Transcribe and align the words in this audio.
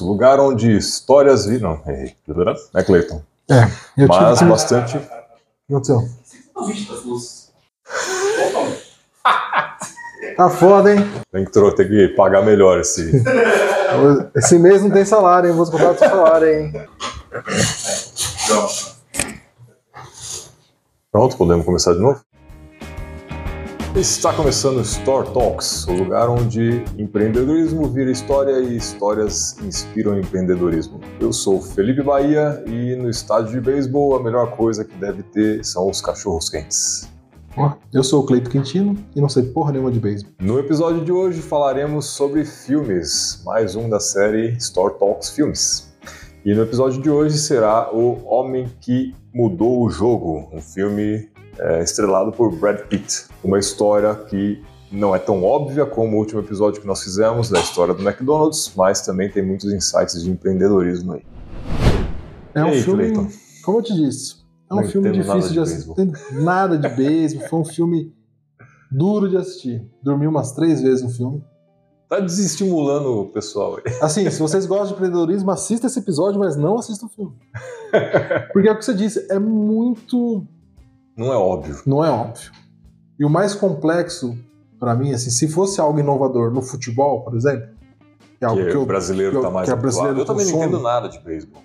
Lugar 0.00 0.40
onde 0.40 0.76
histórias 0.76 1.46
vi. 1.46 1.58
Não, 1.58 1.80
errei. 1.86 2.16
É 2.74 2.82
Cleiton. 2.82 3.22
É, 3.50 3.64
eu 3.96 4.08
Mas 4.08 4.38
tive 4.38 4.50
bastante. 4.50 4.96
O 4.96 5.00
que 5.00 5.06
aconteceu? 5.70 6.08
Tá 10.36 10.50
foda, 10.50 10.94
hein? 10.94 11.00
Tem 11.30 11.44
que, 11.44 11.76
tem 11.76 11.88
que 11.88 12.08
pagar 12.16 12.42
melhor 12.42 12.80
esse. 12.80 13.12
Esse 14.34 14.58
mês 14.58 14.82
não 14.82 14.90
tem 14.90 15.04
salário, 15.04 15.48
hein? 15.48 15.54
Vou 15.54 15.64
descontar 15.64 15.92
do 15.92 15.98
seu 15.98 16.08
salário, 16.08 16.48
hein? 16.48 16.72
Pronto, 21.12 21.36
podemos 21.36 21.64
começar 21.64 21.92
de 21.92 22.00
novo? 22.00 22.20
Está 23.96 24.32
começando 24.32 24.80
Store 24.80 25.32
Talks, 25.32 25.86
o 25.86 25.92
lugar 25.92 26.28
onde 26.28 26.82
empreendedorismo 26.98 27.88
vira 27.88 28.10
história 28.10 28.58
e 28.58 28.76
histórias 28.76 29.56
inspiram 29.62 30.18
empreendedorismo. 30.18 31.00
Eu 31.20 31.32
sou 31.32 31.62
Felipe 31.62 32.02
Bahia 32.02 32.64
e 32.66 32.96
no 32.96 33.08
estádio 33.08 33.52
de 33.52 33.60
beisebol 33.60 34.16
a 34.16 34.22
melhor 34.22 34.56
coisa 34.56 34.84
que 34.84 34.96
deve 34.96 35.22
ter 35.22 35.64
são 35.64 35.88
os 35.88 36.00
cachorros 36.00 36.50
quentes. 36.50 37.08
Eu 37.92 38.02
sou 38.02 38.24
o 38.24 38.26
Cleito 38.26 38.50
Quintino 38.50 38.96
e 39.14 39.20
não 39.20 39.28
sei 39.28 39.44
porra 39.44 39.70
nenhuma 39.70 39.92
de 39.92 40.00
beisebol. 40.00 40.32
No 40.40 40.58
episódio 40.58 41.04
de 41.04 41.12
hoje 41.12 41.40
falaremos 41.40 42.06
sobre 42.06 42.44
filmes, 42.44 43.42
mais 43.46 43.76
um 43.76 43.88
da 43.88 44.00
série 44.00 44.56
Store 44.56 44.98
Talks 44.98 45.30
Filmes. 45.30 45.94
E 46.44 46.52
no 46.52 46.62
episódio 46.62 47.00
de 47.00 47.08
hoje 47.08 47.38
será 47.38 47.94
O 47.94 48.20
Homem 48.26 48.66
que 48.80 49.14
Mudou 49.32 49.82
o 49.82 49.90
Jogo, 49.90 50.48
um 50.52 50.60
filme 50.60 51.28
é, 51.58 51.82
estrelado 51.82 52.32
por 52.32 52.54
Brad 52.54 52.80
Pitt. 52.88 53.26
Uma 53.42 53.58
história 53.58 54.14
que 54.14 54.62
não 54.90 55.14
é 55.14 55.18
tão 55.18 55.42
óbvia 55.42 55.84
como 55.84 56.16
o 56.16 56.20
último 56.20 56.40
episódio 56.40 56.80
que 56.80 56.86
nós 56.86 57.02
fizemos 57.02 57.50
da 57.50 57.58
história 57.60 57.92
do 57.92 58.02
McDonald's, 58.02 58.72
mas 58.76 59.00
também 59.00 59.30
tem 59.30 59.44
muitos 59.44 59.72
insights 59.72 60.22
de 60.22 60.30
empreendedorismo 60.30 61.14
aí. 61.14 61.22
É 62.54 62.64
um 62.64 62.68
aí, 62.68 62.82
filme, 62.82 63.12
Cleiton? 63.12 63.28
como 63.64 63.78
eu 63.78 63.82
te 63.82 63.94
disse, 63.94 64.44
é 64.70 64.74
um 64.74 64.80
Não 64.80 64.88
filme 64.88 65.10
difícil 65.10 65.52
de, 65.52 65.60
assistir. 65.60 65.88
Não 65.88 65.94
tem 65.94 66.12
Nada 66.32 66.78
de 66.78 66.88
beisebol, 66.88 67.48
foi 67.48 67.58
um 67.58 67.64
filme 67.64 68.14
duro 68.90 69.28
de 69.28 69.36
assistir. 69.36 69.84
Dormi 70.02 70.26
umas 70.26 70.52
três 70.52 70.80
vezes 70.80 71.02
no 71.02 71.10
filme. 71.10 71.44
Tá 72.08 72.20
desestimulando 72.20 73.08
o 73.08 73.26
pessoal 73.30 73.76
aí. 73.76 73.82
Assim, 74.00 74.30
se 74.30 74.38
vocês 74.38 74.66
gostam 74.66 74.88
de 74.88 74.92
empreendedorismo, 74.94 75.50
assista 75.50 75.86
esse 75.86 75.98
episódio, 75.98 76.38
mas 76.38 76.54
não 76.54 76.78
assista 76.78 77.06
o 77.06 77.08
filme. 77.08 77.34
Porque 78.52 78.68
é 78.68 78.72
o 78.72 78.78
que 78.78 78.84
você 78.84 78.94
disse, 78.94 79.26
é 79.30 79.38
muito. 79.38 80.46
Não 81.16 81.32
é 81.32 81.36
óbvio. 81.36 81.80
Não 81.86 82.04
é 82.04 82.10
óbvio. 82.10 82.50
E 83.18 83.24
o 83.24 83.30
mais 83.30 83.54
complexo, 83.54 84.36
pra 84.78 84.94
mim, 84.94 85.12
assim, 85.12 85.30
se 85.30 85.46
fosse 85.48 85.80
algo 85.80 85.98
inovador 86.00 86.50
no 86.52 86.60
futebol, 86.62 87.22
por 87.22 87.36
exemplo, 87.36 87.68
que 88.38 88.44
é 88.44 88.46
algo 88.48 88.60
Que 88.62 88.70
que, 88.70 88.76
o 88.76 88.80
eu, 88.80 88.86
brasileiro 88.86 89.30
que 89.32 89.36
eu- 89.38 89.42
tá 89.42 89.50
mais 89.50 89.66
que 89.66 89.70
a 89.70 89.74
habituado. 89.74 89.92
brasileiro 89.94 90.20
Eu 90.20 90.24
também 90.24 90.46
não 90.46 90.56
entendo 90.58 90.80
nada 90.80 91.08
de 91.08 91.20
beisebol. 91.20 91.62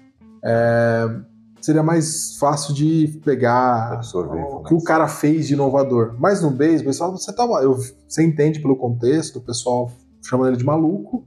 seria 1.61 1.83
mais 1.83 2.37
fácil 2.37 2.73
de 2.73 3.19
pegar 3.25 3.93
Absorver 3.93 4.41
o 4.41 4.63
que 4.63 4.73
o 4.73 4.81
cara 4.83 5.07
fez 5.07 5.47
de 5.47 5.53
inovador. 5.55 6.15
Mas 6.17 6.41
no 6.41 6.49
beisebol, 6.51 6.93
você 7.17 7.33
tá, 7.33 7.43
eu, 7.61 7.77
você 8.07 8.23
entende 8.23 8.59
pelo 8.61 8.75
contexto, 8.77 9.37
o 9.39 9.41
pessoal 9.41 9.91
chama 10.21 10.47
ele 10.47 10.55
de 10.57 10.63
maluco, 10.63 11.25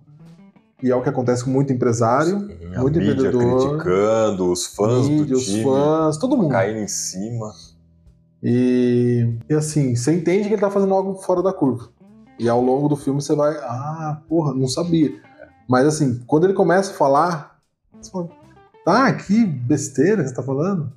e 0.82 0.90
é 0.90 0.96
o 0.96 1.02
que 1.02 1.08
acontece 1.08 1.44
com 1.44 1.50
muito 1.50 1.72
empresário, 1.72 2.40
Sim, 2.40 2.74
a 2.74 2.80
muito 2.80 2.98
mídia 2.98 3.12
empreendedor, 3.12 3.68
criticando, 3.68 4.50
os 4.50 4.66
fãs 4.66 5.08
mídia, 5.08 5.26
do 5.26 5.38
os 5.38 5.44
time 5.44 5.62
fãs, 5.64 6.16
todo 6.16 6.36
mundo. 6.36 6.48
caindo 6.50 6.78
em 6.80 6.88
cima. 6.88 7.52
E, 8.42 9.38
e 9.48 9.54
assim, 9.54 9.94
você 9.94 10.12
entende 10.12 10.48
que 10.48 10.54
ele 10.54 10.60
tá 10.60 10.70
fazendo 10.70 10.94
algo 10.94 11.14
fora 11.14 11.42
da 11.42 11.52
curva. 11.52 11.88
E 12.38 12.48
ao 12.48 12.60
longo 12.60 12.88
do 12.88 12.96
filme 12.96 13.22
você 13.22 13.34
vai, 13.34 13.54
ah, 13.58 14.20
porra, 14.28 14.52
não 14.54 14.66
sabia. 14.66 15.12
Mas 15.68 15.86
assim, 15.86 16.20
quando 16.26 16.44
ele 16.44 16.54
começa 16.54 16.90
a 16.90 16.94
falar, 16.94 17.60
você 18.00 18.10
fala, 18.10 18.28
tá, 18.84 19.12
que 19.12 19.44
besteira 19.44 20.22
que 20.22 20.28
você 20.28 20.34
tá 20.34 20.42
falando. 20.42 20.92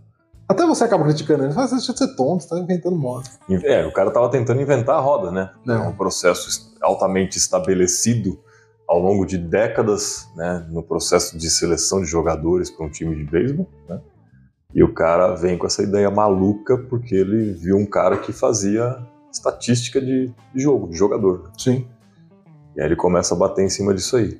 Até 0.47 0.65
você 0.65 0.83
acaba 0.83 1.03
criticando 1.03 1.43
ele, 1.43 1.53
fala, 1.53 1.67
deixa 1.67 1.91
de 1.91 1.97
ser 1.97 2.15
tonto, 2.15 2.43
você 2.43 2.49
tá 2.49 2.59
inventando 2.59 2.95
moda. 2.95 3.27
É, 3.63 3.85
o 3.85 3.91
cara 3.91 4.11
tava 4.11 4.29
tentando 4.29 4.61
inventar 4.61 4.95
a 4.95 4.99
roda, 4.99 5.31
né? 5.31 5.51
É 5.67 5.73
um 5.73 5.95
processo 5.95 6.73
altamente 6.81 7.37
estabelecido 7.37 8.39
ao 8.87 8.99
longo 8.99 9.25
de 9.25 9.37
décadas, 9.37 10.29
né, 10.35 10.65
no 10.69 10.83
processo 10.83 11.35
de 11.37 11.49
seleção 11.49 12.01
de 12.01 12.05
jogadores 12.05 12.69
para 12.69 12.85
um 12.85 12.89
time 12.89 13.15
de 13.15 13.23
beisebol, 13.23 13.67
né? 13.89 13.99
E 14.75 14.83
o 14.83 14.93
cara 14.93 15.33
vem 15.35 15.57
com 15.57 15.65
essa 15.65 15.81
ideia 15.81 16.11
maluca 16.11 16.77
porque 16.77 17.15
ele 17.15 17.53
viu 17.53 17.77
um 17.77 17.85
cara 17.85 18.17
que 18.17 18.33
fazia 18.33 18.97
estatística 19.31 20.01
de, 20.01 20.29
jogo, 20.53 20.89
de 20.89 20.97
jogador. 20.97 21.49
Sim. 21.57 21.87
E 22.75 22.81
aí 22.81 22.87
ele 22.87 22.95
começa 22.97 23.33
a 23.33 23.37
bater 23.37 23.63
em 23.63 23.69
cima 23.69 23.93
disso 23.93 24.17
aí. 24.17 24.37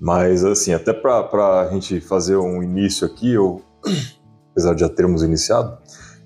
Mas, 0.00 0.44
assim, 0.44 0.72
até 0.72 0.92
para 0.92 1.60
a 1.62 1.68
gente 1.70 2.00
fazer 2.00 2.36
um 2.36 2.62
início 2.62 3.04
aqui, 3.04 3.32
eu, 3.32 3.62
apesar 4.52 4.74
de 4.74 4.82
já 4.82 4.88
termos 4.88 5.24
iniciado, 5.24 5.76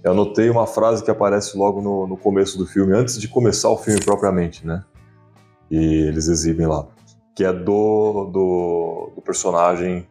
eu 0.05 0.13
anotei 0.13 0.51
uma 0.51 0.67
frase 0.67 1.03
que 1.03 1.11
aparece 1.11 1.57
logo 1.57 1.81
no, 1.81 2.07
no 2.07 2.19
começo 2.19 2.59
do 2.59 2.67
filme, 2.67 2.95
antes 2.95 3.19
de 3.19 3.29
começar 3.29 3.71
o 3.71 3.79
filme 3.79 4.01
propriamente, 4.05 4.67
né? 4.67 4.85
E 5.71 6.07
eles 6.09 6.29
exibem 6.29 6.67
lá. 6.67 6.87
Que 7.35 7.45
é 7.45 7.53
do, 7.53 8.25
do, 8.27 9.13
do 9.17 9.23
personagem 9.23 10.07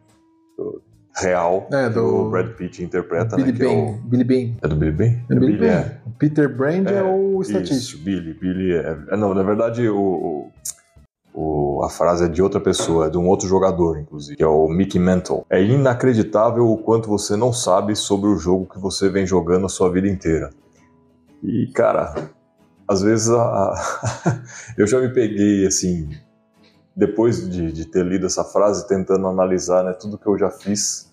do- 0.56 0.82
real 1.20 1.66
É, 1.72 1.88
que 1.88 1.94
do- 1.94 2.26
o 2.26 2.30
Brad 2.30 2.48
Pitt 2.54 2.82
interpreta, 2.82 3.36
Billy 3.36 3.52
né? 3.52 3.58
Que 3.58 3.64
é, 3.64 3.66
Bain. 3.68 3.84
o, 3.90 3.92
Billy 4.08 4.24
Bain. 4.24 4.56
é 4.62 4.68
do 4.68 4.76
Billy 4.76 4.92
Bain? 4.92 5.22
É 5.30 5.34
Billy 5.34 5.56
Bain. 5.58 5.68
é. 5.68 5.98
Peter 6.18 6.48
Brand 6.56 6.86
é, 6.86 6.94
É, 6.98 7.02
o 7.02 7.40
Isso, 7.42 7.52
estatístico. 7.52 8.02
Billy. 8.04 8.34
Billy 8.34 8.72
é, 8.72 8.98
é- 9.10 9.16
Não, 9.16 9.34
na 9.34 9.42
verdade, 9.42 9.88
o, 9.88 10.50
o- 11.34 11.82
a 11.84 11.88
frase 11.88 12.24
é 12.24 12.28
de 12.28 12.42
outra 12.42 12.60
pessoa, 12.60 13.06
é 13.06 13.10
de 13.10 13.16
um 13.18 13.28
outro 13.28 13.46
jogador, 13.46 13.98
inclusive, 13.98 14.36
que 14.36 14.42
é 14.42 14.46
o 14.46 14.68
Mickey 14.68 14.98
Mantle. 14.98 15.44
É 15.48 15.62
inacreditável 15.62 16.68
o 16.68 16.76
quanto 16.78 17.08
você 17.08 17.36
não 17.36 17.52
sabe 17.52 17.94
sobre 17.94 18.28
o 18.28 18.36
jogo 18.36 18.66
que 18.66 18.78
você 18.78 19.08
vem 19.08 19.26
jogando 19.26 19.66
a 19.66 19.68
sua 19.68 19.90
vida 19.92 20.08
inteira. 20.08 20.50
E, 21.42 21.66
cara, 21.72 22.14
às 22.88 23.02
vezes 23.02 23.30
a- 23.30 23.74
eu 24.76 24.86
já 24.86 24.98
me 25.00 25.08
peguei, 25.10 25.64
assim, 25.66 26.08
depois 26.96 27.48
de, 27.48 27.70
de 27.70 27.84
ter 27.84 28.04
lido 28.04 28.26
essa 28.26 28.42
frase, 28.42 28.88
tentando 28.88 29.28
analisar 29.28 29.84
né, 29.84 29.92
tudo 29.92 30.18
que 30.18 30.26
eu 30.26 30.36
já 30.36 30.50
fiz 30.50 31.07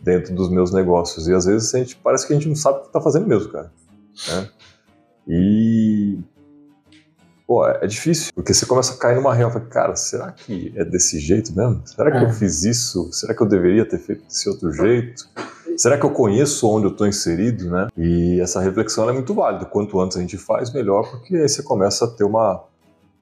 dentro 0.00 0.34
dos 0.34 0.50
meus 0.50 0.72
negócios. 0.72 1.26
E 1.28 1.34
às 1.34 1.44
vezes 1.46 1.74
a 1.74 1.78
gente, 1.78 1.96
parece 1.96 2.26
que 2.26 2.32
a 2.32 2.36
gente 2.36 2.48
não 2.48 2.56
sabe 2.56 2.78
o 2.78 2.80
que 2.82 2.86
está 2.88 3.00
fazendo 3.00 3.26
mesmo, 3.26 3.50
cara. 3.50 3.72
né? 4.28 4.48
E. 5.26 6.18
Pô, 7.46 7.66
é 7.66 7.86
difícil, 7.86 8.30
porque 8.34 8.52
você 8.52 8.66
começa 8.66 8.92
a 8.92 8.96
cair 8.98 9.16
numa 9.16 9.32
real. 9.34 9.50
Fala, 9.50 9.64
Cara, 9.66 9.96
será 9.96 10.32
que 10.32 10.70
é 10.76 10.84
desse 10.84 11.18
jeito 11.18 11.54
mesmo? 11.56 11.80
Será 11.86 12.10
que 12.10 12.18
É. 12.18 12.24
eu 12.24 12.30
fiz 12.30 12.62
isso? 12.64 13.10
Será 13.10 13.34
que 13.34 13.42
eu 13.42 13.46
deveria 13.46 13.88
ter 13.88 13.98
feito 13.98 14.24
desse 14.24 14.48
outro 14.50 14.70
jeito? 14.70 15.26
Será 15.76 15.96
que 15.96 16.04
eu 16.04 16.10
conheço 16.10 16.68
onde 16.68 16.86
eu 16.86 16.90
estou 16.90 17.06
inserido, 17.06 17.70
né? 17.70 17.88
E 17.96 18.38
essa 18.40 18.60
reflexão 18.60 19.08
é 19.08 19.12
muito 19.12 19.32
válida. 19.32 19.64
Quanto 19.64 19.98
antes 19.98 20.16
a 20.18 20.20
gente 20.20 20.36
faz, 20.36 20.70
melhor, 20.72 21.10
porque 21.10 21.36
aí 21.36 21.48
você 21.48 21.62
começa 21.62 22.04
a 22.04 22.08
ter 22.08 22.24
uma 22.24 22.64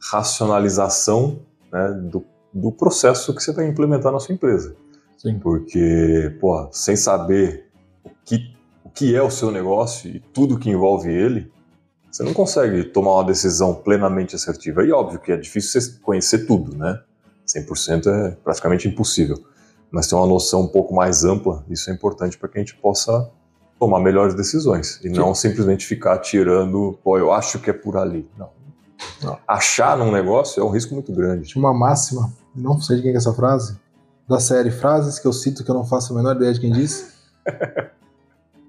racionalização 0.00 1.41
né, 1.72 1.88
do, 2.10 2.25
do 2.53 2.72
processo 2.72 3.32
que 3.34 3.43
você 3.43 3.53
vai 3.53 3.66
implementar 3.69 4.10
na 4.12 4.19
sua 4.19 4.34
empresa. 4.34 4.75
Sim. 5.16 5.38
Porque, 5.38 6.37
pô, 6.41 6.69
sem 6.72 6.97
saber 6.97 7.66
o 8.04 8.10
que, 8.25 8.54
o 8.84 8.91
que 8.91 9.15
é 9.15 9.22
o 9.22 9.31
seu 9.31 9.50
negócio 9.50 10.10
e 10.10 10.21
tudo 10.21 10.59
que 10.59 10.71
envolve 10.71 11.10
ele, 11.10 11.50
você 12.10 12.22
não 12.22 12.32
consegue 12.32 12.84
tomar 12.84 13.15
uma 13.15 13.25
decisão 13.25 13.75
plenamente 13.75 14.34
assertiva. 14.34 14.84
E 14.84 14.93
óbvio 14.93 15.19
que 15.19 15.32
é 15.32 15.37
difícil 15.37 15.81
você 15.81 15.99
conhecer 16.00 16.47
tudo, 16.47 16.76
né? 16.76 17.00
100% 17.47 18.06
é 18.06 18.31
praticamente 18.43 18.88
impossível. 18.88 19.37
Mas 19.91 20.09
ter 20.09 20.15
uma 20.15 20.26
noção 20.26 20.62
um 20.62 20.69
pouco 20.69 20.94
mais 20.94 21.25
ampla, 21.25 21.65
isso 21.69 21.91
é 21.91 21.93
importante 21.93 22.38
para 22.38 22.49
que 22.49 22.59
a 22.59 22.60
gente 22.60 22.75
possa 22.76 23.31
tomar 23.78 24.00
melhores 24.00 24.34
decisões. 24.34 24.99
E 25.05 25.09
não 25.09 25.34
simplesmente 25.34 25.87
ficar 25.87 26.19
tirando, 26.19 26.99
pô, 27.05 27.19
eu 27.19 27.32
acho 27.32 27.59
que 27.59 27.71
é 27.71 27.72
por 27.72 27.97
ali. 27.97 28.28
Não. 28.37 28.50
Não. 29.22 29.38
Achar 29.47 29.97
num 29.97 30.10
negócio 30.10 30.60
é 30.60 30.65
um 30.65 30.71
risco 30.71 30.94
muito 30.94 31.12
grande. 31.12 31.49
Tinha 31.49 31.62
uma 31.62 31.75
máxima, 31.75 32.32
não 32.55 32.81
sei 32.81 32.97
de 32.97 33.03
quem 33.03 33.12
é 33.12 33.16
essa 33.16 33.32
frase, 33.32 33.78
da 34.28 34.41
série 34.41 34.70
Frases 34.70 35.19
que 35.19 35.26
eu 35.26 35.32
cito 35.32 35.62
que 35.64 35.70
eu 35.70 35.75
não 35.75 35.84
faço 35.84 36.12
a 36.12 36.17
menor 36.17 36.37
ideia 36.37 36.52
de 36.52 36.61
quem 36.61 36.73
disse. 36.73 37.14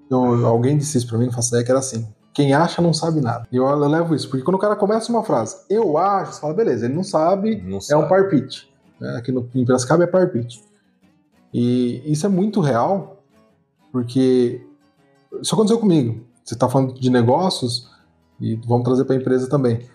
Eu- 0.09 0.45
alguém 0.45 0.77
disse 0.77 0.97
isso 0.97 1.07
pra 1.07 1.17
mim, 1.17 1.25
não 1.25 1.33
faço 1.33 1.49
ideia, 1.49 1.63
que 1.65 1.71
era 1.71 1.79
assim. 1.79 2.07
Quem 2.33 2.53
acha 2.53 2.81
não 2.81 2.93
sabe 2.93 3.19
nada. 3.19 3.45
E 3.51 3.57
eu, 3.57 3.65
eu 3.67 3.77
levo 3.89 4.15
isso, 4.15 4.29
porque 4.29 4.43
quando 4.43 4.55
o 4.55 4.59
cara 4.59 4.75
começa 4.75 5.11
uma 5.11 5.23
frase, 5.23 5.57
eu 5.69 5.97
acho, 5.97 6.33
você 6.33 6.39
fala, 6.41 6.53
beleza, 6.53 6.85
ele 6.85 6.93
não 6.93 7.03
sabe, 7.03 7.61
Não 7.65 7.77
é 7.79 7.81
sabe. 7.81 8.03
um 8.03 8.07
parpite. 8.07 8.71
Né? 9.01 9.17
Aqui 9.17 9.31
no, 9.31 9.49
em 9.53 9.65
Piracicaba 9.65 10.03
é 10.03 10.07
parpite. 10.07 10.63
E 11.53 12.01
isso 12.09 12.25
é 12.25 12.29
muito 12.29 12.61
real, 12.61 13.21
porque 13.91 14.65
isso 15.41 15.53
aconteceu 15.55 15.79
comigo. 15.79 16.23
Você 16.43 16.53
está 16.53 16.69
falando 16.69 16.93
de 16.93 17.09
negócios, 17.09 17.89
e 18.39 18.55
vamos 18.67 18.85
trazer 18.85 19.03
para 19.03 19.15
a 19.15 19.17
empresa 19.19 19.49
também. 19.49 19.85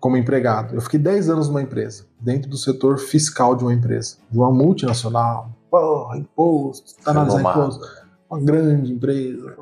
Como 0.00 0.16
empregado. 0.16 0.74
Eu 0.74 0.80
fiquei 0.80 0.98
10 0.98 1.30
anos 1.30 1.48
numa 1.48 1.62
empresa, 1.62 2.04
dentro 2.20 2.50
do 2.50 2.56
setor 2.56 2.98
fiscal 2.98 3.56
de 3.56 3.64
uma 3.64 3.72
empresa, 3.72 4.16
de 4.30 4.38
uma 4.38 4.50
multinacional. 4.50 5.50
Porra, 5.70 6.18
imposto, 6.18 6.94
tá 7.02 7.10
analisando 7.10 7.48
imposto. 7.48 7.86
Uma 8.30 8.40
grande 8.40 8.92
empresa. 8.92 9.56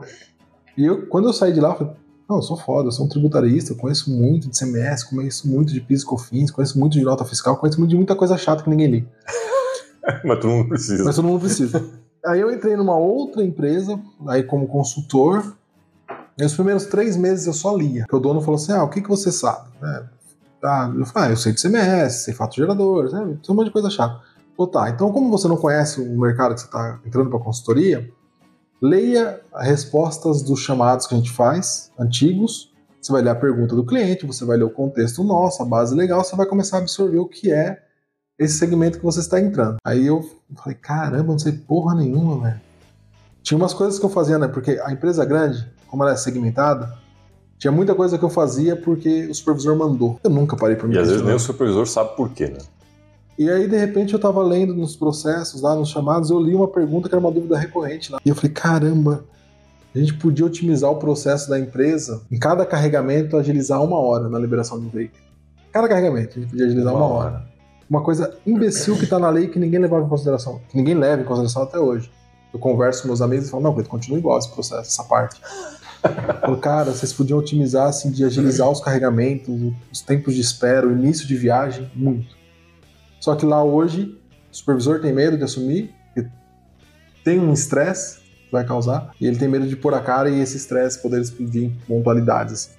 E 0.77 0.85
eu, 0.85 1.07
quando 1.07 1.29
eu 1.29 1.33
saí 1.33 1.53
de 1.53 1.61
lá, 1.61 1.71
eu 1.71 1.77
falei, 1.77 1.93
não, 2.29 2.37
eu 2.39 2.43
sou 2.43 2.57
foda, 2.57 2.89
eu 2.89 2.93
sou 2.93 3.07
um 3.07 3.09
tributarista, 3.09 3.73
eu 3.73 3.77
conheço 3.77 4.11
muito 4.11 4.49
de 4.49 4.59
CMS, 4.59 5.05
conheço 5.05 5.49
muito 5.49 5.73
de 5.73 5.81
PIS 5.81 6.03
e 6.03 6.07
COFINS, 6.07 6.51
conheço 6.51 6.79
muito 6.79 6.95
de 6.95 7.03
nota 7.03 7.25
fiscal, 7.25 7.57
conheço 7.57 7.79
muito 7.79 7.91
de 7.91 7.97
muita 7.97 8.17
coisa 8.17 8.39
chata 8.39 8.63
que 8.63 8.71
ninguém 8.71 8.91
liga. 8.91 9.07
Mas 10.25 10.41
todo 10.41 10.51
mundo 10.51 10.69
precisa. 10.69 11.05
Mas 11.05 11.17
todo 11.17 11.29
mundo 11.29 11.41
precisa. 11.41 11.85
aí 12.25 12.41
eu 12.41 12.53
entrei 12.53 12.77
numa 12.77 12.97
outra 12.97 13.45
empresa, 13.45 14.01
aí 14.27 14.43
como 14.43 14.67
consultor. 14.67 15.57
E 16.39 16.45
os 16.45 16.55
primeiros 16.55 16.87
três 16.87 17.17
meses 17.17 17.47
eu 17.47 17.53
só 17.53 17.77
lia. 17.77 18.07
Que 18.09 18.17
o 18.17 18.21
dono 18.21 18.41
falou 18.41 18.57
assim: 18.57 18.73
ah, 18.73 18.83
o 18.83 18.89
que, 18.89 19.01
que 19.01 19.09
você 19.09 19.31
sabe? 19.31 19.69
É, 19.83 20.05
ah, 20.65 20.93
eu 20.97 21.05
falei, 21.07 21.29
ah, 21.29 21.33
eu 21.33 21.37
sei 21.37 21.53
de 21.53 21.61
CMS, 21.61 22.25
sei 22.25 22.35
fato 22.35 22.55
gerador, 22.55 23.13
né? 23.13 23.37
tem 23.43 23.53
um 23.53 23.55
monte 23.55 23.67
de 23.67 23.73
coisa 23.73 23.91
chata. 23.91 24.21
Pô, 24.57 24.67
tá, 24.67 24.89
então 24.91 25.11
como 25.13 25.31
você 25.31 25.49
não 25.49 25.57
conhece 25.57 26.01
o 26.01 26.21
mercado 26.21 26.55
que 26.55 26.61
você 26.61 26.67
está 26.67 27.01
entrando 27.05 27.31
para 27.31 27.39
consultoria, 27.39 28.09
leia 28.81 29.41
as 29.53 29.67
respostas 29.67 30.43
dos 30.43 30.61
chamados 30.61 31.07
que 31.07 31.15
a 31.15 31.17
gente 31.17 31.33
faz, 31.33 31.91
antigos, 31.99 32.73
você 33.01 33.11
vai 33.11 33.23
ler 33.23 33.31
a 33.31 33.35
pergunta 33.35 33.75
do 33.75 33.85
cliente, 33.85 34.27
você 34.27 34.45
vai 34.45 34.57
ler 34.57 34.65
o 34.65 34.71
contexto 34.71 35.25
nosso, 35.25 35.63
a 35.63 35.65
base 35.67 35.95
legal, 35.95 36.23
você 36.23 36.37
vai 36.37 36.47
começar 36.47 36.77
a 36.77 36.81
absorver 36.81 37.19
o 37.19 37.27
que 37.27 37.51
é 37.51 37.83
esse 38.39 38.59
segmento 38.59 38.99
que 38.99 39.05
você 39.05 39.21
está 39.21 39.41
entrando. 39.41 39.77
Aí 39.85 40.07
eu 40.07 40.23
falei, 40.57 40.79
caramba, 40.79 41.33
não 41.33 41.39
sei 41.39 41.53
porra 41.53 41.95
nenhuma, 41.95 42.41
velho. 42.41 42.61
Tinha 43.43 43.59
umas 43.59 43.75
coisas 43.75 43.99
que 43.99 44.05
eu 44.05 44.11
fazia, 44.11 44.39
né? 44.39 44.47
Porque 44.47 44.81
a 44.85 44.93
empresa 44.93 45.25
grande, 45.25 45.69
como 45.93 46.05
ela 46.05 46.13
é 46.13 46.17
segmentada, 46.17 46.91
tinha 47.59 47.71
muita 47.71 47.95
coisa 47.95 48.17
que 48.17 48.25
eu 48.25 48.31
fazia 48.31 48.75
porque 48.75 49.27
o 49.27 49.35
supervisor 49.35 49.77
mandou. 49.77 50.19
Eu 50.25 50.31
nunca 50.31 50.57
parei 50.57 50.75
para 50.75 50.89
me 50.89 50.95
E 50.95 50.99
às 50.99 51.09
vezes 51.09 51.23
nem 51.23 51.35
o 51.35 51.39
supervisor 51.39 51.87
sabe 51.87 52.17
por 52.17 52.31
quê, 52.31 52.47
né? 52.47 52.57
E 53.39 53.51
aí, 53.51 53.69
de 53.69 53.77
repente, 53.77 54.15
eu 54.15 54.19
tava 54.19 54.43
lendo 54.43 54.75
nos 54.75 54.97
processos, 54.97 55.61
lá 55.61 55.75
nos 55.75 55.91
chamados, 55.91 56.31
eu 56.31 56.41
li 56.41 56.55
uma 56.55 56.67
pergunta 56.67 57.11
que 57.11 57.15
era 57.15 57.21
uma 57.21 57.31
dúvida 57.31 57.59
recorrente 57.59 58.11
lá. 58.11 58.19
E 58.25 58.29
eu 58.31 58.35
falei, 58.35 58.53
caramba, 58.53 59.25
a 59.95 59.99
gente 59.99 60.15
podia 60.15 60.47
otimizar 60.47 60.91
o 60.91 60.97
processo 60.97 61.51
da 61.51 61.59
empresa 61.59 62.23
em 62.31 62.39
cada 62.39 62.65
carregamento, 62.65 63.37
agilizar 63.37 63.83
uma 63.83 63.99
hora 63.99 64.31
na 64.31 64.39
liberação 64.39 64.81
de 64.81 64.87
um 64.87 64.89
veículo. 64.89 65.23
Cada 65.71 65.87
carregamento, 65.89 66.39
a 66.39 66.41
gente 66.41 66.51
podia 66.51 66.65
agilizar 66.65 66.95
uma, 66.95 67.07
uma 67.07 67.15
hora. 67.15 67.35
hora. 67.35 67.53
Uma 67.89 68.03
coisa 68.03 68.35
imbecil 68.47 68.97
que 68.97 69.07
tá 69.07 69.19
na 69.19 69.29
lei 69.29 69.49
que 69.49 69.59
ninguém 69.59 69.79
levava 69.79 70.07
em 70.07 70.09
consideração, 70.09 70.59
que 70.71 70.77
ninguém 70.77 70.95
leva 70.95 71.21
em 71.21 71.25
consideração 71.27 71.65
até 71.65 71.79
hoje. 71.79 72.11
Eu 72.53 72.59
converso 72.59 73.03
com 73.03 73.09
meus 73.09 73.23
amigos 73.23 73.49
e 73.49 73.51
falo, 73.51 73.63
não, 73.63 73.75
continua 73.85 74.19
igual 74.19 74.39
esse 74.39 74.51
processo, 74.51 74.81
essa 74.81 75.05
parte. 75.05 75.41
Falo, 76.41 76.57
cara, 76.57 76.91
vocês 76.91 77.13
podiam 77.13 77.39
otimizar, 77.39 77.89
assim, 77.89 78.11
de 78.11 78.25
agilizar 78.25 78.69
os 78.69 78.81
carregamentos, 78.81 79.73
os 79.91 80.01
tempos 80.01 80.35
de 80.35 80.41
espera, 80.41 80.87
o 80.87 80.93
início 80.93 81.27
de 81.27 81.37
viagem, 81.37 81.91
muito. 81.95 82.37
Só 83.21 83.37
que 83.37 83.47
lá 83.47 83.63
hoje, 83.63 84.19
o 84.51 84.57
supervisor 84.57 85.01
tem 85.01 85.13
medo 85.13 85.39
de 85.39 85.45
assumir, 85.45 85.95
tem 87.25 87.39
um 87.39 87.53
estresse 87.53 88.19
que 88.19 88.51
vai 88.51 88.67
causar, 88.67 89.13
e 89.21 89.27
ele 89.27 89.39
tem 89.39 89.49
medo 89.49 89.67
de 89.67 89.77
pôr 89.77 89.95
a 89.95 90.01
cara 90.01 90.29
e 90.29 90.41
esse 90.41 90.57
estresse 90.57 91.01
poder 91.01 91.21
explodir 91.21 91.65
em 91.65 91.71
pontualidades. 91.87 92.53
Assim. 92.53 92.71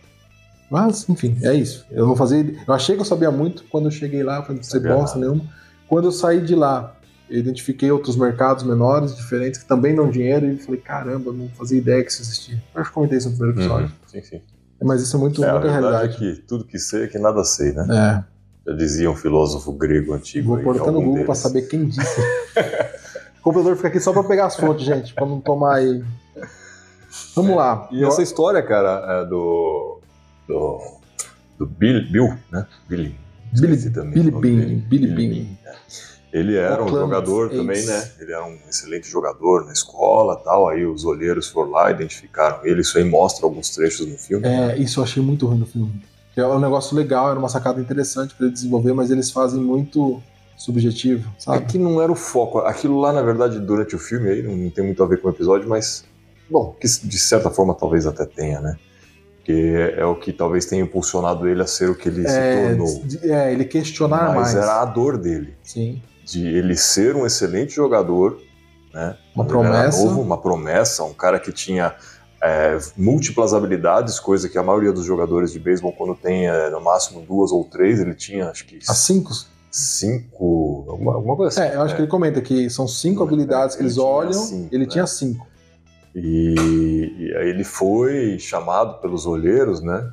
Mas, 0.70 1.08
enfim, 1.08 1.38
é 1.44 1.54
isso. 1.54 1.86
Eu 1.92 2.08
não 2.08 2.16
fazia. 2.16 2.56
Eu 2.68 2.74
achei 2.74 2.96
que 2.96 3.02
eu 3.02 3.06
sabia 3.06 3.32
muito 3.32 3.64
quando 3.70 3.86
eu 3.86 3.92
cheguei 3.92 4.24
lá, 4.24 4.38
eu 4.38 4.44
falei, 4.44 4.64
sei 4.64 4.82
bosta 4.82 5.18
nenhuma. 5.18 5.44
Quando 5.88 6.06
eu 6.06 6.12
saí 6.12 6.42
de 6.42 6.56
lá, 6.56 6.96
eu 7.30 7.40
identifiquei 7.40 7.92
outros 7.92 8.16
mercados 8.16 8.64
menores, 8.64 9.16
diferentes, 9.16 9.62
que 9.62 9.68
também 9.68 9.96
dão 9.96 10.10
dinheiro, 10.10 10.46
e 10.46 10.58
falei, 10.58 10.80
caramba, 10.80 11.32
não 11.32 11.50
fazia 11.50 11.78
ideia 11.78 12.04
que 12.04 12.12
isso 12.12 12.22
existia. 12.22 12.62
Eu 12.74 12.82
acho 12.82 12.90
que 12.90 12.94
comentei 12.94 13.18
isso 13.18 13.30
no 13.30 13.36
primeiro 13.36 13.60
episódio. 13.60 13.86
Uhum, 13.88 14.08
sim, 14.08 14.22
sim. 14.22 14.42
Mas 14.82 15.02
isso 15.02 15.16
é 15.16 15.20
muito 15.20 15.44
é, 15.44 15.50
a 15.50 15.58
verdade 15.58 15.80
realidade. 15.80 16.16
é 16.16 16.18
que 16.18 16.42
tudo 16.42 16.66
que 16.66 16.78
sei 16.78 17.04
é 17.04 17.08
que 17.08 17.18
nada 17.18 17.44
sei, 17.44 17.72
né? 17.72 17.88
É. 17.90 18.34
Já 18.70 18.78
dizia 18.78 19.12
um 19.12 19.16
filósofo 19.16 19.72
grego 19.74 20.14
antigo. 20.14 20.56
Vou 20.56 20.64
pôr 20.64 20.80
até 20.80 20.92
no 20.92 21.02
Google 21.02 21.26
deles. 21.26 21.38
saber 21.38 21.64
quem 21.64 21.86
disse. 21.86 22.22
o 23.40 23.44
computador 23.44 23.76
fica 23.76 23.88
aqui 23.88 24.00
só 24.00 24.12
pra 24.14 24.24
pegar 24.24 24.46
as 24.46 24.56
fontes, 24.56 24.86
gente, 24.86 25.14
pra 25.14 25.26
não 25.26 25.40
tomar 25.40 25.76
aí. 25.76 26.04
Vamos 27.36 27.56
lá. 27.56 27.88
E 27.92 28.04
essa 28.04 28.22
história, 28.22 28.62
cara, 28.62 29.22
é 29.22 29.26
do. 29.26 30.00
do. 30.48 30.80
do 31.60 31.66
Bill, 31.66 32.10
Bill 32.12 32.38
né? 32.52 32.66
Billy. 32.88 33.16
Billy, 33.54 33.90
também 33.92 34.14
Billy 34.14 34.32
dele. 34.32 34.76
Billy 34.88 35.08
Bean. 35.08 35.46
Ele 36.34 36.56
era 36.58 36.84
um 36.84 36.88
jogador 36.90 37.50
também, 37.52 37.86
né? 37.86 38.12
Ele 38.20 38.34
era 38.34 38.44
um 38.44 38.58
excelente 38.68 39.08
jogador 39.08 39.66
na 39.66 39.72
escola 39.72 40.36
tal. 40.38 40.68
Aí 40.68 40.84
os 40.84 41.06
olheiros 41.06 41.48
foram 41.48 41.70
lá, 41.70 41.92
identificaram 41.92 42.66
ele. 42.66 42.82
Isso 42.82 42.98
aí 42.98 43.04
mostra 43.04 43.46
alguns 43.46 43.70
trechos 43.70 44.08
no 44.08 44.18
filme. 44.18 44.46
É, 44.48 44.76
isso 44.78 45.00
eu 45.00 45.04
achei 45.04 45.22
muito 45.22 45.46
ruim 45.46 45.60
no 45.60 45.68
filme. 45.68 45.94
É 46.36 46.44
um 46.48 46.60
negócio 46.60 46.96
legal, 46.98 47.30
era 47.30 47.38
uma 47.38 47.50
sacada 47.50 47.80
interessante 47.80 48.34
pra 48.34 48.48
ele 48.48 48.54
desenvolver, 48.56 48.94
mas 48.94 49.12
eles 49.12 49.30
fazem 49.30 49.62
muito 49.62 50.20
subjetivo, 50.58 51.30
É 51.38 51.42
sabe? 51.42 51.66
que 51.66 51.78
não 51.78 52.02
era 52.02 52.12
o 52.12 52.16
foco. 52.16 52.58
Aquilo 52.60 53.00
lá, 53.00 53.14
na 53.14 53.22
verdade, 53.22 53.60
durante 53.60 53.96
o 53.96 54.00
filme 54.00 54.30
aí, 54.30 54.42
não 54.42 54.72
tem 54.72 54.84
muito 54.84 55.04
a 55.04 55.06
ver 55.06 55.22
com 55.22 55.28
o 55.28 55.32
episódio, 55.32 55.70
mas, 55.70 56.04
bom, 56.50 56.76
que 56.82 56.88
de 56.88 57.20
certa 57.20 57.52
forma 57.52 57.76
talvez 57.76 58.08
até 58.08 58.26
tenha, 58.26 58.60
né? 58.60 58.76
Porque 59.38 59.76
é 59.96 60.04
o 60.06 60.16
que 60.16 60.34
talvez 60.34 60.66
tenha 60.66 60.82
impulsionado 60.82 61.48
ele 61.48 61.62
a 61.62 61.68
ser 61.68 61.90
o 61.92 61.96
que 61.96 62.10
ele 62.10 62.28
se 62.28 62.34
É, 62.36 62.54
tornou. 62.68 63.04
de- 63.06 63.30
é, 63.32 63.52
ele 63.54 63.66
questionar 63.66 64.34
Mas 64.34 64.54
mais. 64.54 64.56
era 64.56 64.82
a 64.82 64.86
dor 64.86 65.18
dele, 65.18 65.54
Sim. 65.62 66.02
De 66.26 66.48
ele 66.48 66.76
ser 66.76 67.16
um 67.16 67.26
excelente 67.26 67.74
jogador, 67.74 68.40
né? 68.94 69.18
Uma 69.36 69.46
ele 69.46 69.54
era 69.54 69.62
promessa. 69.62 70.06
novo, 70.06 70.22
uma 70.22 70.38
promessa, 70.42 71.04
um 71.04 71.14
cara 71.14 71.40
que 71.40 71.52
tinha 71.52 71.96
é, 72.42 72.78
múltiplas 72.98 73.54
habilidades, 73.54 74.20
coisa 74.20 74.50
que 74.50 74.58
a 74.58 74.64
maioria 74.64 74.92
dos 74.92 75.06
jogadores 75.06 75.52
de 75.52 75.60
beisebol, 75.60 75.94
quando 75.94 76.16
tem 76.16 76.48
é, 76.48 76.70
no 76.70 76.82
máximo 76.82 77.22
duas 77.22 77.52
ou 77.52 77.64
três, 77.64 78.00
ele 78.00 78.14
tinha 78.14 78.50
acho 78.50 78.66
que 78.66 78.80
As 78.88 78.98
cinco. 78.98 79.32
cinco, 79.72 80.86
alguma, 80.90 81.14
alguma 81.16 81.36
coisa 81.36 81.50
assim. 81.62 81.72
É, 81.72 81.76
eu 81.76 81.82
acho 81.82 81.96
que 81.96 82.02
ele 82.02 82.10
comenta 82.10 82.42
que 82.42 82.70
são 82.70 82.88
cinco 82.88 83.24
habilidades 83.24 83.76
que 83.76 83.82
ele 83.82 83.88
eles 83.88 83.98
olham, 83.98 84.34
cinco, 84.34 84.70
ele 84.74 84.86
né? 84.86 84.90
tinha 84.92 85.08
cinco. 85.08 85.48
E, 86.16 87.12
e 87.18 87.36
aí 87.38 87.50
ele 87.50 87.64
foi 87.64 88.38
chamado 88.38 89.02
pelos 89.02 89.26
olheiros, 89.26 89.82
né, 89.82 90.12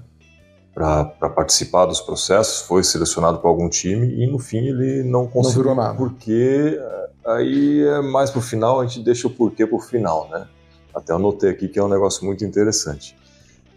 para 0.74 1.04
participar 1.30 1.86
dos 1.86 2.00
processos, 2.00 2.62
foi 2.62 2.82
selecionado 2.84 3.38
para 3.38 3.50
algum 3.50 3.68
time 3.68 4.22
e 4.22 4.26
no 4.26 4.38
fim 4.38 4.68
ele 4.68 5.02
não 5.02 5.26
conseguiu. 5.26 5.62
virou 5.62 5.74
nada. 5.74 5.96
Porque 5.96 6.78
eh, 6.80 7.08
aí 7.26 7.82
é 7.82 8.00
mais 8.00 8.30
pro 8.30 8.40
final, 8.40 8.80
a 8.80 8.86
gente 8.86 9.04
deixa 9.04 9.26
o 9.26 9.30
porquê 9.30 9.66
pro 9.66 9.80
final, 9.80 10.28
né? 10.30 10.46
Até 10.94 11.12
anotei 11.12 11.50
aqui 11.50 11.68
que 11.68 11.78
é 11.78 11.82
um 11.82 11.88
negócio 11.88 12.24
muito 12.24 12.44
interessante. 12.44 13.16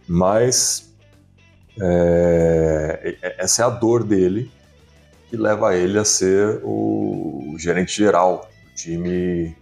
Mas 0.07 0.93
é, 1.81 3.15
essa 3.37 3.63
é 3.63 3.65
a 3.65 3.69
dor 3.69 4.03
dele 4.03 4.51
que 5.29 5.37
leva 5.37 5.75
ele 5.75 5.97
a 5.97 6.05
ser 6.05 6.61
o 6.63 7.55
gerente 7.57 7.95
geral 7.95 8.47
do 8.65 8.75
time 8.75 9.55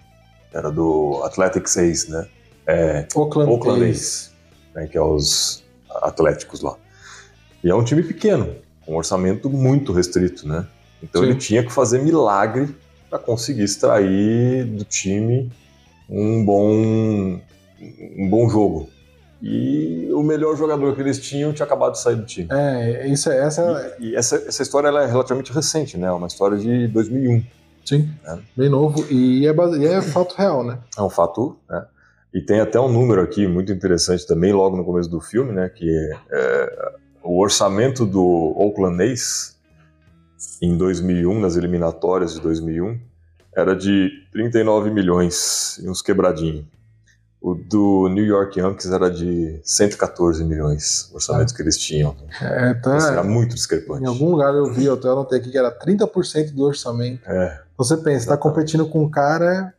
era 0.54 0.70
do 0.70 1.22
Athletics 1.24 1.78
Ace, 1.78 2.12
né? 2.12 2.28
É, 2.68 3.08
Oakland, 3.16 3.52
Oakland. 3.52 3.90
A's, 3.90 4.32
né, 4.76 4.88
que 4.88 4.98
é 4.98 5.02
os 5.02 5.64
Atléticos 5.90 6.62
lá. 6.62 6.76
E 7.64 7.70
é 7.70 7.76
um 7.76 7.84
time 7.84 8.02
pequeno, 8.04 8.56
com 8.86 8.94
um 8.94 8.98
orçamento 8.98 9.50
muito 9.50 9.92
restrito, 9.94 10.48
né? 10.48 10.66
Então 11.02 11.22
Sim. 11.24 11.30
ele 11.30 11.38
tinha 11.38 11.64
que 11.64 11.72
fazer 11.72 12.02
milagre 12.02 12.76
para 13.10 13.20
conseguir 13.20 13.64
extrair 13.64 14.66
do 14.66 14.84
time 14.84 15.52
um 16.10 16.44
bom 16.46 17.40
um 18.18 18.30
bom 18.30 18.48
jogo. 18.50 18.90
E 19.42 20.08
o 20.14 20.22
melhor 20.22 20.56
jogador 20.56 20.94
que 20.96 21.02
eles 21.02 21.20
tinham 21.20 21.52
tinha 21.52 21.66
acabado 21.66 21.94
de 21.94 22.00
sair 22.00 22.16
do 22.16 22.26
time. 22.26 22.48
É, 22.52 23.08
isso 23.08 23.30
é 23.32 23.44
essa. 23.44 23.96
E, 24.00 24.10
e 24.12 24.16
essa, 24.16 24.36
essa 24.36 24.62
história 24.62 24.88
é 24.90 25.06
relativamente 25.08 25.52
recente, 25.52 25.98
né? 25.98 26.08
É 26.08 26.12
uma 26.12 26.28
história 26.28 26.58
de 26.58 26.88
2001. 26.90 27.44
Sim, 27.84 28.08
É. 28.28 28.38
bem 28.56 28.70
novo. 28.70 29.04
E 29.12 29.48
é, 29.48 29.52
base- 29.54 29.80
e 29.82 29.88
é 29.88 30.00
fato 30.00 30.36
real, 30.36 30.64
né? 30.64 30.78
É 30.96 31.02
um 31.02 31.10
fato, 31.10 31.58
né? 31.68 31.84
E 32.32 32.40
tem 32.40 32.60
até 32.60 32.80
um 32.80 32.88
número 32.88 33.20
aqui 33.22 33.48
muito 33.48 33.72
interessante 33.74 34.26
também, 34.28 34.54
logo 34.54 34.78
no 34.78 34.86
começo 34.86 35.10
do 35.10 35.20
filme, 35.20 35.52
né? 35.52 35.68
Que 35.70 35.90
é, 35.90 36.18
é, 36.32 36.92
o 37.24 37.40
orçamento 37.42 38.06
do 38.06 38.54
Oakland 38.58 39.02
A's 39.04 39.56
em 40.62 40.78
2001, 40.78 41.40
nas 41.40 41.56
eliminatórias 41.56 42.34
de 42.34 42.42
2001, 42.42 43.00
era 43.56 43.76
de 43.76 44.10
39 44.32 44.90
milhões 44.92 45.80
e 45.84 45.90
uns 45.90 46.02
quebradinhos. 46.02 46.66
O 47.42 47.56
do 47.56 48.08
New 48.08 48.24
York 48.24 48.60
Yankees 48.60 48.92
era 48.92 49.10
de 49.10 49.60
114 49.64 50.44
milhões, 50.44 51.10
o 51.12 51.16
orçamento 51.16 51.56
que 51.56 51.62
eles 51.64 51.76
tinham. 51.76 52.16
É, 52.40 52.76
tá, 52.76 52.98
Isso 52.98 53.08
era 53.08 53.24
muito 53.24 53.56
discrepante. 53.56 54.04
em 54.04 54.06
algum 54.08 54.30
lugar 54.30 54.54
eu 54.54 54.72
vi, 54.72 54.86
eu 54.86 54.94
até 54.94 55.08
anotei 55.08 55.40
aqui 55.40 55.50
que 55.50 55.58
era 55.58 55.72
30% 55.72 56.52
do 56.54 56.62
orçamento. 56.64 57.28
É, 57.28 57.62
Você 57.78 57.98
pensa, 57.98 58.28
tá 58.28 58.38
competindo 58.38 58.88
com 58.88 59.04
um 59.04 59.10
cara 59.10 59.74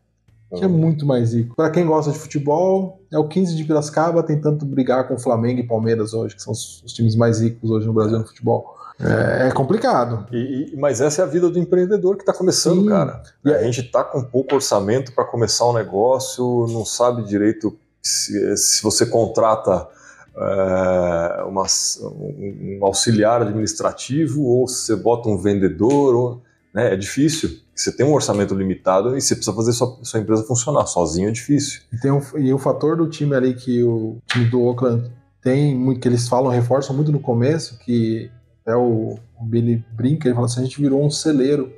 que 0.56 0.64
é 0.64 0.68
muito 0.68 1.06
mais 1.06 1.32
rico. 1.34 1.54
Pra 1.56 1.70
quem 1.70 1.86
gosta 1.86 2.10
de 2.12 2.18
futebol, 2.18 3.00
é 3.10 3.18
o 3.18 3.26
15 3.26 3.54
de 3.56 3.64
Piracicaba 3.64 4.22
tentando 4.22 4.64
brigar 4.66 5.08
com 5.08 5.14
o 5.14 5.18
Flamengo 5.18 5.60
e 5.60 5.66
Palmeiras 5.66 6.12
hoje, 6.14 6.36
que 6.36 6.42
são 6.42 6.52
os, 6.52 6.82
os 6.84 6.92
times 6.92 7.16
mais 7.16 7.40
ricos 7.40 7.70
hoje 7.70 7.86
no 7.86 7.92
Brasil 7.92 8.18
no 8.18 8.26
futebol. 8.26 8.76
É, 9.00 9.48
é 9.48 9.50
complicado. 9.50 10.26
E- 10.30 10.72
e- 10.74 10.76
mas 10.76 11.00
essa 11.00 11.22
é 11.22 11.24
a 11.24 11.28
vida 11.28 11.48
do 11.48 11.58
empreendedor 11.58 12.16
que 12.16 12.22
está 12.22 12.32
começando, 12.32 12.82
Sim. 12.82 12.88
cara. 12.88 13.22
E 13.44 13.50
a 13.52 13.56
aí- 13.56 13.64
gente 13.72 13.86
está 13.86 14.04
com 14.04 14.22
pouco 14.22 14.54
orçamento 14.54 15.12
para 15.12 15.24
começar 15.24 15.68
um 15.68 15.72
negócio, 15.72 16.66
não 16.70 16.84
sabe 16.84 17.24
direito 17.24 17.76
se, 18.02 18.56
se 18.56 18.82
você 18.82 19.06
contrata 19.06 19.88
é, 20.34 21.42
uma- 21.44 21.66
um, 22.02 22.78
um 22.80 22.86
auxiliar 22.86 23.42
administrativo 23.42 24.42
ou 24.44 24.66
se 24.66 24.86
você 24.86 24.96
bota 24.96 25.28
um 25.28 25.36
vendedor. 25.36 26.14
Ou, 26.14 26.40
né, 26.74 26.94
é 26.94 26.96
difícil. 26.96 27.60
Você 27.74 27.90
tem 27.90 28.04
um 28.04 28.12
orçamento 28.12 28.54
limitado 28.54 29.16
e 29.16 29.20
você 29.20 29.34
precisa 29.34 29.56
fazer 29.56 29.72
sua, 29.72 29.98
sua 30.02 30.20
empresa 30.20 30.44
funcionar. 30.44 30.86
Sozinho 30.86 31.28
é 31.28 31.32
difícil. 31.32 31.82
E, 31.92 31.98
tem 31.98 32.10
um, 32.10 32.20
e 32.36 32.52
o 32.52 32.58
fator 32.58 32.96
do 32.96 33.08
time 33.08 33.34
ali 33.34 33.54
que 33.54 33.82
o 33.82 34.18
time 34.26 34.46
do 34.46 34.62
Oakland 34.62 35.10
tem, 35.42 35.76
muito, 35.76 36.00
que 36.00 36.08
eles 36.08 36.28
falam, 36.28 36.50
reforçam 36.50 36.94
muito 36.94 37.10
no 37.10 37.18
começo, 37.18 37.78
que 37.80 38.30
é 38.64 38.76
o, 38.76 39.16
o 39.38 39.44
Billy 39.44 39.84
brinca, 39.92 40.28
ele 40.28 40.34
fala 40.34 40.46
assim, 40.46 40.60
a 40.60 40.64
gente 40.64 40.80
virou 40.80 41.04
um 41.04 41.10
celeiro. 41.10 41.72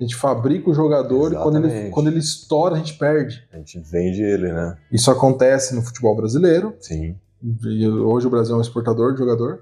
A 0.00 0.02
gente 0.02 0.16
fabrica 0.16 0.68
o 0.68 0.74
jogador 0.74 1.32
e 1.32 1.36
quando 1.36 1.58
ele, 1.58 1.66
Exatamente. 1.66 1.92
quando 1.92 2.06
ele 2.08 2.18
estoura, 2.18 2.74
a 2.74 2.78
gente 2.78 2.94
perde. 2.94 3.46
A 3.52 3.58
gente 3.58 3.78
vende 3.78 4.20
ele, 4.20 4.52
né? 4.52 4.76
Isso 4.90 5.10
acontece 5.10 5.74
no 5.76 5.82
futebol 5.82 6.16
brasileiro. 6.16 6.74
Sim. 6.80 7.14
Hoje 8.04 8.26
o 8.26 8.30
Brasil 8.30 8.54
é 8.54 8.58
um 8.58 8.60
exportador 8.60 9.12
de 9.12 9.20
jogador. 9.20 9.60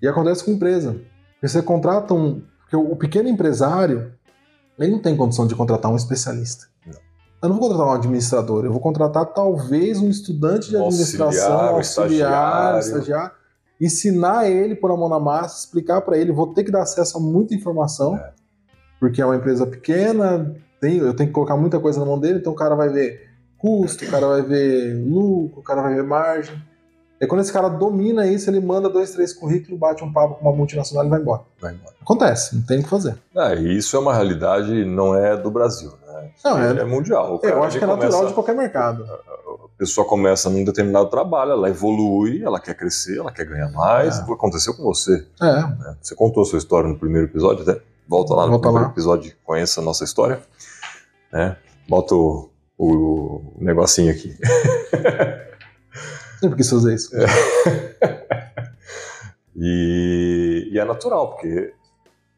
E 0.00 0.06
acontece 0.06 0.44
com 0.44 0.52
empresa. 0.52 0.92
Porque 1.32 1.48
você 1.48 1.62
contrata 1.62 2.14
um. 2.14 2.42
Porque 2.66 2.76
o 2.76 2.96
pequeno 2.96 3.28
empresário, 3.28 4.12
ele 4.78 4.92
não 4.92 4.98
tem 5.00 5.16
condição 5.16 5.46
de 5.46 5.54
contratar 5.54 5.90
um 5.90 5.96
especialista. 5.96 6.66
Não. 6.84 6.94
Eu 7.42 7.48
não 7.50 7.56
vou 7.56 7.68
contratar 7.68 7.86
um 7.86 7.96
administrador, 7.96 8.64
eu 8.64 8.72
vou 8.72 8.80
contratar 8.80 9.24
talvez 9.26 9.98
um 9.98 10.08
estudante 10.10 10.68
de 10.70 10.76
Um 10.76 10.86
administração, 10.86 11.52
auxiliar, 11.52 11.72
um 11.72 11.76
auxiliar, 11.76 12.78
estagiário. 12.78 12.78
estagiário, 12.80 13.30
ensinar 13.80 14.48
ele 14.50 14.74
por 14.74 14.90
a 14.90 14.96
mão 14.96 15.08
na 15.08 15.20
massa, 15.20 15.60
explicar 15.60 16.00
para 16.00 16.18
ele, 16.18 16.32
vou 16.32 16.52
ter 16.52 16.64
que 16.64 16.70
dar 16.72 16.82
acesso 16.82 17.18
a 17.18 17.20
muita 17.20 17.54
informação, 17.54 18.16
É. 18.16 18.32
porque 18.98 19.20
é 19.22 19.24
uma 19.26 19.36
empresa 19.36 19.66
pequena, 19.66 20.54
tem, 20.80 20.96
eu 20.96 21.14
tenho 21.14 21.28
que 21.28 21.34
colocar 21.34 21.56
muita 21.56 21.78
coisa 21.78 22.00
na 22.00 22.06
mão 22.06 22.18
dele, 22.18 22.38
então 22.40 22.52
o 22.52 22.56
cara 22.56 22.74
vai 22.74 22.88
ver 22.88 23.30
custo, 23.58 24.04
o 24.04 24.08
cara 24.08 24.26
vai 24.26 24.42
ver 24.42 24.94
lucro, 25.06 25.60
o 25.60 25.62
cara 25.62 25.82
vai 25.82 25.94
ver 25.94 26.02
margem. 26.02 26.60
E 27.20 27.26
quando 27.26 27.40
esse 27.40 27.52
cara 27.52 27.68
domina 27.68 28.26
isso, 28.26 28.50
ele 28.50 28.60
manda 28.60 28.88
dois, 28.90 29.10
três 29.12 29.32
currículos, 29.32 29.78
bate 29.80 30.04
um 30.04 30.12
papo 30.12 30.34
com 30.34 30.42
uma 30.48 30.54
multinacional 30.54 31.06
e 31.06 31.08
vai 31.08 31.20
embora. 31.20 31.42
Vai 31.60 31.72
embora. 31.72 31.94
Acontece, 32.02 32.54
não 32.54 32.62
tem 32.62 32.80
o 32.80 32.82
que 32.82 32.88
fazer. 32.90 33.16
Ah, 33.34 33.54
e 33.54 33.76
isso 33.78 33.96
é 33.96 33.98
uma 34.00 34.12
realidade, 34.14 34.84
não 34.84 35.14
é 35.14 35.34
do 35.36 35.50
Brasil, 35.50 35.92
né? 36.06 36.30
Não, 36.44 36.58
é- 36.58 36.80
é 36.80 36.84
mundial. 36.84 37.40
Eu 37.42 37.62
acho 37.62 37.78
que 37.78 37.84
é 37.84 37.86
natural 37.86 38.10
começa- 38.10 38.26
de 38.28 38.34
qualquer 38.34 38.54
mercado. 38.54 39.04
A 39.04 39.78
pessoa 39.78 40.06
começa 40.06 40.48
num 40.50 40.62
determinado 40.64 41.08
trabalho, 41.08 41.52
ela 41.52 41.68
evolui, 41.70 42.42
ela 42.42 42.60
quer 42.60 42.74
crescer, 42.74 43.18
ela 43.18 43.32
quer 43.32 43.44
ganhar 43.46 43.70
mais. 43.72 44.18
É. 44.18 44.22
Aconteceu 44.32 44.74
com 44.74 44.82
você. 44.82 45.26
É, 45.40 45.52
né? 45.62 45.96
Você 46.02 46.14
contou 46.14 46.42
a 46.42 46.46
sua 46.46 46.58
história 46.58 46.88
no 46.88 46.98
primeiro 46.98 47.26
episódio, 47.28 47.62
até. 47.62 47.80
Volta 48.08 48.34
lá 48.34 48.44
no 48.44 48.52
Volta 48.52 48.62
primeiro 48.68 48.86
lá. 48.86 48.92
episódio, 48.92 49.32
conheça 49.44 49.80
a 49.80 49.84
nossa 49.84 50.04
história. 50.04 50.40
Né? 51.32 51.56
Bota 51.88 52.14
o, 52.14 52.50
o 52.78 53.40
negocinho 53.58 54.10
aqui. 54.12 54.36
sempre 56.46 56.56
quis 56.56 56.70
fazer 56.70 56.94
isso. 56.94 57.10
E, 59.58 60.68
e 60.70 60.78
é 60.78 60.84
natural, 60.84 61.30
porque 61.30 61.72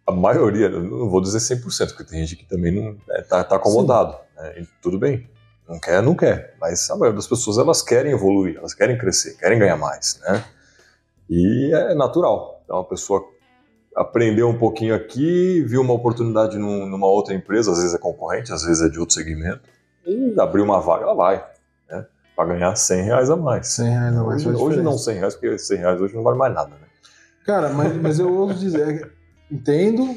a 0.07 0.13
maioria, 0.13 0.69
não 0.69 1.11
vou 1.11 1.21
dizer 1.21 1.39
100%, 1.39 1.89
porque 1.89 2.05
tem 2.05 2.21
gente 2.25 2.37
que 2.37 2.49
também 2.49 2.73
não 2.73 2.97
é, 3.11 3.23
tá, 3.23 3.41
acomodado. 3.41 4.17
né? 4.37 4.65
Tudo 4.81 4.99
bem, 4.99 5.29
não 5.69 5.81
quer, 5.81 6.01
não 6.03 6.15
quer. 6.15 6.55
Mas 6.61 6.89
a 6.91 6.95
maioria 6.95 7.17
das 7.17 7.27
pessoas, 7.27 7.59
elas 7.59 7.83
querem 7.83 8.13
evoluir, 8.13 8.57
elas 8.57 8.73
querem 8.73 8.97
crescer, 8.97 9.37
querem 9.37 9.59
ganhar 9.59 9.77
mais, 9.77 10.21
né? 10.23 10.45
E 11.29 11.73
é 11.75 11.95
natural. 11.95 12.63
Então 12.65 12.79
a 12.79 12.85
pessoa 12.85 13.25
aprendeu 13.97 14.49
um 14.49 14.57
pouquinho 14.57 14.95
aqui, 14.95 15.61
viu 15.63 15.81
uma 15.81 15.93
oportunidade 15.95 16.57
num- 16.57 16.87
numa 16.87 17.09
outra 17.09 17.35
empresa, 17.35 17.73
às 17.73 17.79
vezes 17.79 17.95
é 17.95 17.99
concorrente, 17.99 18.53
às 18.53 18.63
vezes 18.63 18.81
é 18.81 18.89
de 18.89 19.01
outro 19.01 19.15
segmento, 19.17 19.61
e 20.07 20.35
abriu 20.41 20.63
uma 20.65 20.81
vaga, 20.81 21.03
ela 21.03 21.15
vai, 21.15 21.37
né? 21.37 21.45
Para 22.39 22.55
ganhar 22.55 22.77
100 22.77 23.03
reais 23.03 23.31
a 23.31 23.37
mais. 23.37 23.67
100 23.67 23.89
reais 23.89 24.17
a 24.17 24.23
mais 24.23 24.47
Hoje, 24.47 24.57
hoje 24.57 24.77
não 24.77 24.95
diferença. 24.95 25.05
100 25.11 25.15
reais, 25.19 25.35
porque 25.35 25.59
100 25.59 25.79
reais 25.79 26.01
hoje 26.01 26.15
não 26.15 26.23
vale 26.23 26.39
mais 26.39 26.55
nada, 26.55 26.69
né? 26.69 26.87
Cara, 27.45 27.71
mas, 27.71 27.97
mas 28.01 28.21
eu 28.21 28.33
ouso 28.33 28.55
dizer, 28.61 29.11
entendo, 29.51 30.17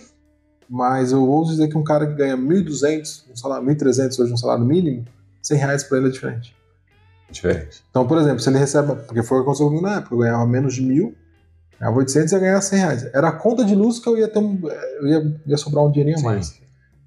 mas 0.69 1.11
eu 1.11 1.27
ouso 1.27 1.49
dizer 1.49 1.67
que 1.67 1.75
um 1.75 1.83
cara 1.83 2.05
que 2.05 2.13
ganha 2.13 2.37
1.200, 2.37 3.23
um 3.31 3.35
salário, 3.35 3.65
1.300 3.65 4.19
hoje 4.19 4.33
um 4.33 4.37
salário 4.37 4.63
mínimo, 4.63 5.03
100 5.41 5.57
reais 5.57 5.83
pra 5.83 5.97
ele 5.97 6.09
é 6.09 6.11
diferente. 6.11 6.55
Diferente. 7.31 7.83
Então, 7.89 8.05
por 8.05 8.19
exemplo, 8.19 8.39
se 8.39 8.49
ele 8.51 8.59
recebe, 8.59 8.93
porque 9.07 9.23
foi 9.23 9.39
o 9.39 9.41
que 9.41 9.45
aconteceu 9.45 9.65
comigo 9.65 9.83
na 9.83 9.95
época, 9.95 10.13
eu 10.13 10.19
ganhava 10.19 10.45
menos 10.45 10.75
de 10.75 10.83
mil, 10.83 11.15
ganhava 11.79 11.97
800 11.97 12.33
e 12.33 12.35
ia 12.35 12.39
ganhar 12.39 12.61
100 12.61 12.79
reais. 12.79 13.09
Era 13.15 13.29
a 13.29 13.31
conta 13.31 13.65
de 13.65 13.73
luz 13.73 13.97
que 13.97 14.07
eu 14.07 14.15
ia 14.15 14.27
ter 14.27 14.37
um, 14.37 14.59
eu 14.99 15.07
ia, 15.07 15.41
ia 15.47 15.57
sobrar 15.57 15.83
um 15.83 15.89
dinheirinho 15.89 16.19
a 16.19 16.21
mais. 16.21 16.61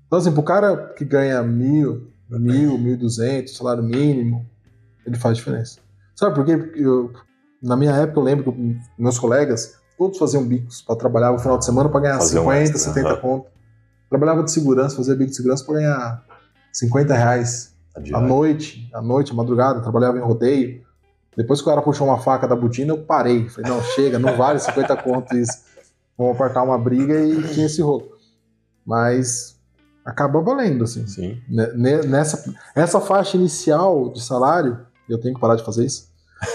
Então, 0.08 0.18
assim, 0.18 0.32
pro 0.32 0.42
cara 0.42 0.92
que 0.96 1.04
ganha 1.04 1.40
mil, 1.40 2.10
mil, 2.28 2.76
mil 2.76 2.96
duzentos, 2.96 3.56
salário 3.56 3.84
mínimo, 3.84 4.44
ele 5.06 5.16
faz 5.16 5.36
diferença. 5.36 5.78
Sabe 6.14 6.34
por 6.34 6.44
quê? 6.44 6.56
Porque 6.56 6.80
eu, 6.80 7.12
na 7.62 7.76
minha 7.76 7.92
época, 7.92 8.20
eu 8.20 8.24
lembro 8.24 8.52
que 8.52 8.78
meus 8.98 9.18
colegas, 9.18 9.74
todos 9.98 10.18
faziam 10.18 10.44
bicos 10.46 10.82
para 10.82 10.96
trabalhar 10.96 11.32
no 11.32 11.38
final 11.38 11.58
de 11.58 11.64
semana 11.64 11.88
para 11.88 12.00
ganhar 12.00 12.18
Fazer 12.18 12.38
um 12.38 12.42
50, 12.42 12.60
extra, 12.62 12.78
70 12.78 13.08
aham. 13.08 13.16
conto. 13.20 13.46
Trabalhava 14.10 14.42
de 14.44 14.50
segurança, 14.52 14.96
fazia 14.96 15.14
bico 15.14 15.30
de 15.30 15.36
segurança 15.36 15.64
para 15.64 15.74
ganhar 15.74 16.24
50 16.72 17.14
reais 17.14 17.74
à 18.12 18.20
noite, 18.20 18.88
à 18.92 19.00
noite, 19.02 19.32
à 19.32 19.34
madrugada, 19.34 19.80
trabalhava 19.80 20.18
em 20.18 20.20
rodeio. 20.20 20.82
Depois 21.36 21.60
que 21.60 21.66
o 21.66 21.70
cara 21.70 21.82
puxou 21.82 22.06
uma 22.06 22.18
faca 22.18 22.46
da 22.46 22.54
botina, 22.54 22.92
eu 22.92 22.98
parei. 23.02 23.48
Falei, 23.48 23.70
não, 23.70 23.82
chega, 23.82 24.18
não 24.20 24.36
vale 24.36 24.58
50 24.60 24.96
conto 24.98 25.34
isso. 25.36 25.64
Vamos 26.16 26.34
apartar 26.36 26.62
uma 26.62 26.78
briga 26.78 27.14
e 27.24 27.42
tinha 27.52 27.66
esse 27.66 27.82
rolo. 27.82 28.08
Mas 28.86 29.58
acaba 30.04 30.40
valendo, 30.40 30.84
assim. 30.84 31.06
Sim. 31.06 31.40
Ne- 31.48 31.72
ne- 31.74 32.02
Nessa 32.06 32.44
essa 32.74 33.00
faixa 33.00 33.36
inicial 33.36 34.12
de 34.12 34.22
salário, 34.22 34.78
eu 35.08 35.20
tenho 35.20 35.34
que 35.34 35.40
parar 35.40 35.56
de 35.56 35.64
fazer 35.64 35.84
isso. 35.84 36.08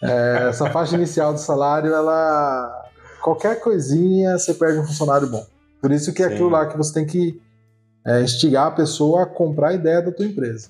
É, 0.00 0.48
essa 0.50 0.70
faixa 0.70 0.94
inicial 0.94 1.34
de 1.34 1.40
salário, 1.40 1.92
ela. 1.92 2.88
Qualquer 3.20 3.58
coisinha 3.60 4.38
você 4.38 4.54
perde 4.54 4.78
um 4.78 4.86
funcionário 4.86 5.26
bom. 5.28 5.44
Por 5.82 5.90
isso 5.90 6.12
que 6.14 6.22
é 6.22 6.28
Sim. 6.28 6.34
aquilo 6.34 6.48
lá 6.50 6.66
que 6.66 6.76
você 6.76 6.94
tem 6.94 7.04
que 7.04 7.42
é, 8.06 8.22
instigar 8.22 8.68
a 8.68 8.70
pessoa 8.70 9.24
a 9.24 9.26
comprar 9.26 9.70
a 9.70 9.72
ideia 9.74 10.00
da 10.00 10.12
tua 10.12 10.24
empresa. 10.24 10.68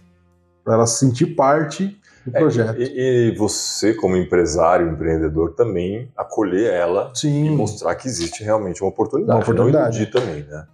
Para 0.64 0.74
ela 0.74 0.86
se 0.86 0.98
sentir 0.98 1.34
parte 1.36 2.00
do 2.24 2.34
É, 2.34 2.40
projeto. 2.40 2.80
e, 2.80 3.28
e 3.28 3.36
você, 3.36 3.92
como 3.92 4.16
empresário, 4.16 4.88
empreendedor, 4.90 5.54
também 5.54 6.10
acolher 6.16 6.72
ela 6.72 7.12
e 7.14 7.18
Sim. 7.18 7.50
mostrar 7.50 7.94
que 7.96 8.08
existe 8.08 8.42
realmente 8.42 8.82
uma 8.82 8.88
oportunidade. 8.88 9.36
Uma 9.36 9.42
oportunidade. 9.42 9.98
Não 9.98 10.04
iludir 10.04 10.10
também, 10.10 10.42
né? 10.44 10.66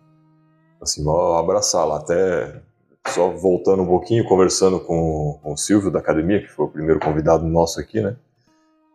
Assim, 0.80 1.04
abraçá-la. 1.38 1.98
Até 1.98 2.62
só 3.08 3.30
voltando 3.30 3.82
um 3.82 3.86
pouquinho, 3.86 4.24
conversando 4.24 4.80
com, 4.80 5.38
com 5.42 5.52
o 5.52 5.56
Silvio 5.56 5.90
da 5.90 5.98
academia, 5.98 6.40
que 6.40 6.48
foi 6.48 6.66
o 6.66 6.70
primeiro 6.70 7.00
convidado 7.00 7.46
nosso 7.46 7.78
aqui, 7.80 8.00
né? 8.00 8.16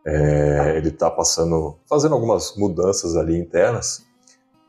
É, 0.06 0.74
ele 0.78 0.90
está 0.90 1.12
passando, 1.12 1.78
fazendo 1.88 2.16
algumas 2.16 2.56
mudanças 2.56 3.16
ali 3.16 3.38
internas 3.38 4.06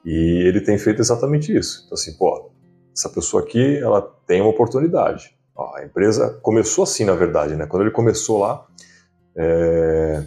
e 0.05 0.45
ele 0.47 0.61
tem 0.61 0.77
feito 0.77 1.01
exatamente 1.01 1.57
isso. 1.57 1.85
Então, 1.87 1.95
assim, 1.95 2.13
pô, 2.15 2.51
essa 2.95 3.09
pessoa 3.09 3.43
aqui, 3.43 3.79
ela 3.79 4.03
tem 4.27 4.41
uma 4.41 4.51
oportunidade. 4.51 5.35
Ó, 5.55 5.77
a 5.77 5.85
empresa 5.85 6.39
começou 6.43 6.85
assim, 6.85 7.05
na 7.05 7.15
verdade, 7.15 7.55
né? 7.55 7.67
Quando 7.67 7.83
ele 7.83 7.91
começou 7.91 8.39
lá, 8.39 8.67
é, 9.37 10.23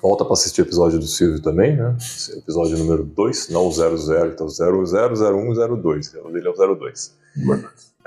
volta 0.00 0.24
para 0.24 0.34
assistir 0.34 0.62
o 0.62 0.64
episódio 0.64 0.98
do 0.98 1.06
Silvio 1.06 1.42
também, 1.42 1.76
né? 1.76 1.96
Esse 1.98 2.38
Episódio 2.38 2.78
número 2.78 3.04
2, 3.04 3.48
não 3.50 3.66
o 3.66 3.72
00, 3.72 4.28
então 4.28 4.48
0001, 4.48 5.54
02. 5.82 6.14
O 6.14 6.30
dele 6.30 6.48
é 6.48 6.50
o 6.50 6.76
02. 6.76 7.16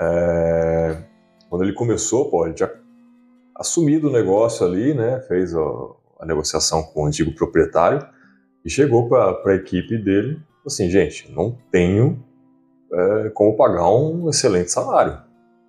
É, 0.00 1.02
quando 1.48 1.62
ele 1.62 1.72
começou, 1.72 2.30
pô, 2.30 2.44
ele 2.46 2.54
tinha 2.54 2.70
assumido 3.54 4.08
o 4.08 4.12
negócio 4.12 4.66
ali, 4.66 4.94
né? 4.94 5.20
Fez 5.28 5.54
a, 5.54 6.24
negociação 6.24 6.82
com 6.82 7.04
o 7.04 7.06
antigo 7.06 7.32
proprietário 7.32 8.06
e 8.64 8.70
chegou 8.70 9.08
para 9.08 9.38
a 9.44 9.54
equipe 9.54 9.96
dele 9.98 10.40
assim, 10.66 10.90
gente, 10.90 11.30
não 11.32 11.56
tenho 11.70 12.22
é, 12.92 13.30
como 13.30 13.56
pagar 13.56 13.88
um 13.88 14.28
excelente 14.28 14.70
salário. 14.70 15.18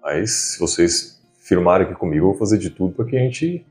Mas 0.02 0.32
se 0.32 0.60
vocês 0.60 1.22
firmarem 1.40 1.86
aqui 1.86 1.96
comigo, 1.96 2.26
eu 2.26 2.30
vou 2.30 2.38
fazer 2.38 2.58
de 2.58 2.70
tudo 2.70 2.96
para 2.96 3.06
que 3.06 3.16
a 3.16 3.20
gente 3.20 3.66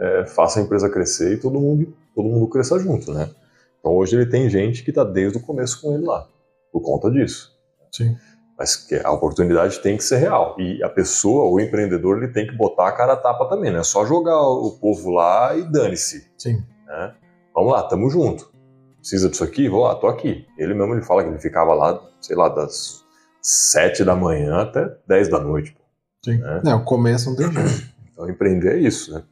é, 0.00 0.26
faça 0.26 0.58
a 0.58 0.62
empresa 0.62 0.90
crescer 0.90 1.34
e 1.34 1.40
todo 1.40 1.60
mundo, 1.60 1.94
todo 2.14 2.28
mundo 2.28 2.48
cresça 2.48 2.78
junto, 2.78 3.12
né? 3.12 3.30
Então 3.78 3.92
hoje 3.92 4.16
ele 4.16 4.26
tem 4.26 4.50
gente 4.50 4.82
que 4.82 4.90
está 4.90 5.04
desde 5.04 5.38
o 5.38 5.40
começo 5.40 5.80
com 5.80 5.94
ele 5.94 6.04
lá, 6.04 6.26
por 6.72 6.80
conta 6.82 7.10
disso. 7.10 7.56
Sim. 7.92 8.16
Mas 8.58 8.74
que 8.74 8.96
a 8.96 9.12
oportunidade 9.12 9.78
tem 9.80 9.96
que 9.96 10.02
ser 10.02 10.16
real. 10.16 10.56
E 10.58 10.82
a 10.82 10.88
pessoa, 10.88 11.48
o 11.48 11.60
empreendedor, 11.60 12.18
ele 12.18 12.32
tem 12.32 12.46
que 12.46 12.56
botar 12.56 12.88
a 12.88 12.92
cara 12.92 13.12
a 13.12 13.16
tapa 13.16 13.48
também, 13.48 13.70
não 13.70 13.78
é 13.78 13.84
só 13.84 14.04
jogar 14.04 14.40
o 14.40 14.72
povo 14.80 15.10
lá 15.10 15.56
e 15.56 15.62
dane-se. 15.62 16.28
Sim. 16.36 16.64
Né? 16.86 17.14
Vamos 17.54 17.72
lá, 17.72 17.84
tamo 17.84 18.10
junto. 18.10 18.50
Precisa 18.98 19.30
disso 19.30 19.44
aqui? 19.44 19.68
Vou 19.68 19.84
lá, 19.84 19.94
tô 19.94 20.08
aqui. 20.08 20.44
Ele 20.58 20.74
mesmo 20.74 20.94
ele 20.94 21.02
fala 21.02 21.22
que 21.22 21.30
ele 21.30 21.38
ficava 21.38 21.72
lá, 21.72 22.02
sei 22.20 22.36
lá, 22.36 22.48
das 22.48 23.04
sete 23.40 24.04
da 24.04 24.16
manhã 24.16 24.62
até 24.62 24.92
10 25.06 25.28
da 25.28 25.38
noite. 25.38 25.76
Sim. 26.24 26.40
É. 26.42 26.70
É, 26.70 26.74
o 26.74 26.84
começo 26.84 27.30
não 27.30 27.36
tem 27.36 27.52
jeito. 27.52 27.98
Então 28.18 28.28
empreender 28.28 28.74
é 28.74 28.78
isso, 28.78 29.14
né? 29.14 29.22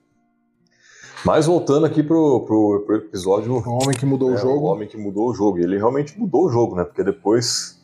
Mas 1.24 1.46
voltando 1.46 1.86
aqui 1.86 2.04
pro, 2.04 2.44
pro, 2.46 2.84
pro 2.86 2.96
episódio 2.98 3.52
O 3.52 3.82
homem 3.82 3.98
que 3.98 4.06
mudou 4.06 4.30
o 4.30 4.34
é, 4.34 4.36
jogo. 4.36 4.66
O 4.66 4.70
homem 4.70 4.86
que 4.86 4.96
mudou 4.96 5.28
o 5.28 5.34
jogo. 5.34 5.58
Ele 5.58 5.76
realmente 5.76 6.16
mudou 6.16 6.46
o 6.46 6.48
jogo, 6.48 6.76
né? 6.76 6.84
Porque 6.84 7.02
depois, 7.02 7.75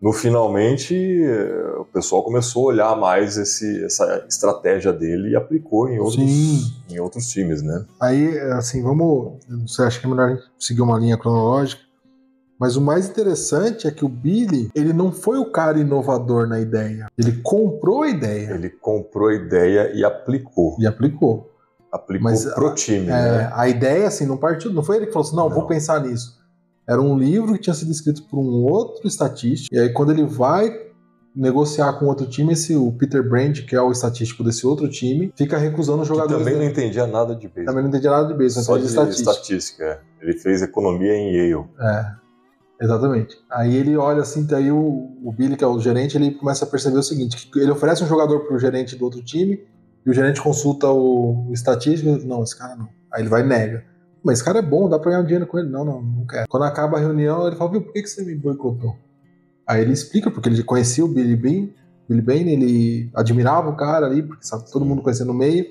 no 0.00 0.12
finalmente, 0.12 0.94
o 1.78 1.84
pessoal 1.84 2.22
começou 2.22 2.64
a 2.64 2.72
olhar 2.72 2.96
mais 2.96 3.36
esse, 3.36 3.84
essa 3.84 4.24
estratégia 4.28 4.92
dele 4.92 5.30
e 5.30 5.36
aplicou 5.36 5.88
em 5.88 5.98
outros, 5.98 6.16
Sim. 6.16 6.72
em 6.88 6.98
outros 6.98 7.28
times, 7.28 7.62
né? 7.62 7.84
Aí, 8.00 8.38
assim, 8.52 8.82
vamos. 8.82 9.34
Você 9.66 9.82
acha 9.82 10.00
que 10.00 10.06
é 10.06 10.08
melhor 10.08 10.28
a 10.30 10.34
gente 10.34 10.44
seguir 10.58 10.80
uma 10.80 10.98
linha 10.98 11.18
cronológica? 11.18 11.82
Mas 12.58 12.76
o 12.76 12.80
mais 12.80 13.08
interessante 13.08 13.86
é 13.86 13.90
que 13.90 14.04
o 14.04 14.08
Billy, 14.08 14.70
ele 14.74 14.92
não 14.92 15.10
foi 15.10 15.38
o 15.38 15.50
cara 15.50 15.78
inovador 15.78 16.46
na 16.46 16.60
ideia. 16.60 17.06
Ele 17.16 17.32
comprou 17.42 18.02
a 18.02 18.08
ideia 18.10 18.50
Ele 18.52 18.68
comprou 18.68 19.28
a 19.28 19.34
ideia 19.34 19.92
e 19.94 20.04
aplicou. 20.04 20.76
e 20.78 20.86
aplicou. 20.86 21.50
Aplicou 21.90 22.30
Mas 22.30 22.44
pro 22.44 22.68
a- 22.68 22.74
time, 22.74 23.06
É, 23.08 23.10
né? 23.10 23.50
a 23.54 23.68
ideia, 23.68 24.06
assim, 24.06 24.24
não 24.26 24.36
partiu. 24.36 24.72
Não 24.72 24.82
foi 24.82 24.96
ele 24.96 25.06
que 25.06 25.12
falou 25.12 25.26
assim: 25.26 25.36
não, 25.36 25.48
vou 25.48 25.60
Não. 25.60 25.66
pensar 25.66 26.00
nisso. 26.00 26.38
Era 26.90 27.00
um 27.00 27.16
livro 27.16 27.52
que 27.54 27.60
tinha 27.60 27.74
sido 27.74 27.92
escrito 27.92 28.24
por 28.24 28.38
um 28.40 28.64
outro 28.64 29.06
estatístico. 29.06 29.72
E 29.74 29.78
aí, 29.78 29.92
quando 29.92 30.10
ele 30.10 30.24
vai 30.24 30.68
negociar 31.36 31.92
com 31.92 32.06
outro 32.06 32.26
time, 32.26 32.52
esse 32.52 32.74
o 32.74 32.90
Peter 32.92 33.22
Brand, 33.28 33.60
que 33.60 33.76
é 33.76 33.80
o 33.80 33.92
estatístico 33.92 34.42
desse 34.42 34.66
outro 34.66 34.88
time, 34.88 35.32
fica 35.36 35.56
recusando 35.56 36.02
os 36.02 36.08
Que 36.08 36.14
jogadores. 36.14 36.44
também 36.44 36.58
não 36.58 36.66
entendia 36.68 37.06
nada 37.06 37.34
de 37.36 37.46
beisebol. 37.46 37.66
Também 37.66 37.82
não 37.84 37.88
entendia 37.90 38.10
nada 38.10 38.26
de 38.26 38.34
beisebol, 38.34 38.64
Só 38.64 38.72
só 38.72 38.76
de 38.78 38.82
de 38.82 38.88
estatística. 38.90 39.30
estatística. 39.30 39.84
é. 39.84 40.00
Ele 40.20 40.36
fez 40.38 40.62
economia 40.62 41.14
em 41.14 41.32
Yale. 41.34 41.64
É, 41.80 42.84
exatamente. 42.84 43.36
Aí 43.50 43.74
ele 43.76 43.96
olha 43.96 44.22
assim, 44.22 44.44
daí 44.44 44.70
o, 44.72 45.16
o 45.22 45.32
Billy, 45.32 45.56
que 45.56 45.64
é 45.64 45.66
o 45.66 45.78
gerente, 45.78 46.16
ele 46.16 46.32
começa 46.32 46.64
a 46.64 46.68
perceber 46.68 46.98
o 46.98 47.02
seguinte: 47.02 47.48
que 47.50 47.58
ele 47.58 47.70
oferece 47.70 48.02
um 48.02 48.06
jogador 48.08 48.40
pro 48.40 48.58
gerente 48.58 48.96
do 48.96 49.04
outro 49.04 49.22
time, 49.22 49.60
e 50.04 50.10
o 50.10 50.12
gerente 50.12 50.40
consulta 50.42 50.88
o, 50.88 51.48
o 51.48 51.52
estatístico 51.52 52.10
e 52.10 52.14
diz, 52.16 52.24
não, 52.24 52.42
esse 52.42 52.58
cara 52.58 52.74
não. 52.74 52.88
Aí 53.12 53.22
ele 53.22 53.28
vai 53.28 53.42
e 53.42 53.46
nega. 53.46 53.84
Mas 54.22 54.38
esse 54.38 54.44
cara 54.44 54.58
é 54.58 54.62
bom, 54.62 54.88
dá 54.88 54.98
pra 54.98 55.12
ganhar 55.12 55.22
dinheiro 55.22 55.46
com 55.46 55.58
ele. 55.58 55.68
Não, 55.68 55.84
não, 55.84 56.02
não 56.02 56.26
quero. 56.26 56.46
Quando 56.48 56.64
acaba 56.64 56.96
a 56.96 57.00
reunião, 57.00 57.46
ele 57.46 57.56
fala, 57.56 57.70
viu, 57.70 57.82
por 57.82 57.92
que, 57.92 58.02
que 58.02 58.08
você 58.08 58.24
me 58.24 58.34
boicotou? 58.34 58.96
Aí 59.66 59.82
ele 59.82 59.92
explica, 59.92 60.30
porque 60.30 60.48
ele 60.48 60.62
conhecia 60.62 61.04
o 61.04 61.08
Billy 61.08 61.36
Bean, 61.36 61.68
Billy 62.08 62.22
Bane, 62.22 62.52
ele 62.52 63.10
admirava 63.14 63.70
o 63.70 63.76
cara 63.76 64.06
ali, 64.06 64.22
porque 64.22 64.44
sabe, 64.44 64.70
todo 64.70 64.84
mundo 64.84 65.00
conhecia 65.00 65.24
no 65.24 65.32
meio. 65.32 65.64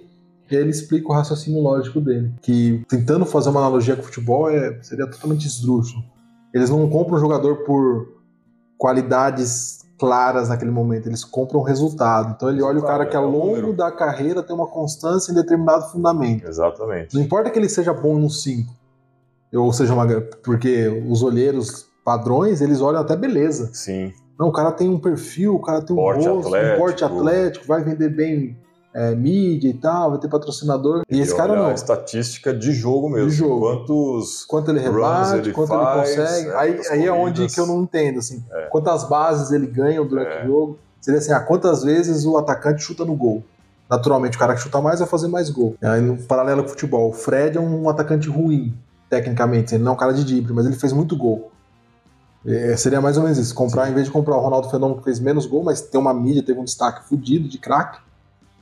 E 0.50 0.56
aí 0.56 0.62
ele 0.62 0.72
explica 0.72 1.10
o 1.10 1.12
raciocínio 1.12 1.62
lógico 1.62 2.00
dele. 2.00 2.34
Que 2.42 2.84
tentando 2.88 3.26
fazer 3.26 3.50
uma 3.50 3.60
analogia 3.60 3.96
com 3.96 4.02
o 4.02 4.06
futebol 4.06 4.50
é, 4.50 4.82
seria 4.82 5.06
totalmente 5.06 5.46
esdrúxulo. 5.46 6.04
Eles 6.54 6.70
não 6.70 6.90
compram 6.90 7.18
o 7.18 7.20
jogador 7.20 7.58
por 7.66 8.20
qualidades 8.78 9.79
claras 10.00 10.50
naquele 10.50 10.72
momento, 10.72 11.08
eles 11.08 11.24
compram 11.26 11.60
o 11.60 11.64
resultado. 11.64 12.34
Então 12.36 12.50
ele 12.50 12.62
olha 12.62 12.80
o 12.80 12.84
cara 12.84 13.06
que 13.06 13.16
ao 13.16 13.26
É 13.26 13.28
longo 13.28 13.74
da 13.74 13.92
carreira 13.92 14.42
tem 14.42 14.56
uma 14.56 14.68
constância 14.68 15.32
em 15.32 15.36
determinado 15.36 15.92
fundamento. 15.92 16.48
Exatamente. 16.48 17.14
Não 17.14 17.22
importa 17.22 17.50
que 17.50 17.60
ele 17.60 17.70
seja 17.70 17.94
bom 17.94 18.18
no 18.18 18.30
5, 18.30 18.74
ou 19.54 19.74
seja 19.74 19.94
uma. 19.94 20.08
Porque 20.44 20.88
os 21.08 21.22
olheiros 21.22 21.86
padrões, 22.04 22.62
eles 22.62 22.82
olham 22.82 23.02
até 23.02 23.16
beleza. 23.16 23.70
Sim. 23.74 24.14
Não, 24.40 24.48
o 24.48 24.52
cara 24.54 24.72
tem 24.72 24.90
um 24.90 24.98
perfil, 24.98 25.56
o 25.56 25.62
cara 25.62 25.82
tem 25.82 25.94
um 25.94 26.00
Porte 26.00 26.26
rosto, 26.26 26.34
um 26.34 26.40
atlético. 26.40 26.78
porte 26.80 27.04
atlético, 27.04 27.68
vai 27.68 27.84
vender 27.84 28.10
bem 28.10 28.58
é, 28.94 29.14
mídia 29.16 29.70
e 29.70 29.74
tal, 29.74 30.12
vai 30.12 30.20
ter 30.20 30.28
patrocinador. 30.28 31.04
E 31.10 31.20
esse 31.20 31.36
cara 31.36 31.56
não. 31.56 31.68
A 31.68 31.74
estatística 31.74 32.54
de 32.54 32.72
jogo 32.72 33.10
mesmo. 33.10 33.30
De 33.30 33.36
jogo. 33.36 33.60
Quantos. 33.60 34.46
Quanto 34.46 34.72
ele 34.72 34.80
rebate, 34.80 35.38
ele 35.38 35.52
quanto 35.52 35.70
faz, 35.70 36.10
ele 36.10 36.22
consegue. 36.22 36.50
é, 36.50 36.56
aí, 36.56 36.82
aí 36.92 37.06
é 37.06 37.12
onde 37.12 37.48
que 37.48 37.60
eu 37.60 37.68
não 37.68 37.82
entendo, 37.84 38.20
assim. 38.20 38.44
Quantas 38.72 39.08
bases 39.08 39.52
ele 39.52 39.68
ganha 39.68 40.04
durante 40.04 40.32
É. 40.32 40.44
o 40.44 40.48
jogo. 40.48 40.80
Seria 41.00 41.20
assim, 41.20 41.32
ah, 41.32 41.40
quantas 41.40 41.84
vezes 41.84 42.26
o 42.26 42.38
atacante 42.38 42.82
chuta 42.84 43.06
no 43.06 43.16
gol. 43.16 43.44
Naturalmente, 43.90 44.36
o 44.36 44.40
cara 44.40 44.54
que 44.54 44.62
chuta 44.62 44.80
mais 44.82 45.00
vai 45.00 45.08
fazer 45.08 45.28
mais 45.28 45.50
gol. 45.50 45.76
Aí, 45.82 46.02
no 46.02 46.18
paralelo 46.18 46.62
com 46.62 46.68
o 46.68 46.72
futebol, 46.72 47.10
o 47.10 47.14
Fred 47.14 47.58
é 47.58 47.62
um 47.62 47.88
atacante 47.90 48.28
ruim, 48.30 48.74
tecnicamente. 49.10 49.74
Ele 49.74 49.84
não 49.84 49.94
é 49.94 49.96
um 49.96 49.98
cara 49.98 50.14
de 50.14 50.24
drible, 50.24 50.54
mas 50.54 50.66
ele 50.66 50.76
fez 50.76 50.94
muito 50.94 51.16
gol. 51.18 51.50
É, 52.46 52.76
seria 52.78 53.02
mais 53.02 53.18
ou 53.18 53.24
menos 53.24 53.38
isso. 53.38 53.54
Comprar, 53.56 53.90
em 53.90 53.94
vez 53.94 54.06
de 54.06 54.12
comprar 54.12 54.36
o 54.38 54.42
Ronaldo 54.42 54.70
Fenômeno 54.70 55.00
que 55.00 55.06
fez 55.06 55.20
menos 55.20 55.46
gol, 55.46 55.64
mas 55.64 55.82
tem 55.82 56.00
uma 56.00 56.14
mídia, 56.14 56.44
teve 56.44 56.60
um 56.60 56.64
destaque 56.64 57.08
fudido 57.08 57.48
de 57.50 57.58
craque. 57.58 58.00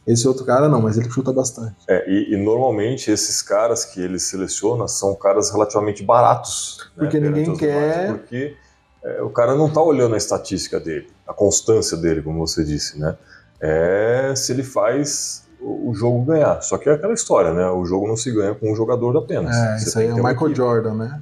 Esse 0.08 0.26
outro 0.28 0.46
cara 0.46 0.70
não, 0.70 0.82
mas 0.82 0.98
ele 0.98 1.10
chuta 1.10 1.34
bastante. 1.34 1.76
É, 1.88 2.10
e, 2.10 2.34
e 2.34 2.38
normalmente 2.38 3.12
esses 3.12 3.42
caras 3.42 3.84
que 3.84 4.00
ele 4.02 4.18
seleciona 4.20 4.88
são 4.88 5.14
caras 5.14 5.52
relativamente 5.52 6.02
baratos. 6.02 6.78
né, 6.96 7.04
Porque 7.04 7.20
ninguém 7.20 7.44
perante 7.44 7.52
os 7.52 7.60
quer- 7.60 8.08
Porque 8.14 8.56
é, 9.04 9.22
o 9.22 9.30
cara 9.30 9.54
não 9.56 9.70
tá 9.70 9.82
olhando 9.82 10.16
a 10.16 10.18
estatística 10.18 10.80
dele, 10.80 11.10
a 11.28 11.34
constância 11.34 11.98
dele, 11.98 12.22
como 12.22 12.40
você 12.48 12.64
disse, 12.64 12.98
né? 12.98 13.18
É 13.60 14.34
se 14.36 14.52
ele 14.54 14.64
faz 14.64 15.44
o, 15.60 15.94
jogo 15.94 16.24
ganhar. 16.24 16.62
Só 16.62 16.78
que 16.78 16.88
é 16.88 16.94
aquela 16.94 17.14
história, 17.14 17.52
né? 17.54 17.68
O 17.70 17.84
jogo 17.84 18.08
não 18.08 18.16
se 18.16 18.32
ganha 18.32 18.54
com 18.56 18.72
um 18.72 18.76
jogador 18.76 19.18
apenas. 19.18 19.56
É, 19.56 19.78
Você 19.80 19.90
isso 19.90 20.00
aí 20.00 20.08
é 20.08 20.14
o 20.14 20.18
Michael 20.18 20.36
equipe. 20.36 20.56
Jordan, 20.56 20.94
né? 20.94 21.22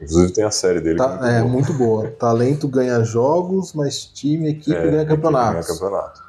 Inclusive 0.00 0.32
tem 0.32 0.44
a 0.44 0.50
série 0.50 0.80
dele. 0.80 0.96
Tá- 0.96 1.18
que 1.18 1.24
é, 1.26 1.40
boa. 1.40 1.50
muito 1.52 1.72
boa. 1.74 2.10
Talento 2.12 2.68
ganha 2.68 3.02
jogos, 3.02 3.72
mas 3.74 4.04
time, 4.04 4.50
equipe 4.50 4.76
É, 4.76 4.90
ganha 4.90 5.04
campeonatos. 5.06 5.66
ganha 5.66 5.78
campeonato. 5.78 6.22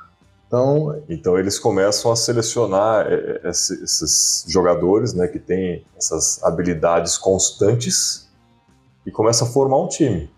Então, 0.56 1.02
Então 1.10 1.38
eles 1.38 1.60
começam 1.60 2.12
a 2.12 2.16
selecionar 2.16 3.08
é, 3.08 3.42
é, 3.44 3.50
esse- 3.50 3.84
esses 3.84 4.46
jogadores, 4.48 5.14
né, 5.14 5.28
que 5.28 5.38
têm 5.40 5.86
essas 5.98 6.42
habilidades 6.44 7.18
constantes 7.18 8.30
e 9.06 9.12
começa 9.12 9.44
a 9.44 9.48
formar 9.48 9.78
um 9.82 9.88
time. 9.88 10.30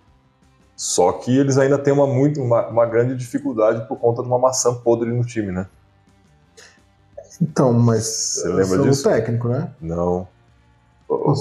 Só 0.75 1.11
que 1.11 1.35
eles 1.37 1.57
ainda 1.57 1.77
têm 1.77 1.93
uma, 1.93 2.07
muito, 2.07 2.41
uma, 2.41 2.67
uma 2.67 2.85
grande 2.85 3.15
dificuldade 3.15 3.87
por 3.87 3.97
conta 3.97 4.21
de 4.23 4.27
uma 4.27 4.39
maçã 4.39 4.73
podre 4.73 5.11
no 5.11 5.23
time, 5.23 5.51
né? 5.51 5.67
então 7.39 7.71
mas 7.71 8.03
Você 8.41 8.47
lembra 8.47 8.65
são 8.77 8.81
disso? 8.89 9.03
técnico, 9.03 9.47
né? 9.47 9.71
Não. 9.79 10.27
O, 11.07 11.33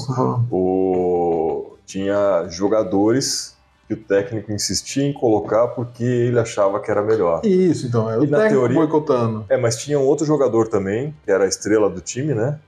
o- 0.51 1.77
tinha 1.87 2.47
jogadores 2.49 3.56
que 3.87 3.95
o 3.95 3.97
técnico 3.97 4.53
insistia 4.53 5.05
em 5.05 5.13
colocar 5.13 5.69
porque 5.69 6.03
ele 6.05 6.39
achava 6.41 6.81
que 6.81 6.91
era 6.91 7.03
melhor. 7.03 7.41
Isso, 7.45 7.87
então, 7.87 8.11
é 8.11 8.19
o 8.19 8.25
E 8.25 8.29
técnico 8.29 8.49
teoria- 8.51 8.77
boicotando. 8.79 9.45
É, 9.49 9.57
mas 9.57 9.77
tinha 9.77 9.99
um 9.99 10.03
outro 10.05 10.27
jogador 10.27 10.69
também, 10.69 11.15
que 11.25 11.31
era 11.31 11.45
a 11.45 11.47
estrela 11.49 11.89
do 11.89 12.01
time, 12.01 12.35
né? 12.35 12.59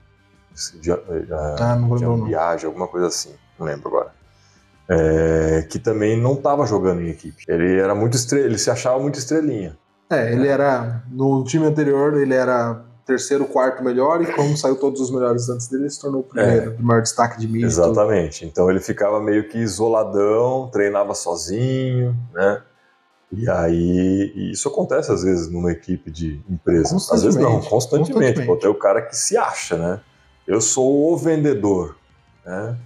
Já- 0.83 0.99
Ah, 1.61 1.77
não 1.77 1.93
lembro 1.95 2.25
viagem, 2.25 2.67
alguma 2.67 2.87
coisa 2.89 3.07
assim, 3.09 3.31
não 3.59 3.67
lembro 3.67 3.89
agora. 3.89 4.13
É, 4.91 5.67
que 5.69 5.79
também 5.79 6.19
não 6.21 6.33
estava 6.35 6.65
jogando 6.67 7.03
em 7.03 7.09
equipe. 7.11 7.45
Ele 7.47 7.79
era 7.79 7.95
muito 7.95 8.15
estre... 8.17 8.41
ele 8.41 8.57
se 8.57 8.71
achava 8.71 8.99
muito 8.99 9.19
estrelinha. 9.19 9.77
É, 10.11 10.33
ele 10.33 10.49
era. 10.49 11.03
No 11.11 11.45
time 11.45 11.67
anterior, 11.67 12.17
ele 12.17 12.33
era 12.33 12.83
terceiro, 13.09 13.47
quarto 13.47 13.83
melhor, 13.83 14.21
e 14.23 14.27
como 14.33 14.57
saiu 14.57 14.77
todos 14.77 15.01
os 15.01 15.11
melhores 15.11 15.49
antes 15.49 15.67
dele, 15.67 15.85
ele 15.85 15.91
se 15.91 16.01
tornou 16.01 16.21
o 16.21 16.25
primeiro, 16.25 16.77
de 16.77 16.83
maior 16.83 17.01
destaque 17.03 17.41
de 17.41 17.49
mídia. 17.49 17.67
Exatamente. 17.67 18.45
Então 18.45 18.71
ele 18.71 18.79
ficava 18.81 19.21
meio 19.21 19.49
que 19.49 19.59
isoladão, 19.59 20.69
treinava 20.71 21.15
sozinho, 21.15 22.15
né? 22.35 22.63
E 23.33 23.49
aí, 23.49 24.33
e 24.37 24.53
isso 24.53 24.69
acontece 24.69 25.11
às 25.11 25.23
vezes 25.23 25.49
numa 25.51 25.73
equipe 25.73 26.11
de 26.11 26.41
empresa. 26.49 26.97
Às 26.97 27.23
vezes 27.23 27.37
não, 27.37 27.61
Constantemente. 27.61 27.69
constantemente. 27.71 28.13
Constantemente. 28.13 28.47
Pô, 28.47 28.57
tem 28.57 28.71
o 28.71 28.75
cara 28.75 29.03
que 29.03 29.17
se 29.17 29.37
acha, 29.37 29.77
né? 29.77 30.01
Eu 30.47 30.61
sou 30.61 31.13
o 31.13 31.17
vendedor, 31.17 31.97
né? 32.45 32.77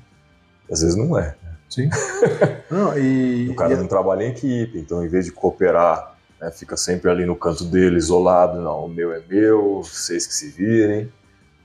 Às 0.71 0.81
vezes 0.83 0.97
não 0.97 1.19
é. 1.19 1.37
Sim. 1.69 1.89
Não, 2.71 2.99
e. 2.99 3.49
O 3.51 3.55
cara 3.57 3.73
e- 3.73 3.77
não 3.77 3.87
trabalha 3.87 4.25
em 4.25 4.31
equipe, 4.31 4.79
então 4.79 5.03
em 5.05 5.09
vez 5.09 5.25
de 5.25 5.33
cooperar, 5.33 6.12
né, 6.43 6.51
fica 6.51 6.77
sempre 6.77 7.11
ali 7.11 7.25
no 7.25 7.37
canto 7.37 7.65
dele, 7.65 7.97
isolado. 7.97 8.61
Não, 8.61 8.85
o 8.85 8.89
meu 8.89 9.13
é 9.13 9.23
meu, 9.29 9.83
vocês 9.83 10.27
que 10.27 10.35
se 10.35 10.49
virem. 10.49 11.11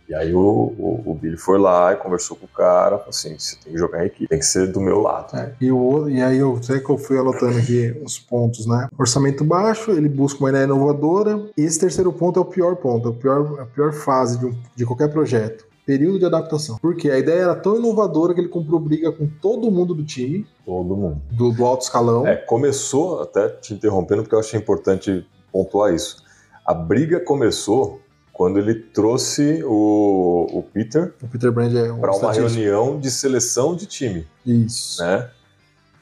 E 0.10 0.16
aí 0.16 0.34
o, 0.34 0.40
o, 0.40 1.04
o 1.06 1.14
Billy 1.14 1.36
foi 1.36 1.60
lá 1.60 1.92
e 1.92 1.98
conversou 1.98 2.38
com 2.38 2.46
o 2.46 2.50
cara, 2.50 2.92
falou 2.98 3.10
assim, 3.10 3.38
você 3.38 3.58
tem 3.62 3.74
que 3.74 3.78
jogar 3.78 4.04
em 4.04 4.08
equipe, 4.08 4.28
tem 4.30 4.40
que 4.40 4.46
ser 4.46 4.68
do 4.72 4.80
meu 4.80 5.02
lado. 5.02 5.36
É, 5.36 5.52
e, 5.60 5.70
o, 5.70 6.08
e 6.08 6.22
aí 6.22 6.38
eu 6.38 6.64
sei 6.64 6.80
que 6.80 6.90
eu 6.90 6.98
fui 6.98 7.20
anotando 7.20 7.58
aqui 7.58 7.94
os 8.06 8.18
pontos, 8.18 8.66
né? 8.66 8.88
Orçamento 8.98 9.44
baixo, 9.44 9.92
ele 9.92 10.08
busca 10.08 10.40
uma 10.40 10.50
ideia 10.50 10.64
inovadora. 10.64 11.50
E 11.58 11.62
esse 11.62 11.78
terceiro 11.78 12.14
ponto 12.14 12.40
é 12.40 12.42
o 12.42 12.46
pior 12.46 12.78
ponto, 12.78 13.06
é 13.10 13.12
o 13.12 13.16
pior, 13.16 13.60
a 13.60 13.66
pior 13.66 13.92
fase 13.92 14.40
de, 14.40 14.46
um- 14.46 14.56
de 14.74 14.86
qualquer 14.86 15.10
projeto. 15.12 15.66
Período 15.88 16.20
de 16.20 16.26
adaptação. 16.26 16.78
Porque 16.82 17.10
a 17.10 17.18
ideia 17.18 17.44
era 17.44 17.56
tão 17.56 17.78
inovadora 17.78 18.34
que 18.34 18.42
ele 18.42 18.50
comprou 18.50 18.78
briga 18.78 19.10
com 19.10 19.26
todo 19.26 19.72
mundo 19.72 19.96
do 19.96 20.04
time, 20.04 20.46
Todo 20.66 20.98
mundo. 20.98 21.22
do, 21.32 21.54
do 21.54 21.66
alto 21.66 21.84
escalão. 21.84 22.28
É, 22.28 22.36
começou, 22.36 23.22
até 23.22 23.48
te 23.48 23.74
interrompendo, 23.74 24.22
porque 24.22 24.36
eu 24.36 24.40
achei 24.40 24.60
importante 24.60 25.26
pontuar 25.50 25.94
isso. 25.94 26.18
A 26.66 26.74
briga 26.74 27.22
começou 27.22 28.02
quando 28.34 28.60
ele 28.60 28.76
trouxe 28.76 29.64
o, 29.64 30.48
o 30.52 30.62
Peter 30.62 31.16
O 31.24 31.28
Peter 31.30 31.54
Brand 31.54 31.74
é 31.74 31.90
um 31.92 32.02
para 32.02 32.14
uma 32.14 32.34
reunião 32.34 33.00
de 33.00 33.10
seleção 33.10 33.74
de 33.74 33.86
time. 33.86 34.28
Isso. 34.46 35.02
né? 35.02 35.30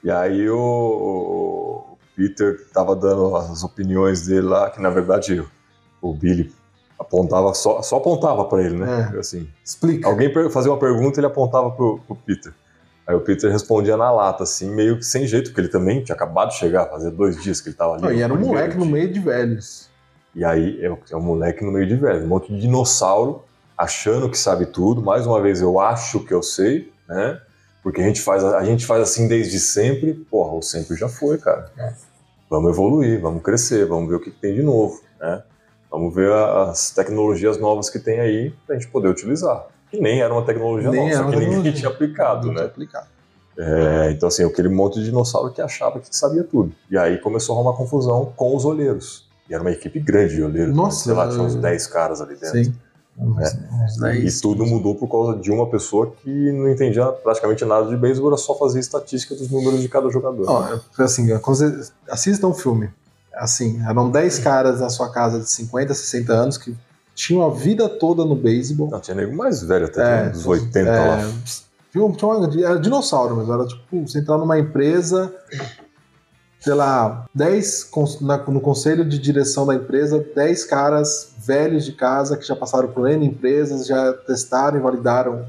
E 0.04 0.10
aí 0.10 0.50
o, 0.50 0.58
o 0.58 1.98
Peter 2.16 2.68
tava 2.74 2.96
dando 2.96 3.36
as 3.36 3.64
opiniões 3.64 4.26
dele 4.26 4.48
lá, 4.48 4.72
que 4.72 4.82
na 4.82 4.90
verdade 4.90 5.46
o 6.02 6.12
Billy 6.12 6.52
apontava 7.00 7.54
só, 7.54 7.82
só 7.82 7.98
apontava 7.98 8.46
para 8.46 8.64
ele, 8.64 8.78
né? 8.78 9.12
É. 9.14 9.20
Assim, 9.20 9.48
Explica. 9.64 10.08
alguém 10.08 10.32
fazia 10.50 10.72
uma 10.72 10.80
pergunta, 10.80 11.20
ele 11.20 11.28
apontava 11.28 11.72
pro, 11.72 12.00
pro 12.08 12.16
Peter. 12.16 12.54
Aí 13.08 13.16
o 13.16 13.22
Peter 13.22 13.52
respondia 13.52 13.96
na 13.96 14.12
lata, 14.12 14.44
assim, 14.44 14.74
meio 14.74 14.98
que 14.98 15.06
sem 15.06 15.28
jeito, 15.28 15.50
porque 15.50 15.62
ele 15.62 15.68
também 15.68 16.04
tinha 16.04 16.16
acabado 16.16 16.50
de 16.50 16.56
chegar, 16.56 16.88
fazia 16.88 17.12
dois 17.12 17.42
dias 17.42 17.62
que 17.62 17.70
ele 17.70 17.76
tava 17.76 17.94
ali. 17.94 18.02
Não, 18.02 18.12
e 18.12 18.22
era 18.22 18.34
um 18.34 18.40
moleque 18.40 18.78
no 18.78 18.86
meio 18.86 19.12
de 19.12 19.20
velhos. 19.20 19.90
E 20.34 20.44
aí 20.44 20.84
é, 20.84 20.88
é 20.88 21.16
um 21.16 21.22
moleque 21.22 21.64
no 21.64 21.72
meio 21.72 21.88
de 21.88 21.96
velho, 21.96 22.24
um 22.24 22.28
monte 22.28 22.52
de 22.52 22.60
dinossauro 22.60 23.44
achando 23.78 24.30
que 24.30 24.38
sabe 24.38 24.66
tudo. 24.66 25.02
Mais 25.02 25.28
uma 25.28 25.42
vez, 25.42 25.62
eu 25.62 25.80
acho 25.80 26.20
que 26.22 26.34
eu 26.34 26.42
sei, 26.42 26.92
né? 27.08 27.40
Porque 27.84 28.02
a 28.02 28.04
gente 28.04 28.22
faz, 28.22 28.44
a 28.44 28.64
gente 28.64 28.86
faz 28.86 29.02
assim 29.02 29.28
desde 29.28 29.60
sempre. 29.60 30.14
Porra, 30.14 30.54
o 30.54 30.62
sempre 30.62 30.96
já 30.96 31.08
foi, 31.08 31.38
cara. 31.38 31.72
É. 31.78 31.94
Vamos 32.50 32.72
evoluir, 32.72 33.22
vamos 33.22 33.44
crescer, 33.44 33.86
vamos 33.86 34.10
ver 34.10 34.16
o 34.16 34.20
que 34.20 34.32
que 34.32 34.40
tem 34.40 34.56
de 34.56 34.64
novo, 34.64 35.02
né? 35.20 35.44
Vamos 35.98 36.14
ver 36.14 36.32
a- 36.32 36.70
as 36.70 36.92
tecnologias 36.92 37.58
novas 37.58 37.90
que 37.90 38.00
tem 38.00 38.20
aí 38.20 38.54
pra 38.66 38.76
gente 38.76 38.88
poder 38.90 39.08
utilizar. 39.10 39.66
Que 39.90 40.00
nem 40.00 40.22
era 40.22 40.34
uma 40.34 40.44
tecnologia 40.44 40.90
Nem 40.90 41.10
nova, 41.12 41.32
só 41.32 41.40
que 41.40 41.46
ninguém 41.46 41.72
tinha 41.74 41.90
aplicado, 41.90 42.50
tinha 42.50 42.54
né? 42.54 42.66
aplicado. 42.66 43.08
É, 43.58 44.12
então, 44.12 44.28
assim, 44.28 44.44
aquele 44.44 44.68
monte 44.68 44.96
de 45.00 45.06
dinossauro 45.06 45.52
que 45.52 45.62
achava 45.62 46.00
que 46.00 46.08
sabia 46.16 46.44
tudo. 46.44 46.74
E 46.92 46.98
aí 46.98 47.18
começou 47.20 47.56
a 47.56 47.60
arrumar 47.60 47.78
confusão 47.78 48.34
com 48.36 48.56
os 48.56 48.66
olheiros. 48.66 49.26
E 49.50 49.54
era 49.54 49.64
uma 49.64 49.72
equipe 49.72 50.00
grande 50.00 50.36
de 50.36 50.44
olheiros. 50.44 50.76
Nossa, 50.76 51.06
sei 51.06 51.14
lá, 51.14 51.30
tinha 51.30 51.42
uns 51.42 51.56
é. 51.56 51.60
10 51.60 51.88
caras 51.88 52.20
ali 52.20 52.36
dentro. 52.36 52.64
Sim. 52.64 52.74
É. 54.04 54.16
e 54.18 54.42
tudo 54.42 54.66
mudou 54.66 54.94
por 54.96 55.08
causa 55.08 55.40
de 55.40 55.50
uma 55.50 55.66
pessoa 55.68 56.12
que 56.22 56.52
não 56.52 56.70
entendia 56.70 57.06
praticamente 57.06 57.64
nada 57.64 57.88
de 57.88 57.96
beisebol, 57.96 58.30
era 58.32 58.38
só 58.38 58.54
fazer 58.58 58.80
estatística 58.82 59.34
dos 59.34 59.50
números 59.50 59.80
de 59.82 59.88
cada 59.88 60.10
jogador. 60.10 60.44
Ó, 60.50 60.80
assim, 61.02 61.28
assista 62.10 62.46
um 62.46 62.54
filme. 62.54 62.90
Assim, 63.36 63.82
eram 63.88 64.10
10 64.10 64.40
caras 64.40 64.80
na 64.80 64.90
sua 64.90 65.12
casa 65.12 65.40
de 65.40 65.50
50, 65.50 65.94
60 65.94 66.34
anos 66.34 66.58
que 66.58 66.76
tinham 67.14 67.46
a 67.46 67.50
vida 67.50 67.88
toda 67.88 68.26
no 68.26 68.36
beisebol. 68.36 68.90
Não, 68.90 69.00
tinha 69.00 69.16
nego 69.16 69.36
mais 69.36 69.62
velho, 69.62 69.86
até 69.86 70.28
é, 70.28 70.30
dos 70.30 70.46
80 70.46 70.80
é, 70.80 71.08
lá. 71.08 71.18
Tinha, 71.92 72.12
tinha 72.12 72.30
uma, 72.30 72.66
era 72.66 72.80
dinossauro, 72.80 73.36
mas 73.36 73.50
era 73.50 73.66
tipo, 73.66 74.08
você 74.08 74.20
entrar 74.20 74.38
numa 74.38 74.60
empresa 74.60 75.34
sei 76.66 76.74
lá, 76.74 77.28
10 77.36 77.92
no 78.48 78.60
conselho 78.60 79.06
de 79.06 79.20
direção 79.20 79.68
da 79.68 79.76
empresa, 79.76 80.26
10 80.36 80.66
caras 80.66 81.36
velhos 81.38 81.86
de 81.86 81.92
casa 81.92 82.36
que 82.36 82.44
já 82.44 82.56
passaram 82.56 82.88
por 82.88 83.08
N 83.08 83.24
empresas, 83.24 83.86
já 83.86 84.12
testaram 84.14 84.80
e 84.80 84.82
validaram 84.82 85.48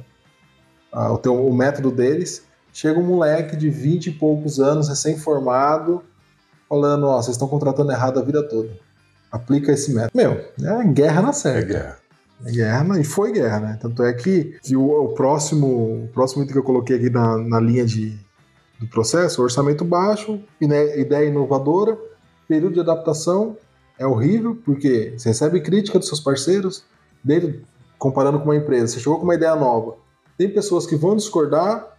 uh, 0.92 1.14
o, 1.14 1.16
teu, 1.16 1.46
o 1.46 1.57
método 1.57 1.90
deles. 1.90 2.42
Chega 2.70 3.01
um 3.01 3.03
moleque 3.03 3.57
de 3.57 3.70
20 3.70 4.09
e 4.09 4.12
poucos 4.12 4.61
anos, 4.61 4.90
recém-formado, 4.90 6.03
falando: 6.68 7.07
Ó, 7.07 7.16
vocês 7.16 7.35
estão 7.35 7.48
contratando 7.48 7.92
errado 7.92 8.18
a 8.18 8.22
vida 8.22 8.42
toda. 8.42 8.70
Aplica 9.31 9.72
esse 9.72 9.92
método. 9.92 10.12
Meu, 10.14 10.33
é 10.33 10.85
guerra 10.85 11.22
na 11.22 11.33
certa. 11.33 11.59
É 11.59 11.64
guerra. 11.64 11.98
É 12.44 12.50
guerra, 12.50 13.00
e 13.00 13.05
foi 13.05 13.33
guerra, 13.33 13.61
né? 13.61 13.79
Tanto 13.81 14.02
é 14.02 14.12
que, 14.12 14.59
que 14.62 14.76
o, 14.76 15.05
o, 15.05 15.14
próximo, 15.14 16.05
o 16.05 16.09
próximo 16.12 16.42
item 16.42 16.52
que 16.52 16.59
eu 16.59 16.64
coloquei 16.64 16.96
aqui 16.96 17.09
na, 17.09 17.38
na 17.38 17.59
linha 17.59 17.85
de, 17.85 18.18
do 18.79 18.87
processo, 18.88 19.42
orçamento 19.42 19.85
baixo, 19.85 20.38
ideia 20.61 21.24
inovadora, 21.24 21.98
período 22.46 22.74
de 22.74 22.81
adaptação 22.81 23.57
é 23.98 24.07
horrível, 24.07 24.59
porque 24.64 25.14
você 25.16 25.31
recebe 25.31 25.61
crítica 25.61 25.98
dos 25.98 26.09
seus 26.09 26.20
parceiros, 26.20 26.85
dentro, 27.24 27.62
comparando 27.98 28.38
com 28.38 28.44
uma 28.44 28.57
empresa, 28.57 28.88
você 28.88 29.00
chegou 29.00 29.18
com 29.18 29.24
uma 29.24 29.35
ideia 29.35 29.57
nova. 29.57 29.96
Tem 30.37 30.48
pessoas 30.50 30.87
que 30.87 30.96
vão 30.96 31.16
discordar, 31.16 31.96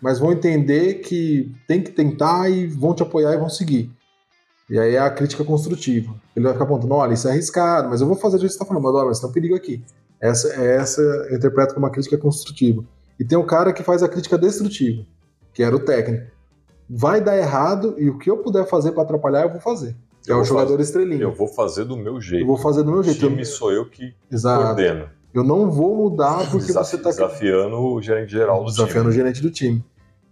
mas 0.00 0.18
vão 0.18 0.32
entender 0.32 0.96
que 0.96 1.50
tem 1.66 1.82
que 1.82 1.90
tentar 1.90 2.50
e 2.50 2.66
vão 2.66 2.94
te 2.94 3.02
apoiar 3.02 3.32
e 3.32 3.38
vão 3.38 3.48
seguir. 3.48 3.90
E 4.70 4.78
aí 4.78 4.94
é 4.94 5.00
a 5.00 5.10
crítica 5.10 5.44
construtiva. 5.44 6.14
Ele 6.34 6.44
vai 6.44 6.52
ficar 6.52 6.64
apontando, 6.64 6.94
olha, 6.94 7.12
isso 7.12 7.26
é 7.28 7.32
arriscado, 7.32 7.88
mas 7.90 8.00
eu 8.00 8.06
vou 8.06 8.16
fazer 8.16 8.36
o 8.36 8.40
que 8.40 8.48
você 8.48 8.54
está 8.54 8.64
falando, 8.64 8.84
mas 8.84 8.94
olha, 8.94 9.06
mas 9.08 9.20
tem 9.20 9.28
um 9.28 9.32
perigo 9.32 9.54
aqui. 9.56 9.82
Essa, 10.20 10.48
essa 10.54 11.02
eu 11.02 11.36
interpreto 11.36 11.74
como 11.74 11.84
uma 11.84 11.92
crítica 11.92 12.16
construtiva. 12.16 12.84
E 13.18 13.24
tem 13.24 13.36
o 13.36 13.44
cara 13.44 13.72
que 13.72 13.82
faz 13.82 14.02
a 14.02 14.08
crítica 14.08 14.38
destrutiva 14.38 15.04
que 15.52 15.62
era 15.62 15.74
o 15.74 15.80
técnico. 15.80 16.26
Vai 16.88 17.20
dar 17.20 17.36
errado 17.36 17.94
e 17.98 18.08
o 18.08 18.18
que 18.18 18.30
eu 18.30 18.38
puder 18.38 18.66
fazer 18.66 18.92
para 18.92 19.02
atrapalhar, 19.02 19.42
eu 19.42 19.50
vou 19.50 19.60
fazer. 19.60 19.96
é 20.26 20.34
o 20.34 20.44
jogador 20.44 20.72
fazer, 20.72 20.82
estrelinha. 20.82 21.22
Eu 21.22 21.32
vou 21.32 21.48
fazer 21.48 21.84
do 21.84 21.96
meu 21.96 22.20
jeito. 22.20 22.42
Eu 22.42 22.46
vou 22.46 22.56
fazer 22.56 22.82
do 22.82 22.90
meu 22.90 23.02
jeito. 23.02 23.24
O 23.24 23.28
time 23.28 23.44
sou 23.44 23.72
eu 23.72 23.88
que 23.88 24.14
Exato. 24.30 24.64
coordeno. 24.64 25.08
Eu 25.32 25.44
não 25.44 25.70
vou 25.70 25.94
mudar 25.94 26.50
porque 26.50 26.66
Desaf 26.66 26.90
você 26.90 26.96
está 26.96 27.10
desafiando 27.10 27.76
o 27.76 28.02
gerente 28.02 28.32
geral 28.32 28.64
do 28.64 28.70
desafiando 28.70 29.02
time. 29.02 29.10
o 29.10 29.12
gerente 29.12 29.40
do 29.40 29.50
time. 29.50 29.84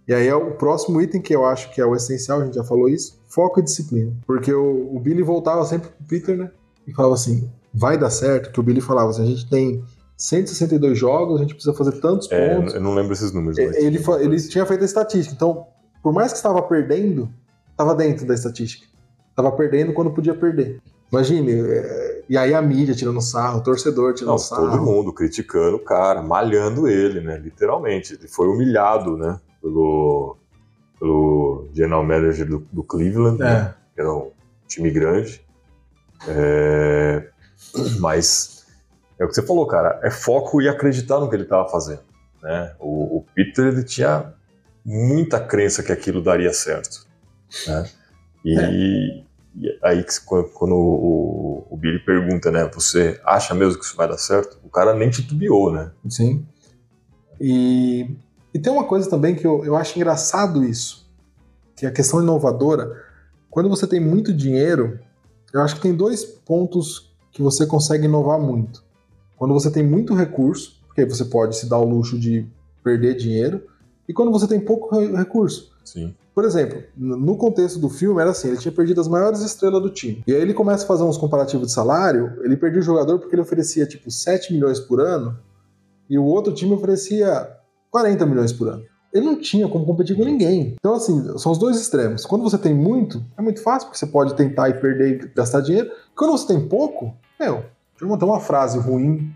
E 0.09 0.13
aí 0.13 0.27
é 0.27 0.33
o 0.33 0.55
próximo 0.55 0.99
item 0.99 1.21
que 1.21 1.35
eu 1.35 1.45
acho 1.45 1.71
que 1.71 1.79
é 1.79 1.85
o 1.85 1.95
essencial, 1.95 2.41
a 2.41 2.45
gente 2.45 2.55
já 2.55 2.63
falou 2.63 2.89
isso, 2.89 3.21
foco 3.27 3.59
e 3.59 3.63
disciplina. 3.63 4.11
Porque 4.25 4.51
o, 4.51 4.95
o 4.95 4.99
Billy 4.99 5.21
voltava 5.21 5.63
sempre 5.65 5.89
pro 5.89 6.07
Peter, 6.07 6.35
né? 6.35 6.49
E 6.87 6.91
falava 6.91 7.13
assim: 7.13 7.47
vai 7.71 7.95
dar 7.95 8.09
certo, 8.09 8.51
que 8.51 8.59
o 8.59 8.63
Billy 8.63 8.81
falava 8.81 9.11
assim, 9.11 9.21
a 9.21 9.27
gente 9.27 9.47
tem 9.47 9.83
162 10.17 10.97
jogos, 10.97 11.37
a 11.37 11.43
gente 11.43 11.53
precisa 11.53 11.77
fazer 11.77 12.01
tantos 12.01 12.27
é, 12.31 12.55
pontos. 12.55 12.73
Eu 12.73 12.81
não 12.81 12.95
lembro 12.95 13.13
esses 13.13 13.31
números. 13.31 13.55
Mas... 13.59 13.75
Ele, 13.75 13.99
ele 14.19 14.41
tinha 14.41 14.65
feito 14.65 14.81
a 14.81 14.85
estatística, 14.85 15.35
então, 15.35 15.67
por 16.01 16.11
mais 16.11 16.31
que 16.31 16.37
estava 16.37 16.59
perdendo, 16.63 17.29
estava 17.69 17.93
dentro 17.93 18.25
da 18.25 18.33
estatística. 18.33 18.87
Estava 19.29 19.51
perdendo 19.51 19.93
quando 19.93 20.09
podia 20.09 20.33
perder. 20.33 20.81
Imagine, 21.11 21.51
é, 21.51 22.23
e 22.27 22.35
aí 22.35 22.55
a 22.55 22.61
mídia 22.63 22.95
tirando 22.95 23.21
sarro, 23.21 23.59
o 23.59 23.63
torcedor 23.63 24.15
tirando 24.15 24.31
não, 24.31 24.37
sarro. 24.39 24.71
Todo 24.71 24.81
mundo 24.81 25.13
criticando 25.13 25.75
o 25.75 25.79
cara, 25.79 26.23
malhando 26.23 26.87
ele, 26.87 27.21
né? 27.21 27.37
Literalmente. 27.37 28.15
Ele 28.15 28.27
foi 28.27 28.47
humilhado, 28.47 29.15
né? 29.15 29.39
Pelo, 29.61 30.37
pelo 30.99 31.69
general 31.73 32.03
manager 32.03 32.47
do, 32.47 32.59
do 32.71 32.83
Cleveland, 32.83 33.39
né? 33.39 33.49
é. 33.49 33.53
né? 33.53 33.75
que 33.93 34.01
era 34.01 34.13
um 34.13 34.31
time 34.67 34.89
grande. 34.91 35.41
É, 36.27 37.29
mas 37.99 38.65
é 39.19 39.25
o 39.25 39.27
que 39.27 39.35
você 39.35 39.41
falou, 39.41 39.67
cara. 39.67 39.99
É 40.03 40.09
foco 40.09 40.61
e 40.61 40.69
acreditar 40.69 41.19
no 41.19 41.29
que 41.29 41.35
ele 41.35 41.43
estava 41.43 41.67
fazendo. 41.69 42.01
Né? 42.41 42.73
O, 42.79 43.17
o, 43.17 43.25
Peter 43.35 43.67
ele 43.67 43.83
tinha 43.83 44.33
muita 44.85 45.39
crença 45.39 45.83
que 45.83 45.91
aquilo 45.91 46.21
daria 46.21 46.53
certo. 46.53 47.05
Né? 47.67 47.89
E, 48.45 48.57
é. 48.57 48.71
e, 48.71 49.25
aí 49.83 50.05
quando 50.53 50.73
o, 50.73 51.67
o, 51.69 51.77
Billy 51.77 51.99
pergunta, 51.99 52.49
né? 52.49 52.69
Você 52.73 53.19
acha 53.25 53.53
mesmo 53.53 53.77
que 53.77 53.85
isso 53.85 53.97
vai 53.97 54.07
dar 54.07 54.17
certo? 54.17 54.57
O 54.63 54.69
cara 54.69 54.93
nem 54.93 55.09
titubeou, 55.09 55.73
né? 55.73 55.91
Sim. 56.07 56.45
E, 57.41 58.15
e 58.53 58.59
tem 58.59 58.71
uma 58.71 58.85
coisa 58.85 59.09
também 59.09 59.35
que 59.35 59.45
eu, 59.45 59.63
eu 59.63 59.75
acho 59.75 59.97
engraçado 59.97 60.63
isso, 60.63 61.07
que 61.75 61.85
é 61.85 61.89
a 61.89 61.91
questão 61.91 62.21
inovadora. 62.21 62.91
Quando 63.49 63.69
você 63.69 63.85
tem 63.85 63.99
muito 63.99 64.33
dinheiro, 64.33 64.99
eu 65.53 65.61
acho 65.61 65.75
que 65.75 65.81
tem 65.81 65.95
dois 65.95 66.23
pontos 66.23 67.11
que 67.31 67.41
você 67.41 67.65
consegue 67.65 68.05
inovar 68.05 68.39
muito. 68.39 68.83
Quando 69.37 69.53
você 69.53 69.71
tem 69.71 69.85
muito 69.85 70.13
recurso, 70.13 70.79
porque 70.87 71.05
você 71.05 71.25
pode 71.25 71.55
se 71.55 71.67
dar 71.67 71.77
o 71.77 71.87
luxo 71.87 72.19
de 72.19 72.45
perder 72.83 73.15
dinheiro, 73.15 73.63
e 74.07 74.13
quando 74.13 74.31
você 74.31 74.47
tem 74.47 74.59
pouco 74.59 74.99
recurso. 75.15 75.71
Sim. 75.85 76.15
Por 76.33 76.45
exemplo, 76.45 76.81
no 76.95 77.35
contexto 77.35 77.79
do 77.79 77.89
filme 77.89 78.21
era 78.21 78.31
assim, 78.31 78.47
ele 78.47 78.57
tinha 78.57 78.71
perdido 78.71 79.01
as 79.01 79.07
maiores 79.07 79.41
estrelas 79.41 79.81
do 79.81 79.89
time. 79.89 80.23
E 80.25 80.33
aí 80.33 80.41
ele 80.41 80.53
começa 80.53 80.83
a 80.83 80.87
fazer 80.87 81.03
uns 81.03 81.17
comparativos 81.17 81.67
de 81.67 81.73
salário, 81.73 82.39
ele 82.43 82.55
perdia 82.55 82.79
o 82.79 82.83
jogador 82.83 83.19
porque 83.19 83.35
ele 83.35 83.41
oferecia 83.41 83.85
tipo 83.85 84.09
7 84.09 84.53
milhões 84.53 84.79
por 84.79 85.01
ano, 85.01 85.37
e 86.09 86.17
o 86.17 86.23
outro 86.23 86.53
time 86.53 86.73
oferecia 86.73 87.58
40 87.91 88.25
milhões 88.25 88.53
por 88.53 88.69
ano. 88.69 88.83
Ele 89.11 89.25
não 89.25 89.39
tinha 89.39 89.67
como 89.67 89.85
competir 89.85 90.15
com 90.15 90.23
ninguém. 90.23 90.75
Então, 90.79 90.93
assim, 90.93 91.37
são 91.39 91.51
os 91.51 91.57
dois 91.57 91.79
extremos. 91.79 92.25
Quando 92.25 92.43
você 92.43 92.57
tem 92.57 92.73
muito, 92.73 93.23
é 93.37 93.41
muito 93.41 93.61
fácil, 93.61 93.87
porque 93.87 93.97
você 93.97 94.05
pode 94.05 94.35
tentar 94.35 94.69
e 94.69 94.73
perder 94.73 95.23
e 95.23 95.27
gastar 95.35 95.61
dinheiro. 95.61 95.89
Quando 96.15 96.31
você 96.31 96.45
tem 96.45 96.67
pouco, 96.67 97.15
meu, 97.39 97.63
Deixa 97.99 98.05
eu 98.05 98.09
mandar 98.11 98.25
uma 98.27 98.39
frase 98.39 98.79
ruim 98.79 99.29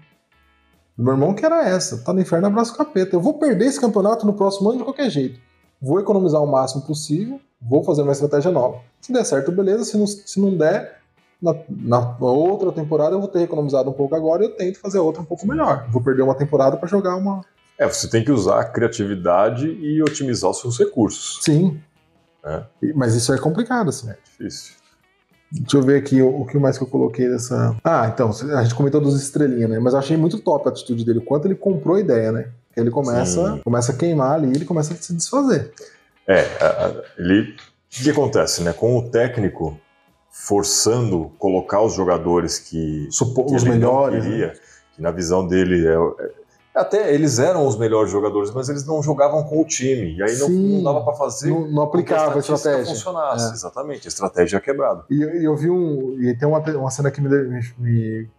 do 0.97 1.03
meu 1.03 1.13
irmão 1.15 1.33
que 1.33 1.45
era 1.45 1.67
essa: 1.67 1.97
tá 1.97 2.13
no 2.13 2.21
inferno, 2.21 2.47
abraço 2.47 2.77
capeta. 2.77 3.13
Eu 3.13 3.19
vou 3.19 3.33
perder 3.33 3.65
esse 3.65 3.79
campeonato 3.79 4.25
no 4.25 4.31
próximo 4.31 4.69
ano 4.69 4.77
de 4.77 4.83
qualquer 4.85 5.09
jeito. 5.09 5.37
Vou 5.81 5.99
economizar 5.99 6.41
o 6.41 6.49
máximo 6.49 6.81
possível, 6.83 7.41
vou 7.61 7.83
fazer 7.83 8.03
uma 8.03 8.13
estratégia 8.13 8.51
nova. 8.51 8.79
Se 9.01 9.11
der 9.11 9.25
certo, 9.25 9.51
beleza. 9.51 9.83
Se 9.83 9.97
não, 9.97 10.07
se 10.07 10.39
não 10.39 10.55
der, 10.55 11.01
na, 11.41 11.53
na, 11.69 12.15
outra 12.21 12.71
temporada 12.71 13.15
eu 13.15 13.19
vou 13.19 13.27
ter 13.27 13.41
economizado 13.41 13.89
um 13.89 13.93
pouco 13.93 14.15
agora 14.15 14.43
e 14.43 14.45
eu 14.45 14.55
tento 14.55 14.79
fazer 14.79 14.99
outra 14.99 15.21
um 15.21 15.25
pouco 15.25 15.45
melhor. 15.45 15.85
Vou 15.89 16.01
perder 16.01 16.21
uma 16.21 16.35
temporada 16.35 16.77
para 16.77 16.87
jogar 16.87 17.17
uma. 17.17 17.41
É, 17.83 17.87
você 17.87 18.07
tem 18.07 18.23
que 18.23 18.31
usar 18.31 18.61
a 18.61 18.63
criatividade 18.63 19.67
e 19.67 20.01
otimizar 20.01 20.49
os 20.49 20.61
seus 20.61 20.79
recursos. 20.79 21.43
Sim. 21.43 21.81
É. 22.45 22.63
Mas 22.95 23.13
isso 23.13 23.33
é 23.33 23.37
complicado, 23.37 23.89
assim. 23.89 24.09
É 24.09 24.17
difícil. 24.23 24.75
Deixa 25.51 25.77
eu 25.77 25.81
ver 25.81 25.97
aqui 25.97 26.21
o, 26.21 26.41
o 26.41 26.45
que 26.45 26.57
mais 26.57 26.77
que 26.77 26.83
eu 26.83 26.87
coloquei 26.87 27.27
nessa. 27.27 27.75
Ah, 27.83 28.09
então, 28.11 28.31
a 28.55 28.63
gente 28.63 28.73
comentou 28.73 29.01
dos 29.01 29.21
estrelinhas, 29.21 29.69
né? 29.69 29.79
Mas 29.79 29.93
eu 29.93 29.99
achei 29.99 30.15
muito 30.15 30.39
top 30.39 30.67
a 30.67 30.71
atitude 30.71 31.05
dele, 31.05 31.19
o 31.19 31.25
quanto 31.25 31.45
ele 31.45 31.55
comprou 31.55 31.97
a 31.97 31.99
ideia, 31.99 32.31
né? 32.31 32.49
Ele 32.75 32.89
começa, 32.89 33.59
começa 33.63 33.91
a 33.91 33.95
queimar 33.95 34.31
ali, 34.31 34.47
ele 34.47 34.65
começa 34.65 34.93
a 34.93 34.97
se 34.97 35.13
desfazer. 35.13 35.71
É, 36.27 36.47
ele. 37.17 37.51
O 37.51 38.03
que 38.03 38.09
acontece, 38.09 38.63
né? 38.63 38.73
Com 38.73 38.97
o 38.97 39.09
técnico 39.09 39.77
forçando 40.31 41.31
colocar 41.37 41.81
os 41.81 41.93
jogadores 41.93 42.57
que, 42.57 43.07
Supo, 43.11 43.45
que 43.45 43.55
os 43.55 43.63
melhores, 43.63 44.23
queria, 44.23 44.47
né? 44.47 44.53
que 44.95 45.01
na 45.01 45.11
visão 45.11 45.47
dele 45.47 45.85
é, 45.85 45.95
até 46.75 47.13
eles 47.13 47.37
eram 47.37 47.67
os 47.67 47.77
melhores 47.77 48.11
jogadores, 48.11 48.51
mas 48.51 48.67
eles 48.67 48.85
não 48.85 49.01
jogavam 49.03 49.43
com 49.43 49.61
o 49.61 49.65
time. 49.65 50.15
E 50.15 50.23
aí 50.23 50.35
não, 50.37 50.49
não 50.49 50.83
dava 50.83 51.03
para 51.03 51.13
fazer. 51.13 51.49
Não, 51.49 51.67
não 51.67 51.83
aplicava 51.83 52.31
a, 52.31 52.35
a 52.35 52.39
estratégia. 52.39 52.85
funcionasse. 52.85 53.51
É. 53.51 53.53
Exatamente, 53.53 54.07
a 54.07 54.09
estratégia 54.09 54.57
é 54.57 54.59
quebrada. 54.59 55.05
E 55.09 55.21
eu, 55.21 55.29
eu 55.29 55.55
vi 55.55 55.69
um. 55.69 56.19
E 56.19 56.35
tem 56.35 56.47
uma, 56.47 56.59
uma 56.59 56.89
cena 56.89 57.11
que 57.11 57.21
me, 57.21 57.29
me, 57.77 58.29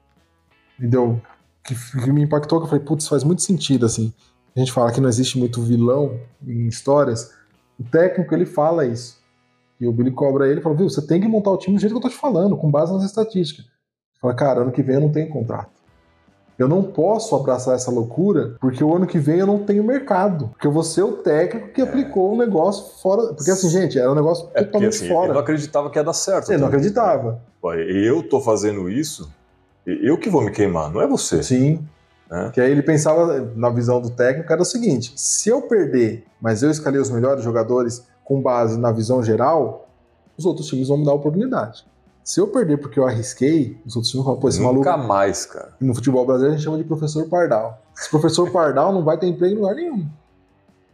me 0.79 0.88
deu. 0.88 1.20
Que, 1.62 1.75
que, 1.75 2.12
me 2.12 2.23
impactou, 2.23 2.59
que 2.59 2.66
eu 2.66 2.68
falei, 2.68 2.85
putz, 2.85 3.09
faz 3.09 3.25
muito 3.25 3.42
sentido, 3.42 3.87
assim. 3.87 4.12
A 4.55 4.59
gente 4.59 4.73
fala 4.73 4.92
que 4.92 5.01
não 5.01 5.09
existe 5.09 5.38
muito 5.38 5.62
vilão 5.62 6.20
em 6.47 6.66
histórias. 6.66 7.33
O 7.79 7.85
técnico, 7.85 8.35
ele 8.35 8.44
fala 8.44 8.85
isso. 8.85 9.18
E 9.81 9.87
o 9.87 9.92
Billy 9.92 10.11
cobra 10.11 10.49
ele 10.49 10.61
e 10.61 10.62
fala, 10.62 10.77
viu, 10.77 10.88
você 10.88 11.05
tem 11.07 11.20
que 11.20 11.27
montar 11.27 11.51
o 11.51 11.57
time 11.57 11.77
do 11.77 11.81
jeito 11.81 11.92
que 11.92 11.99
eu 11.99 12.03
tô 12.03 12.09
te 12.09 12.16
falando, 12.16 12.57
com 12.57 12.70
base 12.70 12.92
nas 12.92 13.03
estatísticas. 13.03 13.66
Fala, 14.20 14.35
cara, 14.35 14.61
ano 14.61 14.73
que 14.73 14.83
vem 14.83 14.97
eu 14.97 15.01
não 15.01 15.12
tenho 15.12 15.29
contrato. 15.29 15.70
Eu 16.59 16.69
não 16.69 16.83
posso 16.83 17.35
abraçar 17.35 17.75
essa 17.75 17.90
loucura 17.90 18.55
porque 18.61 18.83
o 18.83 18.95
ano 18.95 19.07
que 19.07 19.19
vem 19.19 19.38
eu 19.38 19.47
não 19.47 19.59
tenho 19.59 19.83
mercado. 19.83 20.49
Porque 20.49 20.67
eu 20.67 20.73
vou 20.73 20.85
ser 20.85 21.03
o 21.03 21.12
técnico 21.12 21.73
que 21.73 21.81
é. 21.81 21.85
aplicou 21.85 22.31
o 22.31 22.35
um 22.35 22.38
negócio 22.38 22.97
fora. 23.01 23.35
Porque 23.35 23.51
assim, 23.51 23.69
gente, 23.69 23.99
era 23.99 24.11
um 24.11 24.14
negócio 24.14 24.49
é 24.55 24.62
totalmente 24.62 24.93
porque, 24.93 25.05
assim, 25.05 25.09
fora. 25.09 25.27
Ele 25.27 25.35
não 25.35 25.40
acreditava 25.40 25.90
que 25.90 25.99
ia 25.99 26.05
dar 26.05 26.12
certo. 26.12 26.51
Ele 26.51 26.61
não 26.61 26.69
acreditava. 26.69 27.40
Eu 27.88 28.23
tô 28.23 28.40
fazendo 28.40 28.88
isso, 28.90 29.33
eu 29.87 30.19
que 30.19 30.29
vou 30.29 30.43
me 30.43 30.51
queimar, 30.51 30.90
não 30.93 31.01
é 31.01 31.07
você. 31.07 31.43
Sim. 31.43 31.85
É. 32.31 32.51
Que 32.51 32.61
aí 32.61 32.71
ele 32.71 32.83
pensava, 32.83 33.53
na 33.55 33.71
visão 33.71 34.01
do 34.01 34.11
técnico, 34.11 34.53
era 34.53 34.62
o 34.62 34.64
seguinte: 34.64 35.12
se 35.17 35.49
eu 35.49 35.62
perder, 35.62 36.25
mas 36.40 36.62
eu 36.62 36.71
escalei 36.71 37.01
os 37.01 37.11
melhores 37.11 37.43
jogadores 37.45 38.07
com 38.25 38.40
base 38.40 38.79
na 38.79 38.90
visão 38.90 39.23
geral, 39.23 39.88
os 40.37 40.45
outros 40.47 40.67
times 40.67 40.88
vão 40.88 40.99
me 40.99 41.05
dar 41.05 41.12
oportunidade. 41.12 41.85
Se 42.25 42.41
eu 42.41 42.47
perder 42.49 42.79
porque 42.79 42.99
eu 42.99 43.07
arrisquei, 43.07 43.79
os 43.85 43.95
outros 43.95 44.11
times 44.11 44.25
falam, 44.25 44.41
pô, 44.41 44.49
esse 44.49 44.61
Nunca 44.61 44.93
maluco. 44.93 45.09
mais, 45.09 45.45
cara. 45.45 45.75
No 45.79 45.95
futebol 45.95 46.25
brasileiro 46.25 46.55
a 46.55 46.57
gente 46.57 46.65
chama 46.65 46.79
de 46.79 46.85
professor 46.85 47.29
Pardal. 47.29 47.83
Esse 47.97 48.09
professor 48.11 48.51
Pardal 48.51 48.93
não 48.95 49.05
vai 49.05 49.19
ter 49.19 49.27
emprego 49.27 49.55
em 49.55 49.59
lugar 49.59 49.75
nenhum. 49.75 50.07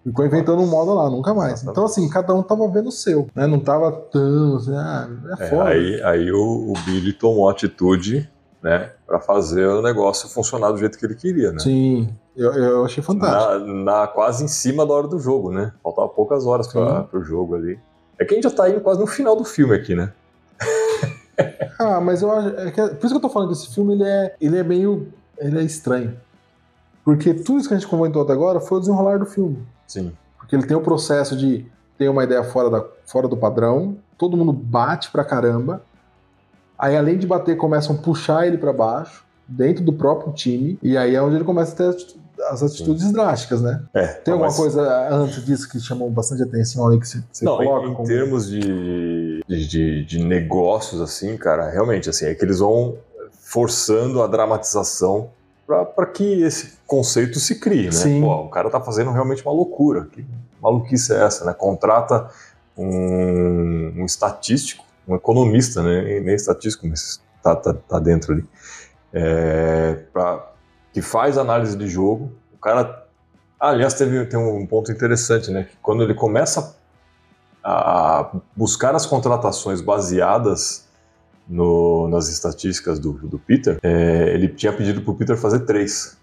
Ficou 0.03 0.25
inventando 0.27 0.61
um 0.63 0.67
modo 0.67 0.93
lá, 0.95 1.09
nunca 1.11 1.33
mais. 1.35 1.63
Então, 1.63 1.85
assim, 1.85 2.09
cada 2.09 2.35
um 2.35 2.43
tava 2.43 2.67
vendo 2.69 2.89
o 2.89 2.93
seu, 2.93 3.29
né? 3.35 3.47
Não 3.47 3.61
tava 3.61 3.93
tão 3.93 4.57
assim, 4.57 4.75
ah, 4.75 5.09
é 5.39 5.45
É, 5.45 5.51
foda. 5.51 5.69
aí 5.69 6.03
aí 6.03 6.33
o, 6.33 6.73
o 6.73 6.73
Billy 6.87 7.13
tomou 7.13 7.49
atitude, 7.51 8.29
né, 8.63 8.91
para 9.07 9.21
fazer 9.21 9.67
o 9.67 9.81
negócio 9.83 10.29
funcionar 10.29 10.71
do 10.73 10.79
jeito 10.79 10.99
que 10.99 11.05
ele 11.05 11.15
queria, 11.15 11.53
né? 11.53 11.59
Sim, 11.61 12.09
eu, 12.35 12.51
eu 12.55 12.85
achei 12.85 13.03
fantástico. 13.03 13.67
Na, 13.67 14.01
na- 14.01 14.07
quase 14.09 14.43
em 14.43 14.49
cima 14.49 14.85
da 14.87 14.95
hora 14.95 15.07
do 15.07 15.19
jogo, 15.19 15.53
né? 15.53 15.71
Faltava 15.83 16.09
poucas 16.09 16.45
horas 16.47 16.67
para 16.67 17.07
o 17.13 17.23
jogo 17.23 17.55
ali. 17.55 17.79
É 18.19 18.25
que 18.25 18.33
a 18.33 18.37
gente 18.37 18.45
já 18.45 18.51
tá 18.51 18.69
indo 18.71 18.81
quase 18.81 18.99
no 19.01 19.07
final 19.07 19.37
do 19.37 19.45
filme 19.45 19.75
aqui, 19.77 19.95
né? 19.95 20.13
Ah, 21.79 22.01
mas 22.01 22.23
eu 22.23 22.31
acho. 22.31 22.49
é 22.59 22.71
que- 22.71 22.81
por 22.89 23.07
isso 23.07 23.09
que 23.09 23.15
eu 23.17 23.21
tô 23.21 23.29
falando 23.31 23.49
que 23.49 23.55
esse 23.55 23.73
filme 23.75 23.95
ele 23.95 24.05
é, 24.05 24.35
ele 24.41 24.59
é 24.59 24.63
meio. 24.63 25.09
Ele 25.39 25.59
é 25.59 25.63
estranho. 25.63 26.17
Porque 27.05 27.33
tudo 27.33 27.59
isso 27.59 27.69
que 27.69 27.75
a 27.75 27.79
gente 27.79 27.89
comentou 27.89 28.23
até 28.23 28.33
agora 28.33 28.61
foi 28.61 28.77
o 28.79 28.81
desenrolar 28.81 29.19
do 29.19 29.25
filme. 29.27 29.59
Sim. 29.87 30.13
Porque 30.39 30.55
ele 30.55 30.67
tem 30.67 30.77
o 30.77 30.81
processo 30.83 31.35
de 31.37 31.65
ter 31.97 32.09
uma 32.09 32.25
ideia 32.25 32.45
fora, 32.45 32.69
da, 32.71 32.85
fora 33.07 33.27
do 33.27 33.37
padrão, 33.37 33.97
todo 34.19 34.37
mundo 34.37 34.53
bate 34.53 35.11
pra 35.11 35.25
caramba. 35.25 35.83
Aí, 36.79 36.97
além 36.97 37.19
de 37.19 37.27
bater, 37.27 37.57
começam 37.57 37.97
a 37.97 37.99
puxar 37.99 38.47
ele 38.47 38.59
pra 38.59 38.73
baixo, 38.73 39.25
dentro 39.49 39.83
do 39.85 39.93
próprio 39.93 40.33
time, 40.33 40.79
e 40.83 40.97
aí 40.97 41.15
é 41.15 41.23
onde 41.23 41.37
ele 41.37 41.45
começa 41.45 41.73
a 41.73 41.77
ter 41.93 42.07
as 42.51 42.63
atitudes 42.63 43.11
drásticas, 43.13 43.61
né? 43.61 43.83
É, 43.93 44.07
Tem 44.07 44.33
alguma 44.33 44.49
mas- 44.49 44.57
coisa 44.57 45.09
antes 45.11 45.45
disso 45.45 45.69
que 45.69 45.79
chamou 45.81 46.09
bastante 46.11 46.43
atenção 46.43 46.87
ali 46.87 46.99
que 47.01 47.07
você, 47.09 47.23
você 47.31 47.45
Não, 47.45 47.57
coloca? 47.59 47.87
em, 47.87 47.91
em 47.91 47.95
como- 47.95 48.09
termos 48.09 48.49
de, 48.49 48.61
de, 49.57 50.05
de- 50.05 50.25
negócios, 50.25 51.01
assim, 51.01 51.37
cara, 51.37 51.69
realmente, 51.71 52.09
assim, 52.09 52.27
é 52.27 52.35
que 52.35 52.45
eles 52.45 52.59
vão 52.61 52.97
forçando 53.33 54.23
a 54.23 54.27
dramatização 54.27 55.31
para 55.67 56.07
que 56.07 56.43
esse 56.43 56.75
conceito 56.87 57.39
se 57.39 57.61
crie, 57.61 57.87
né? 57.87 57.93
Sim. 57.93 58.21
Pô, 58.21 58.35
o 58.45 58.49
cara 58.49 58.69
tá 58.71 58.81
fazendo 58.81 59.13
realmente 59.13 59.43
uma 59.45 59.53
loucura. 59.53 60.07
Que 60.13 60.25
maluquice 60.61 61.13
é 61.13 61.23
essa, 61.25 61.45
né? 61.45 61.53
Contrata 61.53 62.29
um, 62.77 63.93
um 63.97 64.05
estatístico, 64.05 64.85
um 65.07 65.15
economista, 65.15 65.83
né? 65.83 66.03
Nem- 66.03 66.21
Nem 66.23 66.35
estatístico, 66.35 66.87
mas 66.89 67.21
tá, 67.43 67.55
tá, 67.55 67.73
tá 67.75 67.99
dentro 68.01 68.33
ali. 68.33 68.45
É, 69.13 69.95
pra- 70.13 70.51
que 70.93 71.01
faz 71.01 71.39
análise 71.39 71.77
de 71.77 71.87
jogo. 71.87 72.33
O 72.53 72.59
cara. 72.59 73.07
Ah, 73.59 73.71
aliás, 73.71 73.95
teve, 73.95 74.25
tem 74.27 74.39
um 74.39 74.67
ponto 74.67 74.91
interessante, 74.91 75.51
né? 75.53 75.65
Que 75.71 75.77
quando 75.83 76.03
ele 76.03 76.15
começa 76.15 76.77
a 77.63 78.31
buscar 78.57 78.95
as 78.95 79.05
contratações 79.07 79.81
baseadas 79.81 80.89
no- 81.49 82.09
nas 82.09 82.29
estatísticas 82.29 82.99
do, 82.99 83.13
do 83.13 83.39
Peter, 83.39 83.79
é, 83.83 84.33
ele 84.35 84.49
tinha 84.49 84.73
pedido 84.73 85.03
pro 85.03 85.15
Peter 85.15 85.37
fazer 85.37 85.61
três. 85.61 86.17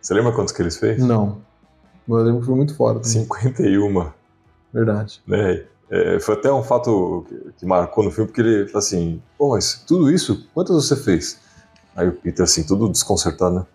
Você 0.00 0.14
lembra 0.14 0.32
quantos 0.32 0.52
que 0.52 0.62
eles 0.62 0.76
fez? 0.76 1.02
Não. 1.02 1.40
Eu 2.08 2.16
lembro 2.16 2.40
que 2.40 2.46
foi 2.46 2.56
muito 2.56 2.74
fora. 2.74 2.94
também. 3.00 3.10
51. 3.10 4.10
Verdade. 4.72 5.22
né? 5.26 5.64
É, 5.90 6.20
foi 6.20 6.34
até 6.36 6.52
um 6.52 6.62
fato 6.62 7.24
que, 7.28 7.52
que 7.58 7.66
marcou 7.66 8.04
no 8.04 8.10
filme, 8.12 8.28
porque 8.28 8.40
ele 8.40 8.66
falou 8.68 8.78
assim: 8.78 9.20
Pô, 9.36 9.50
mas 9.50 9.82
tudo 9.86 10.08
isso, 10.10 10.48
quantas 10.54 10.76
você 10.76 10.94
fez? 10.94 11.38
Aí 11.96 12.06
o 12.08 12.12
Peter, 12.12 12.44
assim, 12.44 12.62
tudo 12.62 12.88
desconcertado, 12.88 13.56
né? 13.56 13.66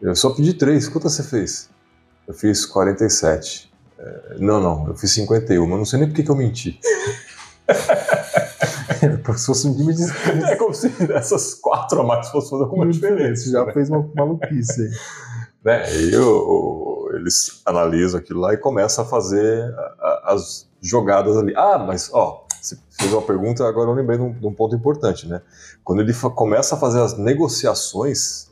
Eu 0.00 0.16
só 0.16 0.30
pedi 0.30 0.54
três, 0.54 0.88
quantas 0.88 1.12
você 1.12 1.22
fez? 1.22 1.68
Eu 2.26 2.32
fiz 2.32 2.64
47. 2.64 3.70
É, 3.98 4.36
não, 4.38 4.60
não, 4.60 4.88
eu 4.88 4.94
fiz 4.96 5.10
51, 5.12 5.62
eu 5.70 5.76
não 5.76 5.84
sei 5.84 5.98
nem 6.00 6.08
por 6.08 6.14
que 6.14 6.30
eu 6.30 6.36
menti. 6.36 6.78
Se 9.36 9.46
fosse 9.46 9.66
um 9.68 9.76
time 9.76 9.92
de. 9.94 10.04
É 10.44 10.56
como 10.56 10.72
se 10.72 10.90
essas 11.12 11.54
quatro 11.54 12.00
a 12.00 12.04
mais 12.04 12.28
fossem 12.28 12.50
fazer 12.50 12.62
alguma 12.64 12.86
diferença. 12.88 13.50
Já 13.50 13.64
né? 13.64 13.72
fez 13.72 13.90
uma 13.90 14.08
maluquice 14.14 14.82
aí. 14.82 14.90
né? 15.64 15.96
E 15.96 16.16
o- 16.16 17.10
eles 17.14 17.60
analisam 17.66 18.20
aquilo 18.20 18.40
lá 18.40 18.54
e 18.54 18.56
começam 18.56 19.04
a 19.04 19.06
fazer 19.06 19.64
a- 19.74 19.96
a- 20.00 20.34
as 20.34 20.68
jogadas 20.80 21.36
ali. 21.36 21.52
Ah, 21.56 21.78
mas 21.78 22.08
ó, 22.12 22.46
você 22.60 22.76
fez 22.98 23.12
uma 23.12 23.22
pergunta, 23.22 23.66
agora 23.66 23.90
eu 23.90 23.94
lembrei 23.94 24.16
de 24.18 24.24
um, 24.24 24.32
de 24.32 24.46
um 24.46 24.54
ponto 24.54 24.74
importante, 24.76 25.28
né? 25.28 25.42
Quando 25.84 26.00
ele 26.00 26.14
começa 26.14 26.74
a 26.76 26.78
fazer 26.78 27.00
as 27.02 27.18
negociações 27.18 28.48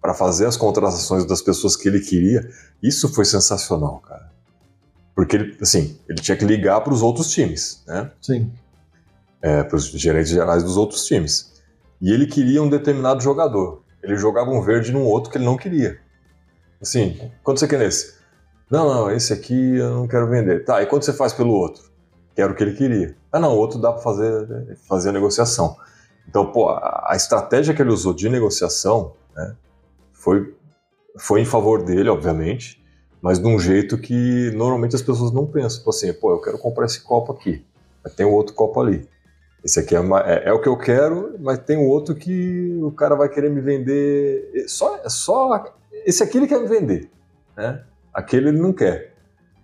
para 0.00 0.14
fazer 0.14 0.46
as 0.46 0.56
contratações 0.56 1.24
das 1.24 1.40
pessoas 1.40 1.74
que 1.76 1.88
ele 1.88 2.00
queria, 2.00 2.48
isso 2.82 3.08
foi 3.12 3.24
sensacional, 3.24 4.00
cara. 4.00 4.31
Porque 5.22 5.36
ele, 5.36 5.56
assim, 5.62 5.96
ele 6.08 6.20
tinha 6.20 6.36
que 6.36 6.44
ligar 6.44 6.80
para 6.80 6.92
os 6.92 7.00
outros 7.00 7.30
times, 7.30 7.80
né? 7.86 8.10
Sim. 8.20 8.50
é, 9.40 9.62
para 9.62 9.76
os 9.76 9.84
gerentes 9.84 10.32
gerais 10.32 10.64
dos 10.64 10.76
outros 10.76 11.04
times. 11.04 11.62
E 12.00 12.10
ele 12.12 12.26
queria 12.26 12.60
um 12.60 12.68
determinado 12.68 13.22
jogador. 13.22 13.84
Ele 14.02 14.16
jogava 14.16 14.50
um 14.50 14.60
verde 14.60 14.90
num 14.90 15.04
outro 15.04 15.30
que 15.30 15.38
ele 15.38 15.44
não 15.44 15.56
queria. 15.56 16.00
Assim, 16.80 17.30
quanto 17.44 17.60
você 17.60 17.68
quer 17.68 17.78
nesse? 17.78 18.14
Não, 18.68 18.92
não, 18.92 19.10
esse 19.12 19.32
aqui 19.32 19.76
eu 19.76 19.90
não 19.90 20.08
quero 20.08 20.28
vender. 20.28 20.64
Tá, 20.64 20.82
e 20.82 20.86
quanto 20.86 21.04
você 21.04 21.12
faz 21.12 21.32
pelo 21.32 21.52
outro? 21.52 21.84
Que 22.34 22.42
era 22.42 22.50
o 22.52 22.56
que 22.56 22.64
ele 22.64 22.74
queria. 22.74 23.14
Ah, 23.30 23.38
não, 23.38 23.54
o 23.54 23.58
outro 23.58 23.78
dá 23.78 23.92
para 23.92 24.02
fazer, 24.02 24.76
fazer 24.88 25.10
a 25.10 25.12
negociação. 25.12 25.76
Então, 26.28 26.50
pô, 26.50 26.68
a, 26.68 27.10
a 27.10 27.14
estratégia 27.14 27.72
que 27.72 27.80
ele 27.80 27.92
usou 27.92 28.12
de 28.12 28.28
negociação 28.28 29.12
né, 29.36 29.54
foi, 30.12 30.52
foi 31.16 31.42
em 31.42 31.44
favor 31.44 31.84
dele, 31.84 32.08
obviamente, 32.08 32.81
mas 33.22 33.38
de 33.38 33.46
um 33.46 33.58
jeito 33.58 33.96
que 33.96 34.50
normalmente 34.54 34.96
as 34.96 35.00
pessoas 35.02 35.30
não 35.32 35.46
pensam. 35.46 35.78
Tipo 35.78 35.90
assim, 35.90 36.12
pô, 36.12 36.32
eu 36.32 36.40
quero 36.40 36.58
comprar 36.58 36.84
esse 36.86 37.00
copo 37.00 37.32
aqui, 37.32 37.64
mas 38.04 38.12
tem 38.14 38.26
um 38.26 38.32
outro 38.32 38.52
copo 38.54 38.80
ali. 38.80 39.08
Esse 39.64 39.78
aqui 39.78 39.94
é, 39.94 40.00
uma- 40.00 40.20
é- 40.20 40.48
é 40.48 40.52
o 40.52 40.60
que 40.60 40.68
eu 40.68 40.76
quero, 40.76 41.36
mas 41.38 41.60
tem 41.60 41.76
um 41.78 41.86
outro 41.86 42.16
que 42.16 42.76
o 42.82 42.90
cara 42.90 43.14
vai 43.14 43.28
querer 43.28 43.48
me 43.48 43.60
vender. 43.60 44.64
Só, 44.66 45.00
só 45.08 45.72
esse 46.04 46.20
aqui 46.22 46.36
ele 46.38 46.48
quer 46.48 46.60
me 46.60 46.66
vender, 46.66 47.08
né? 47.56 47.84
Aquele 48.12 48.48
ele 48.48 48.58
não 48.60 48.72
quer. 48.72 49.12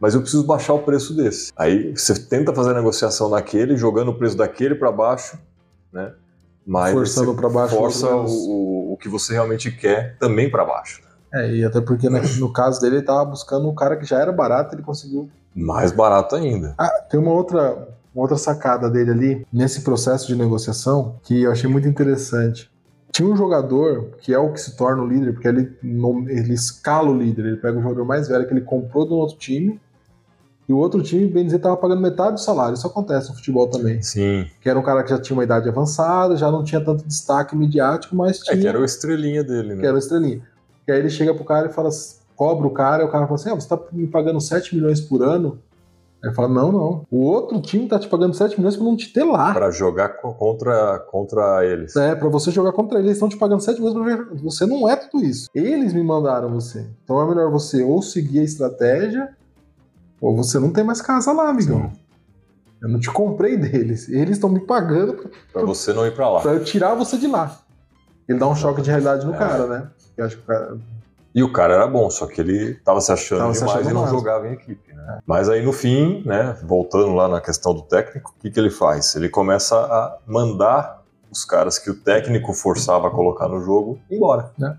Mas 0.00 0.14
eu 0.14 0.20
preciso 0.20 0.46
baixar 0.46 0.74
o 0.74 0.78
preço 0.84 1.12
desse. 1.16 1.50
Aí 1.56 1.90
você 1.96 2.14
tenta 2.14 2.54
fazer 2.54 2.70
a 2.70 2.74
negociação 2.74 3.28
naquele, 3.28 3.76
jogando 3.76 4.12
o 4.12 4.14
preço 4.16 4.36
daquele 4.36 4.76
para 4.76 4.92
baixo, 4.92 5.36
né? 5.92 6.14
Mas 6.64 6.92
Forçando 6.92 7.34
pra 7.34 7.48
baixo 7.48 7.74
força 7.74 8.14
o, 8.14 8.24
o, 8.26 8.92
o 8.92 8.96
que 8.96 9.08
você 9.08 9.32
realmente 9.32 9.72
quer 9.72 10.16
também 10.18 10.48
para 10.48 10.64
baixo. 10.64 11.02
É, 11.32 11.54
e 11.56 11.64
até 11.64 11.80
porque 11.80 12.08
né, 12.08 12.22
no 12.38 12.52
caso 12.52 12.80
dele 12.80 12.96
ele 12.96 13.04
tava 13.04 13.24
buscando 13.24 13.68
um 13.68 13.74
cara 13.74 13.96
que 13.96 14.04
já 14.04 14.18
era 14.18 14.32
barato, 14.32 14.74
ele 14.74 14.82
conseguiu. 14.82 15.28
Mais 15.54 15.92
barato 15.92 16.34
ainda. 16.36 16.74
Ah, 16.78 16.88
tem 17.10 17.18
uma 17.18 17.32
outra, 17.32 17.88
uma 18.14 18.22
outra 18.22 18.36
sacada 18.36 18.88
dele 18.88 19.10
ali, 19.10 19.46
nesse 19.52 19.82
processo 19.82 20.26
de 20.26 20.36
negociação, 20.36 21.16
que 21.22 21.42
eu 21.42 21.52
achei 21.52 21.68
muito 21.68 21.88
interessante. 21.88 22.70
Tinha 23.10 23.28
um 23.28 23.36
jogador 23.36 24.10
que 24.20 24.32
é 24.32 24.38
o 24.38 24.52
que 24.52 24.60
se 24.60 24.76
torna 24.76 25.02
o 25.02 25.06
líder, 25.06 25.32
porque 25.32 25.48
ele, 25.48 25.76
ele 25.82 26.52
escala 26.54 27.10
o 27.10 27.16
líder, 27.16 27.46
ele 27.46 27.56
pega 27.56 27.78
o 27.78 27.82
jogador 27.82 28.04
mais 28.04 28.28
velho 28.28 28.46
que 28.46 28.52
ele 28.52 28.60
comprou 28.60 29.06
do 29.06 29.14
outro 29.16 29.36
time, 29.36 29.80
e 30.68 30.72
o 30.72 30.76
outro 30.76 31.02
time, 31.02 31.26
bem 31.26 31.46
dizer, 31.46 31.60
tava 31.60 31.78
pagando 31.78 32.02
metade 32.02 32.32
do 32.34 32.40
salário. 32.40 32.74
Isso 32.74 32.86
acontece 32.86 33.30
no 33.30 33.36
futebol 33.36 33.68
também. 33.68 34.02
Sim. 34.02 34.46
Que 34.60 34.68
era 34.68 34.78
um 34.78 34.82
cara 34.82 35.02
que 35.02 35.08
já 35.08 35.18
tinha 35.18 35.34
uma 35.34 35.42
idade 35.42 35.66
avançada, 35.66 36.36
já 36.36 36.50
não 36.50 36.62
tinha 36.62 36.78
tanto 36.78 37.06
destaque 37.06 37.56
midiático, 37.56 38.14
mas 38.14 38.38
É 38.42 38.50
tinha. 38.50 38.56
que 38.58 38.66
era 38.68 38.78
o 38.78 38.84
estrelinha 38.84 39.42
dele, 39.42 39.74
né? 39.74 39.80
que 39.80 39.86
era 39.86 39.94
o 39.94 39.98
estrelinha. 39.98 40.42
E 40.88 40.92
aí 40.92 40.98
ele 40.98 41.10
chega 41.10 41.34
pro 41.34 41.44
cara 41.44 41.68
e 41.68 41.72
fala, 41.72 41.90
cobra 42.34 42.66
o 42.66 42.70
cara, 42.70 43.02
e 43.02 43.06
o 43.06 43.10
cara 43.10 43.26
fala 43.26 43.34
assim: 43.38 43.50
ah, 43.50 43.54
você 43.54 43.68
tá 43.68 43.78
me 43.92 44.06
pagando 44.06 44.40
7 44.40 44.74
milhões 44.74 45.00
por 45.00 45.22
ano? 45.22 45.58
Aí 46.22 46.28
ele 46.30 46.34
fala: 46.34 46.48
não, 46.48 46.72
não. 46.72 47.06
O 47.10 47.22
outro 47.24 47.60
time 47.60 47.86
tá 47.86 47.98
te 47.98 48.08
pagando 48.08 48.34
7 48.34 48.56
milhões 48.58 48.74
pra 48.74 48.84
não 48.86 48.96
te 48.96 49.12
ter 49.12 49.22
lá. 49.24 49.52
Para 49.52 49.70
jogar 49.70 50.08
co- 50.20 50.32
contra, 50.32 50.98
contra 51.10 51.64
eles. 51.64 51.94
É, 51.94 52.14
pra 52.14 52.28
você 52.28 52.50
jogar 52.50 52.72
contra 52.72 52.96
eles. 52.98 53.06
Eles 53.06 53.16
estão 53.18 53.28
te 53.28 53.36
pagando 53.36 53.60
7 53.60 53.80
milhões 53.80 53.94
pra 53.94 54.16
ver. 54.16 54.40
Você 54.42 54.64
não 54.66 54.88
é 54.88 54.96
tudo 54.96 55.22
isso. 55.24 55.48
Eles 55.54 55.92
me 55.92 56.02
mandaram 56.02 56.48
você. 56.50 56.86
Então 57.04 57.20
é 57.22 57.28
melhor 57.28 57.50
você 57.50 57.82
ou 57.84 58.00
seguir 58.00 58.40
a 58.40 58.44
estratégia, 58.44 59.28
ou 60.20 60.34
você 60.34 60.58
não 60.58 60.72
tem 60.72 60.82
mais 60.82 61.00
casa 61.02 61.32
lá, 61.32 61.50
amigão. 61.50 61.92
Eu 62.80 62.88
não 62.88 62.98
te 62.98 63.10
comprei 63.10 63.56
deles. 63.58 64.08
Eles 64.08 64.36
estão 64.36 64.48
me 64.48 64.60
pagando 64.60 65.12
pra, 65.14 65.30
Para 65.52 65.64
você 65.66 65.92
não 65.92 66.06
ir 66.06 66.14
para 66.14 66.30
lá. 66.30 66.40
pra 66.40 66.54
eu 66.54 66.64
tirar 66.64 66.94
você 66.94 67.18
de 67.18 67.26
lá. 67.26 67.60
Ele 68.28 68.38
dá 68.38 68.46
um 68.46 68.54
choque 68.54 68.82
de 68.82 68.90
realidade 68.90 69.24
no 69.26 69.34
É. 69.34 69.38
cara, 69.38 69.66
né? 69.66 69.88
Eu 70.16 70.26
acho 70.26 70.36
que 70.36 70.42
o 70.42 70.46
cara. 70.46 70.76
E 71.34 71.42
o 71.42 71.52
cara 71.52 71.74
era 71.74 71.86
bom, 71.86 72.10
só 72.10 72.26
que 72.26 72.40
ele 72.40 72.74
tava 72.84 73.00
se 73.00 73.12
achando 73.12 73.38
Tava 73.40 73.54
se 73.54 73.60
demais 73.60 73.76
achando 73.78 73.90
e 73.90 73.94
não 73.94 74.00
máximo. 74.02 74.18
jogava 74.18 74.48
em 74.48 74.52
equipe. 74.54 74.92
Né? 74.92 75.18
Mas 75.26 75.48
aí 75.48 75.64
no 75.64 75.72
fim, 75.72 76.22
né, 76.26 76.56
voltando 76.64 77.14
lá 77.14 77.28
na 77.28 77.40
questão 77.40 77.72
do 77.74 77.82
técnico, 77.82 78.34
o 78.36 78.40
que, 78.40 78.50
que 78.50 78.58
ele 78.58 78.70
faz? 78.70 79.14
Ele 79.14 79.28
começa 79.28 79.76
a 79.76 80.18
mandar 80.26 81.02
os 81.30 81.44
caras 81.44 81.78
que 81.78 81.90
o 81.90 81.94
técnico 81.94 82.52
forçava 82.52 83.08
a 83.08 83.10
colocar 83.10 83.46
no 83.48 83.60
jogo 83.60 84.00
embora. 84.10 84.50
É. 84.62 84.74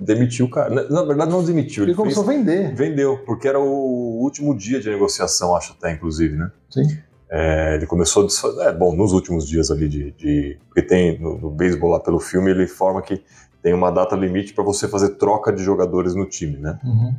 Demitiu 0.00 0.46
o 0.46 0.50
cara. 0.50 0.68
Na, 0.70 0.82
na 0.88 1.02
verdade, 1.04 1.30
não 1.30 1.44
demitiu. 1.44 1.84
Ele 1.84 1.92
Ele, 1.92 1.96
fez, 2.02 2.14
começou 2.14 2.24
a 2.24 2.26
vender. 2.36 2.74
vendeu, 2.74 3.18
porque 3.24 3.46
era 3.46 3.60
o 3.60 4.18
último 4.20 4.56
dia 4.56 4.80
de 4.80 4.90
negociação, 4.90 5.54
acho 5.54 5.76
até, 5.78 5.92
inclusive, 5.92 6.36
né? 6.36 6.50
Sim. 6.68 6.98
É, 7.34 7.76
ele 7.76 7.86
começou 7.86 8.26
a. 8.26 8.64
É, 8.68 8.72
bom, 8.72 8.94
nos 8.94 9.12
últimos 9.12 9.48
dias 9.48 9.70
ali 9.70 9.88
de. 9.88 10.10
de- 10.12 10.58
porque 10.68 10.82
tem 10.82 11.18
no, 11.18 11.38
no 11.38 11.50
beisebol 11.50 11.90
lá 11.90 11.98
pelo 11.98 12.20
filme, 12.20 12.50
ele 12.50 12.64
informa 12.64 13.00
que 13.00 13.22
tem 13.62 13.72
uma 13.72 13.90
data 13.90 14.14
limite 14.14 14.52
para 14.52 14.62
você 14.62 14.86
fazer 14.86 15.10
troca 15.16 15.50
de 15.50 15.64
jogadores 15.64 16.14
no 16.14 16.26
time, 16.26 16.58
né? 16.58 16.78
Uhum. 16.84 17.14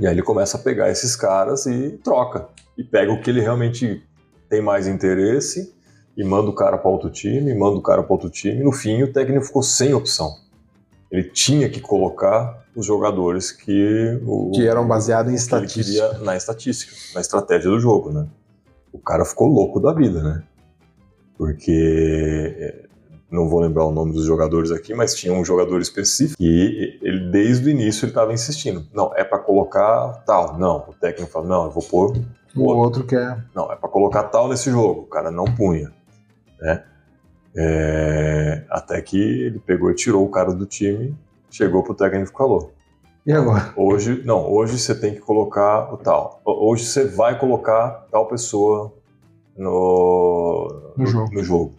E 0.00 0.06
aí 0.06 0.14
ele 0.14 0.22
começa 0.22 0.56
a 0.56 0.60
pegar 0.60 0.88
esses 0.90 1.14
caras 1.14 1.66
e 1.66 1.90
troca. 2.02 2.48
E 2.78 2.82
pega 2.82 3.12
o 3.12 3.20
que 3.20 3.28
ele 3.28 3.40
realmente 3.42 4.02
tem 4.48 4.62
mais 4.62 4.86
interesse 4.86 5.74
e 6.16 6.24
manda 6.24 6.48
o 6.48 6.54
cara 6.54 6.78
para 6.78 6.90
outro 6.90 7.10
time, 7.10 7.52
manda 7.54 7.76
o 7.76 7.82
cara 7.82 8.02
para 8.02 8.12
outro 8.14 8.30
time. 8.30 8.62
No 8.64 8.72
fim, 8.72 9.02
o 9.02 9.12
técnico 9.12 9.44
ficou 9.44 9.62
sem 9.62 9.92
opção. 9.92 10.32
Ele 11.10 11.24
tinha 11.24 11.68
que 11.68 11.80
colocar 11.80 12.64
os 12.74 12.86
jogadores 12.86 13.52
que 13.52 14.18
o, 14.24 14.52
Que 14.54 14.66
eram 14.66 14.86
baseados 14.88 15.30
em 15.30 15.34
estatística. 15.36 15.84
queria 15.84 16.18
na 16.24 16.34
estatística, 16.36 16.92
na 17.14 17.20
estratégia 17.20 17.68
do 17.70 17.78
jogo, 17.78 18.10
né? 18.10 18.26
O 18.94 18.98
cara 19.00 19.24
ficou 19.24 19.48
louco 19.48 19.80
da 19.80 19.92
vida, 19.92 20.22
né? 20.22 20.44
Porque 21.36 22.54
é, 22.56 22.84
não 23.28 23.48
vou 23.48 23.58
lembrar 23.58 23.84
o 23.84 23.90
nome 23.90 24.12
dos 24.12 24.24
jogadores 24.24 24.70
aqui, 24.70 24.94
mas 24.94 25.16
tinha 25.16 25.34
um 25.34 25.44
jogador 25.44 25.80
específico 25.80 26.40
e 26.40 26.96
ele 27.02 27.28
desde 27.32 27.66
o 27.66 27.70
início 27.70 28.04
ele 28.04 28.12
estava 28.12 28.32
insistindo. 28.32 28.86
Não, 28.94 29.12
é 29.16 29.24
para 29.24 29.40
colocar 29.40 30.22
tal. 30.24 30.56
Não, 30.56 30.76
o 30.88 30.94
técnico 30.94 31.32
falou, 31.32 31.48
não, 31.48 31.64
eu 31.64 31.70
vou 31.72 31.82
pôr 31.82 32.16
O 32.54 32.62
outro 32.68 33.04
que 33.04 33.16
é. 33.16 33.36
não, 33.52 33.70
é 33.72 33.74
para 33.74 33.88
colocar 33.88 34.22
tal 34.24 34.48
nesse 34.48 34.70
jogo. 34.70 35.00
O 35.00 35.06
cara 35.06 35.32
não 35.32 35.44
punha, 35.44 35.92
né? 36.60 36.84
É, 37.56 38.64
até 38.70 39.02
que 39.02 39.18
ele 39.18 39.58
pegou 39.58 39.90
e 39.90 39.94
tirou 39.94 40.24
o 40.24 40.30
cara 40.30 40.52
do 40.52 40.66
time, 40.66 41.16
chegou 41.50 41.82
pro 41.82 41.94
técnico 41.94 42.30
e 42.32 42.36
falou: 42.36 42.72
E 43.26 43.32
agora? 43.32 43.72
hoje, 43.76 44.22
não, 44.24 44.50
hoje 44.52 44.78
você 44.78 44.94
tem 44.94 45.14
que 45.14 45.20
colocar 45.20 45.92
o 45.92 45.96
tal. 45.96 46.42
Ho- 46.44 46.70
Hoje 46.70 46.84
você 46.84 47.04
vai 47.06 47.38
colocar 47.38 48.06
tal 48.10 48.28
pessoa 48.28 48.92
no, 49.56 50.92
No 50.96 51.06
jogo. 51.06 51.32
no 51.34 51.42
jogo. 51.42 51.74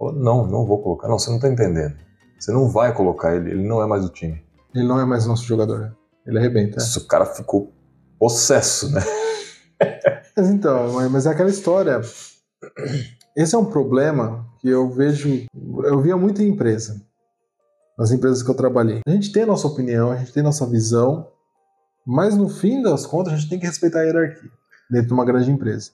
Não, 0.00 0.46
não 0.46 0.64
vou 0.66 0.82
colocar. 0.82 1.08
Não, 1.08 1.18
você 1.18 1.30
não 1.30 1.38
tá 1.38 1.48
entendendo. 1.48 1.96
Você 2.38 2.52
não 2.52 2.68
vai 2.68 2.92
colocar 2.94 3.34
ele, 3.34 3.50
ele 3.50 3.66
não 3.68 3.82
é 3.82 3.86
mais 3.86 4.02
do 4.02 4.08
time. 4.08 4.42
Ele 4.74 4.86
não 4.86 4.98
é 5.00 5.04
mais 5.04 5.26
nosso 5.26 5.44
jogador. 5.44 5.78
né? 5.80 5.92
Ele 6.26 6.38
arrebenta. 6.38 6.78
Isso, 6.78 7.00
O 7.00 7.06
cara 7.06 7.24
ficou 7.26 7.72
possesso, 8.18 8.90
né? 8.92 9.00
Mas 10.36 10.48
então, 10.50 10.92
mas 11.10 11.26
é 11.26 11.30
aquela 11.30 11.48
história. 11.50 12.00
Esse 13.36 13.54
é 13.56 13.58
um 13.58 13.64
problema 13.64 14.46
que 14.60 14.68
eu 14.68 14.88
vejo. 14.88 15.46
Eu 15.84 16.00
via 16.00 16.16
muito 16.16 16.40
em 16.42 16.48
empresa. 16.48 17.00
Nas 17.98 18.12
empresas 18.12 18.42
que 18.42 18.50
eu 18.50 18.54
trabalhei. 18.54 19.00
A 19.06 19.10
gente 19.10 19.32
tem 19.32 19.42
a 19.42 19.46
nossa 19.46 19.66
opinião, 19.66 20.12
a 20.12 20.16
gente 20.16 20.32
tem 20.32 20.40
a 20.42 20.44
nossa 20.44 20.64
visão, 20.66 21.26
mas 22.06 22.36
no 22.36 22.48
fim 22.48 22.80
das 22.82 23.04
contas 23.04 23.32
a 23.32 23.36
gente 23.36 23.48
tem 23.50 23.58
que 23.58 23.66
respeitar 23.66 24.00
a 24.00 24.02
hierarquia 24.04 24.50
dentro 24.90 25.08
de 25.08 25.12
uma 25.14 25.24
grande 25.24 25.50
empresa, 25.50 25.90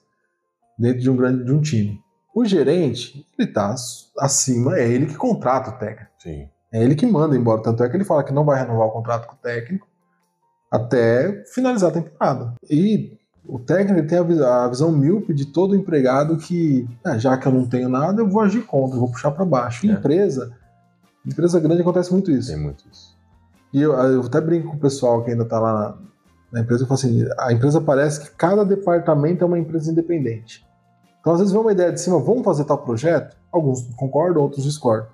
dentro 0.77 0.99
de 1.01 1.09
um 1.09 1.15
grande 1.15 1.43
de 1.43 1.51
um 1.51 1.59
time. 1.61 1.99
O 2.33 2.45
gerente, 2.45 3.25
ele 3.39 3.47
tá 3.51 3.73
acima, 4.19 4.77
é 4.77 4.87
ele 4.87 5.05
que 5.07 5.15
contrata 5.15 5.71
o 5.71 5.73
técnico. 5.79 6.11
Sim. 6.19 6.47
É 6.71 6.83
ele 6.83 6.93
que 6.95 7.05
manda 7.05 7.35
embora. 7.35 7.61
Tanto 7.63 7.81
é 7.83 7.89
que 7.89 7.95
ele 7.95 8.03
fala 8.03 8.23
que 8.23 8.33
não 8.33 8.43
vai 8.43 8.59
renovar 8.59 8.87
o 8.87 8.91
contrato 8.91 9.25
com 9.27 9.35
o 9.35 9.39
técnico 9.39 9.87
até 10.71 11.43
finalizar 11.53 11.89
a 11.89 11.93
temporada. 11.93 12.53
E 12.69 13.17
o 13.47 13.59
técnico 13.59 14.07
tem 14.07 14.17
a, 14.17 14.23
vis- 14.23 14.41
a 14.41 14.67
visão 14.67 14.91
míope 14.91 15.33
de 15.33 15.45
todo 15.45 15.75
empregado 15.75 16.37
que, 16.37 16.87
ah, 17.03 17.17
já 17.17 17.37
que 17.37 17.47
eu 17.47 17.51
não 17.51 17.65
tenho 17.65 17.87
nada, 17.87 18.21
eu 18.21 18.29
vou 18.29 18.41
agir 18.41 18.61
contra, 18.65 18.95
eu 18.97 18.99
vou 18.99 19.11
puxar 19.11 19.31
para 19.31 19.45
baixo. 19.45 19.87
É. 19.87 19.91
empresa, 19.91 20.51
empresa 21.25 21.59
grande 21.59 21.81
acontece 21.81 22.11
muito 22.11 22.31
isso. 22.31 22.49
Tem 22.49 22.59
muito 22.59 22.85
isso. 22.91 23.15
E 23.73 23.81
eu, 23.81 23.93
eu 23.93 24.21
até 24.21 24.39
brinco 24.39 24.69
com 24.69 24.77
o 24.77 24.79
pessoal 24.79 25.23
que 25.23 25.31
ainda 25.31 25.45
tá 25.45 25.59
lá 25.59 25.73
na, 25.73 25.97
na 26.51 26.61
empresa, 26.61 26.83
eu 26.83 26.87
falo 26.87 26.99
assim, 26.99 27.27
a 27.37 27.51
empresa 27.51 27.81
parece 27.81 28.21
que 28.21 28.31
cada 28.31 28.63
departamento 28.63 29.43
é 29.43 29.47
uma 29.47 29.59
empresa 29.59 29.91
independente. 29.91 30.65
Então, 31.19 31.33
às 31.33 31.39
vezes, 31.39 31.51
vem 31.51 31.61
uma 31.61 31.71
ideia 31.71 31.91
de 31.91 31.99
cima, 31.99 32.19
vamos 32.19 32.43
fazer 32.43 32.65
tal 32.65 32.77
projeto? 32.77 33.35
Alguns 33.51 33.81
concordam, 33.95 34.43
outros 34.43 34.63
discordam. 34.63 35.07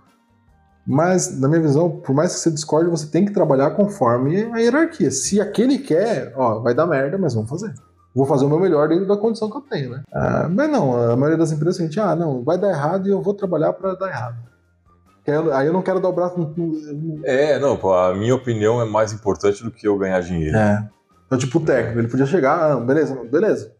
Mas, 0.85 1.39
na 1.39 1.47
minha 1.47 1.61
visão, 1.61 1.89
por 1.89 2.13
mais 2.13 2.33
que 2.33 2.39
você 2.39 2.51
discorde, 2.51 2.89
você 2.89 3.07
tem 3.07 3.25
que 3.25 3.31
trabalhar 3.31 3.71
conforme 3.71 4.43
a 4.51 4.57
hierarquia. 4.57 5.09
Se 5.09 5.39
aquele 5.39 5.77
quer, 5.79 6.33
ó, 6.35 6.59
vai 6.59 6.73
dar 6.73 6.85
merda, 6.85 7.17
mas 7.17 7.33
vamos 7.33 7.49
fazer. 7.49 7.73
Vou 8.13 8.25
fazer 8.25 8.43
o 8.43 8.49
meu 8.49 8.59
melhor 8.59 8.89
dentro 8.89 9.07
da 9.07 9.15
condição 9.15 9.49
que 9.49 9.55
eu 9.55 9.61
tenho, 9.61 9.91
né? 9.91 10.01
Ah, 10.11 10.49
mas 10.49 10.69
não, 10.69 11.11
a 11.11 11.15
maioria 11.15 11.37
das 11.37 11.51
empresas 11.51 11.75
o 11.75 11.77
seguinte, 11.77 11.99
ah, 11.99 12.15
não, 12.15 12.43
vai 12.43 12.57
dar 12.57 12.69
errado 12.69 13.07
e 13.07 13.11
eu 13.11 13.21
vou 13.21 13.33
trabalhar 13.33 13.71
para 13.73 13.95
dar 13.95 14.09
errado. 14.09 14.50
Que 15.31 15.51
aí 15.51 15.67
eu- 15.67 15.73
não 15.73 15.81
quero 15.81 15.99
dar 15.99 16.09
o 16.09 16.13
braço 16.13 16.37
no, 16.37 17.21
É, 17.25 17.59
não, 17.59 17.73
a 17.93 18.13
minha 18.13 18.35
opinião 18.35 18.81
é 18.81 18.85
mais 18.85 19.13
importante 19.13 19.63
do 19.63 19.71
que 19.71 19.87
eu 19.87 19.97
ganhar 19.97 20.19
dinheiro. 20.21 20.57
É. 20.57 20.87
Então, 21.25 21.37
tipo, 21.37 21.59
o 21.59 21.61
técnico, 21.65 21.99
ele 21.99 22.07
podia 22.07 22.25
chegar, 22.25 22.71
ah, 22.71 22.75
beleza, 22.75 23.15
beleza. 23.23 23.71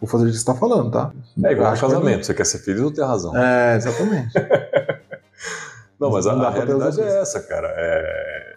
Vou 0.00 0.08
fazer 0.08 0.24
o 0.24 0.30
que 0.30 0.36
você 0.36 0.44
tá 0.44 0.54
falando, 0.54 0.90
tá? 0.90 1.10
É 1.42 1.52
igual 1.52 1.68
um 1.68 1.72
acho 1.72 1.84
que 1.84 1.88
casamento, 1.92 2.26
você 2.26 2.34
quer 2.34 2.44
ser 2.44 2.58
feliz 2.58 2.80
ou 2.82 2.90
ter 2.92 3.02
razão? 3.02 3.36
É, 3.36 3.76
exatamente. 3.76 4.32
Não, 5.98 6.10
mas 6.10 6.26
a, 6.26 6.34
Não 6.34 6.44
a 6.44 6.48
os 6.50 6.54
realidade 6.54 7.00
é 7.00 7.20
essa, 7.20 7.40
cara. 7.40 7.68
É... 7.76 8.56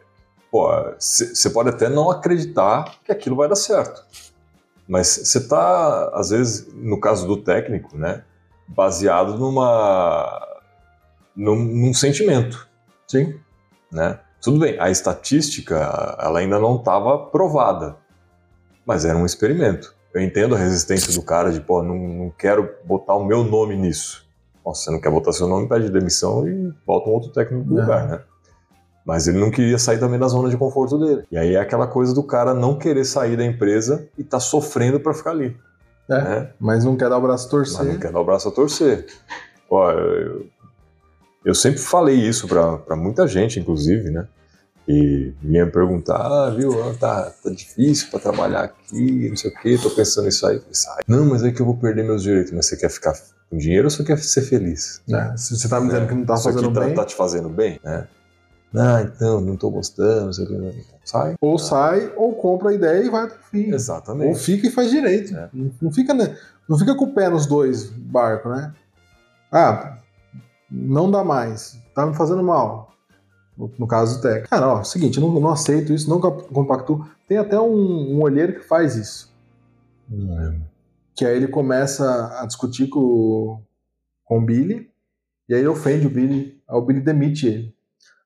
Pô, 0.52 0.70
você 1.00 1.50
pode 1.50 1.70
até 1.70 1.88
não 1.88 2.10
acreditar 2.12 2.86
que 3.06 3.12
aquilo 3.12 3.36
vai 3.36 3.48
dar 3.48 3.56
certo. 3.56 4.04
Mas 4.88 5.08
você 5.08 5.48
tá, 5.48 6.10
às 6.14 6.32
vezes, 6.32 6.68
no 6.74 7.00
caso 7.00 7.28
do 7.28 7.38
técnico, 7.38 7.96
né, 7.96 8.24
baseado 8.68 9.38
numa. 9.38 10.46
Num, 11.40 11.56
num 11.56 11.94
sentimento, 11.94 12.68
Sim. 13.08 13.40
né? 13.90 14.20
Tudo 14.42 14.60
bem, 14.60 14.78
a 14.80 14.90
estatística, 14.90 15.76
ela 16.20 16.40
ainda 16.40 16.60
não 16.60 16.76
estava 16.76 17.18
provada, 17.18 17.96
mas 18.86 19.06
era 19.06 19.18
um 19.18 19.26
experimento. 19.26 19.96
Eu 20.14 20.22
entendo 20.22 20.56
a 20.56 20.58
resistência 20.58 21.14
do 21.14 21.22
cara 21.22 21.52
de, 21.52 21.62
pô, 21.62 21.82
não, 21.82 21.96
não 21.96 22.30
quero 22.30 22.70
botar 22.84 23.16
o 23.16 23.24
meu 23.24 23.44
nome 23.44 23.76
nisso. 23.78 24.28
Nossa, 24.66 24.86
você 24.86 24.92
não 24.92 25.00
quer 25.00 25.12
botar 25.12 25.32
seu 25.32 25.48
nome, 25.48 25.68
pede 25.68 25.90
demissão 25.90 26.48
e 26.48 26.74
bota 26.86 27.10
um 27.10 27.14
outro 27.14 27.32
técnico 27.32 27.68
no 27.68 27.82
lugar, 27.82 28.08
né? 28.08 28.22
Mas 29.06 29.28
ele 29.28 29.40
não 29.40 29.50
queria 29.50 29.78
sair 29.78 30.00
também 30.00 30.20
da 30.20 30.28
zona 30.28 30.50
de 30.50 30.58
conforto 30.58 30.98
dele. 30.98 31.24
E 31.32 31.38
aí 31.38 31.56
é 31.56 31.60
aquela 31.60 31.88
coisa 31.88 32.14
do 32.14 32.24
cara 32.24 32.54
não 32.54 32.78
querer 32.78 33.06
sair 33.06 33.36
da 33.36 33.46
empresa 33.46 34.08
e 34.18 34.24
tá 34.24 34.40
sofrendo 34.40 35.00
para 35.00 35.14
ficar 35.14 35.32
ali. 35.32 35.58
É. 36.10 36.22
Né? 36.22 36.50
Mas 36.60 36.84
não 36.84 36.96
quer 36.98 37.10
dar 37.10 37.18
o 37.18 37.22
braço 37.22 37.48
a 37.56 37.60
Mas 37.60 37.72
não 37.72 37.86
torcer. 37.86 38.00
quer 38.00 38.12
dar 38.12 38.20
o 38.20 38.26
braço 38.26 38.48
a 38.48 38.52
torcer. 38.52 39.06
Ó, 39.70 39.92
eu, 39.92 40.48
eu 41.50 41.56
sempre 41.56 41.80
falei 41.80 42.16
isso 42.16 42.48
para 42.48 42.96
muita 42.96 43.28
gente, 43.28 43.60
inclusive, 43.60 44.12
né? 44.12 44.28
E 44.88 45.34
vinha 45.42 45.66
me 45.66 45.72
perguntar, 45.72 46.18
ah, 46.18 46.50
viu, 46.50 46.72
ah, 46.84 46.96
tá, 47.00 47.32
tá 47.44 47.50
difícil 47.50 48.10
para 48.10 48.20
trabalhar 48.20 48.64
aqui, 48.64 49.30
não 49.30 49.36
sei 49.36 49.52
o 49.52 49.54
quê, 49.56 49.78
tô 49.82 49.90
pensando 49.90 50.26
nisso 50.26 50.46
aí. 50.48 50.62
"Sai." 50.72 51.04
não, 51.08 51.26
mas 51.26 51.44
é 51.44 51.52
que 51.52 51.60
eu 51.60 51.66
vou 51.66 51.78
perder 51.78 52.04
meus 52.04 52.24
direitos. 52.24 52.52
Mas 52.52 52.68
você 52.68 52.78
quer 52.78 52.90
ficar 52.90 53.14
com 53.50 53.58
dinheiro 53.58 53.86
ou 53.86 53.90
você 53.90 54.04
quer 54.04 54.18
ser 54.20 54.42
feliz? 54.42 55.02
É, 55.12 55.38
se 55.38 55.56
você 55.58 55.68
tá 55.68 55.80
me 55.80 55.88
dizendo 55.88 56.08
que 56.08 56.16
não 56.16 56.26
tá 56.26 56.36
Isso 56.36 56.50
aqui 56.50 56.58
fazendo 56.58 56.74
tá, 56.74 56.80
bem, 56.82 56.94
tá 56.96 57.06
te 57.06 57.16
fazendo 57.16 57.50
bem, 57.50 57.80
né? 57.84 58.08
Ah, 58.76 59.02
então, 59.02 59.42
não 59.42 59.58
tô 59.58 59.72
gostando, 59.72 60.28
não 60.28 60.34
sei 60.34 60.46
o 60.46 60.48
que. 60.48 60.54
Então, 60.54 60.74
sai. 61.04 61.36
ou 61.42 61.58
sai, 61.58 62.12
ou 62.16 62.36
compra 62.36 62.70
a 62.70 62.74
ideia 62.74 63.04
e 63.04 63.10
vai 63.10 63.24
até 63.24 63.36
o 63.36 63.40
fim. 63.50 63.70
Ou 63.70 63.76
Exatamente. 63.76 64.40
fica 64.40 64.68
e 64.68 64.72
faz 64.72 64.92
direito. 64.92 65.36
É. 65.36 65.50
Não, 65.52 65.72
não 65.82 65.92
fica, 65.92 66.14
né, 66.14 66.36
não 66.68 66.78
fica 66.78 66.94
com 66.96 67.06
o 67.06 67.14
pé 67.14 67.30
nos 67.30 67.48
dois 67.48 67.86
barcos, 67.86 68.52
né? 68.52 68.72
Ah, 69.52 69.98
não 70.72 71.10
dá 71.10 71.24
mais. 71.24 71.78
Tá 71.96 72.06
me 72.06 72.16
fazendo 72.16 72.44
mal. 72.44 72.94
No, 73.78 73.88
caso 73.88 74.18
do 74.18 74.22
técnico. 74.22 74.50
Cara, 74.50 74.68
ó, 74.76 74.84
seguinte, 74.84 75.20
não, 75.20 75.30
não 75.38 75.50
aceito 75.50 75.92
isso, 75.92 76.10
não 76.10 76.22
compa- 76.22 76.44
compactuo. 76.44 77.06
Tem 77.28 77.38
até 77.38 77.60
um, 77.60 78.16
um 78.16 78.22
olheiro 78.22 78.54
que 78.54 78.62
faz 78.66 78.96
isso. 78.96 79.34
Que 81.16 81.26
aí 81.26 81.36
ele 81.36 81.48
começa 81.50 82.40
a 82.42 82.46
discutir 82.46 82.88
com, 82.88 83.62
com 84.24 84.40
o 84.40 84.46
Billy, 84.46 84.90
e 85.48 85.54
aí 85.54 85.60
ele 85.60 85.68
ofende 85.68 86.08
o 86.08 86.10
Billy, 86.10 86.62
aí 86.68 86.78
o 86.78 86.82
Billy 86.82 87.02
demite 87.02 87.48
ele, 87.48 87.76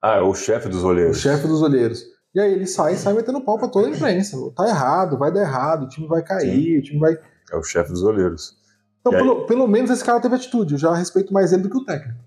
Ah, 0.01 0.17
é 0.17 0.21
o 0.21 0.35
chefe 0.35 0.69
dos 0.69 0.83
o 0.83 0.87
olheiros. 0.87 1.17
chefe 1.17 1.47
dos 1.47 1.61
olheiros. 1.61 2.05
E 2.35 2.39
aí 2.39 2.51
ele 2.53 2.67
sai, 2.67 2.95
sai 2.95 3.13
metendo 3.13 3.41
pau 3.41 3.57
pra 3.57 3.67
toda 3.67 3.87
a 3.87 3.91
imprensa. 3.91 4.37
Tá 4.55 4.67
errado, 4.67 5.17
vai 5.17 5.31
dar 5.31 5.41
errado, 5.41 5.83
o 5.85 5.89
time 5.89 6.07
vai 6.07 6.21
cair, 6.23 6.79
o 6.79 6.81
time 6.83 6.99
vai. 6.99 7.17
É 7.51 7.55
o 7.57 7.63
chefe 7.63 7.91
dos 7.91 8.03
olheiros. 8.03 8.57
Então, 9.01 9.11
pelo, 9.11 9.45
pelo 9.45 9.67
menos 9.67 9.89
esse 9.91 10.03
cara 10.03 10.19
teve 10.19 10.35
atitude. 10.35 10.73
Eu 10.73 10.79
já 10.79 10.93
respeito 10.95 11.33
mais 11.33 11.51
ele 11.51 11.63
do 11.63 11.69
que 11.69 11.77
o 11.77 11.85
técnico. 11.85 12.17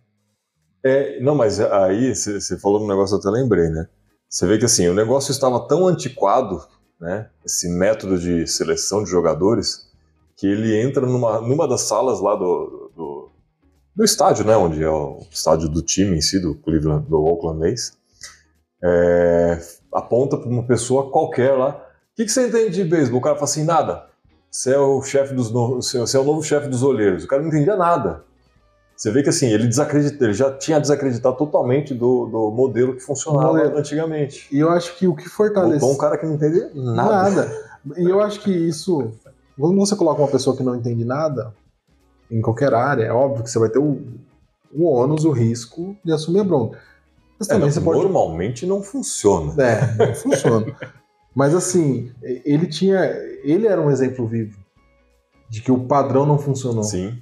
É, 0.87 1.20
não, 1.20 1.35
mas 1.35 1.59
aí 1.59 2.14
você 2.14 2.57
falou 2.59 2.85
um 2.85 2.87
negócio, 2.87 3.16
eu 3.16 3.18
até 3.18 3.29
lembrei, 3.29 3.68
né? 3.68 3.88
Você 4.29 4.46
vê 4.46 4.57
que 4.57 4.64
assim, 4.64 4.87
o 4.88 4.94
negócio 4.94 5.33
estava 5.33 5.66
tão 5.66 5.87
antiquado, 5.87 6.62
né? 7.01 7.29
Esse 7.44 7.68
método 7.68 8.16
de 8.16 8.46
seleção 8.46 9.03
de 9.03 9.11
jogadores, 9.11 9.88
que 10.37 10.46
ele 10.46 10.81
entra 10.81 11.05
numa, 11.05 11.40
numa 11.40 11.66
das 11.66 11.83
salas 11.83 12.20
lá 12.20 12.37
do, 12.37 12.92
do, 12.94 13.31
do 13.96 14.05
estádio, 14.05 14.44
né? 14.44 14.57
Onde 14.57 14.81
é 14.81 14.88
o 14.88 15.18
estádio 15.29 15.68
do 15.68 15.83
time 15.83 16.18
em 16.18 16.20
si, 16.20 16.38
do 16.38 16.55
Cleveland, 16.55 17.05
do 17.09 17.16
Oakland 17.20 17.66
A's. 17.72 17.96
É, 18.85 19.59
aponta 19.92 20.37
para 20.37 20.49
uma 20.49 20.66
pessoa 20.68 21.11
qualquer 21.11 21.53
lá. 21.53 21.70
O 22.12 22.16
que, 22.16 22.27
que 22.27 22.31
você 22.31 22.46
entende 22.46 22.70
de 22.70 22.85
beisebol? 22.85 23.18
O 23.18 23.22
cara 23.22 23.35
fala 23.35 23.44
assim, 23.44 23.64
nada. 23.64 24.07
Você 24.49 24.72
é 24.72 24.79
o 24.79 25.03
chefe 25.03 25.35
dos 25.35 25.51
no- 25.51 25.82
você 25.82 26.16
é 26.16 26.20
o 26.20 26.24
novo 26.24 26.43
chefe 26.45 26.68
dos 26.68 26.84
olheiros. 26.84 27.24
O 27.24 27.26
cara 27.26 27.43
não 27.43 27.49
entendia 27.49 27.76
nada. 27.76 28.24
Você 28.97 29.11
vê 29.11 29.22
que 29.22 29.28
assim, 29.28 29.49
ele 29.49 29.66
desacredita, 29.66 30.24
ele 30.24 30.32
já 30.32 30.51
tinha 30.57 30.80
desacreditado 30.80 31.36
totalmente 31.36 31.92
do, 31.92 32.26
do 32.26 32.51
modelo 32.51 32.94
que 32.94 33.01
funcionava 33.01 33.49
Modelo. 33.53 33.76
antigamente. 33.76 34.49
E 34.51 34.59
eu 34.59 34.70
acho 34.70 34.97
que 34.97 35.07
o 35.07 35.14
que 35.14 35.28
fortalece. 35.28 35.80
Botou 35.80 35.94
um 35.94 35.99
cara 35.99 36.16
que 36.16 36.24
não 36.24 36.34
entendia 36.34 36.70
nada. 36.74 37.30
Nada. 37.30 37.66
E 37.99 38.05
eu 38.05 38.20
acho 38.20 38.40
que 38.40 38.51
isso. 38.51 39.12
Quando 39.59 39.76
você 39.76 39.94
coloca 39.94 40.22
uma 40.22 40.28
pessoa 40.28 40.57
que 40.57 40.62
não 40.62 40.74
entende 40.74 41.05
nada, 41.05 41.53
em 42.30 42.40
qualquer 42.40 42.72
área, 42.72 43.05
é 43.05 43.12
óbvio 43.12 43.44
que 43.44 43.51
você 43.51 43.59
vai 43.59 43.68
ter 43.68 43.78
o, 43.78 44.01
o 44.72 44.84
ônus, 44.84 45.24
o 45.24 45.30
risco 45.30 45.94
de 46.03 46.12
assumir 46.12 46.40
a 46.40 46.44
bronca. 46.44 46.78
Mas 47.38 47.49
É, 47.49 47.53
também 47.53 47.66
não, 47.66 47.74
você 47.74 47.80
pode. 47.80 48.01
Normalmente 48.01 48.64
não 48.66 48.82
funciona. 48.82 49.62
É, 49.62 50.07
não 50.07 50.14
funciona. 50.14 50.74
Mas 51.34 51.55
assim, 51.55 52.11
ele 52.22 52.66
tinha. 52.66 53.05
Ele 53.44 53.66
era 53.66 53.80
um 53.80 53.90
exemplo 53.90 54.26
vivo 54.26 54.59
de 55.51 55.61
que 55.61 55.70
o 55.70 55.84
padrão 55.84 56.24
não 56.24 56.38
funcionou. 56.38 56.82
Sim. 56.82 57.18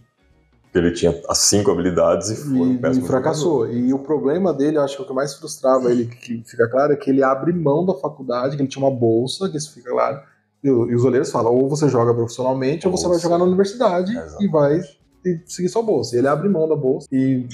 Ele 0.75 0.91
tinha 0.91 1.14
as 1.29 1.39
cinco 1.39 1.70
habilidades 1.70 2.31
e 2.31 2.37
foi 2.37 2.59
um 2.59 2.72
E, 2.72 2.75
e 2.75 2.79
péssimo 2.79 3.07
fracassou. 3.07 3.70
E 3.70 3.93
o 3.93 3.99
problema 3.99 4.53
dele, 4.53 4.77
eu 4.77 4.83
acho 4.83 4.97
que 4.97 5.03
o 5.03 5.07
que 5.07 5.12
mais 5.12 5.35
frustrava 5.35 5.91
ele, 5.91 6.07
que 6.07 6.43
fica 6.45 6.68
claro, 6.68 6.93
é 6.93 6.97
que 6.97 7.11
ele 7.11 7.22
abre 7.22 7.53
mão 7.53 7.87
da 7.87 7.95
faculdade, 7.95 8.57
que 8.57 8.62
ele 8.62 8.68
tinha 8.68 8.85
uma 8.85 8.91
bolsa, 8.91 9.49
que 9.49 9.57
isso 9.57 9.72
fica 9.72 9.91
claro. 9.91 10.20
E, 10.62 10.68
e 10.68 10.95
os 10.95 11.05
olheiros 11.05 11.31
falam, 11.31 11.55
ou 11.55 11.68
você 11.68 11.89
joga 11.89 12.12
profissionalmente, 12.12 12.87
ou 12.87 12.93
Ou 12.93 12.99
você 12.99 13.07
vai 13.07 13.18
jogar 13.20 13.39
na 13.39 13.45
universidade 13.45 14.11
Exatamente. 14.11 14.45
e 14.45 14.49
vai 14.49 14.81
e 15.25 15.41
seguir 15.47 15.68
sua 15.68 15.83
bolsa. 15.83 16.16
E 16.16 16.18
ele 16.18 16.29
abre 16.29 16.49
mão 16.49 16.68
da 16.68 16.75
bolsa 16.75 17.07
e 17.12 17.47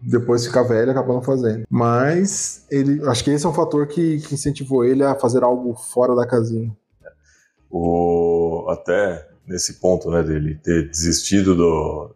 depois 0.00 0.46
fica 0.46 0.62
velho 0.62 0.88
e 0.88 0.90
acaba 0.90 1.14
não 1.14 1.22
fazendo. 1.22 1.64
Mas 1.68 2.64
ele, 2.70 3.02
acho 3.08 3.24
que 3.24 3.30
esse 3.30 3.44
é 3.44 3.48
um 3.48 3.54
fator 3.54 3.86
que, 3.86 4.20
que 4.20 4.34
incentivou 4.34 4.84
ele 4.84 5.02
a 5.02 5.14
fazer 5.14 5.42
algo 5.42 5.74
fora 5.74 6.14
da 6.14 6.26
casinha. 6.26 6.74
O, 7.70 8.66
até 8.68 9.28
nesse 9.46 9.74
ponto, 9.74 10.10
né, 10.10 10.22
dele 10.22 10.58
ter 10.62 10.88
desistido 10.88 11.54
do, 11.54 12.14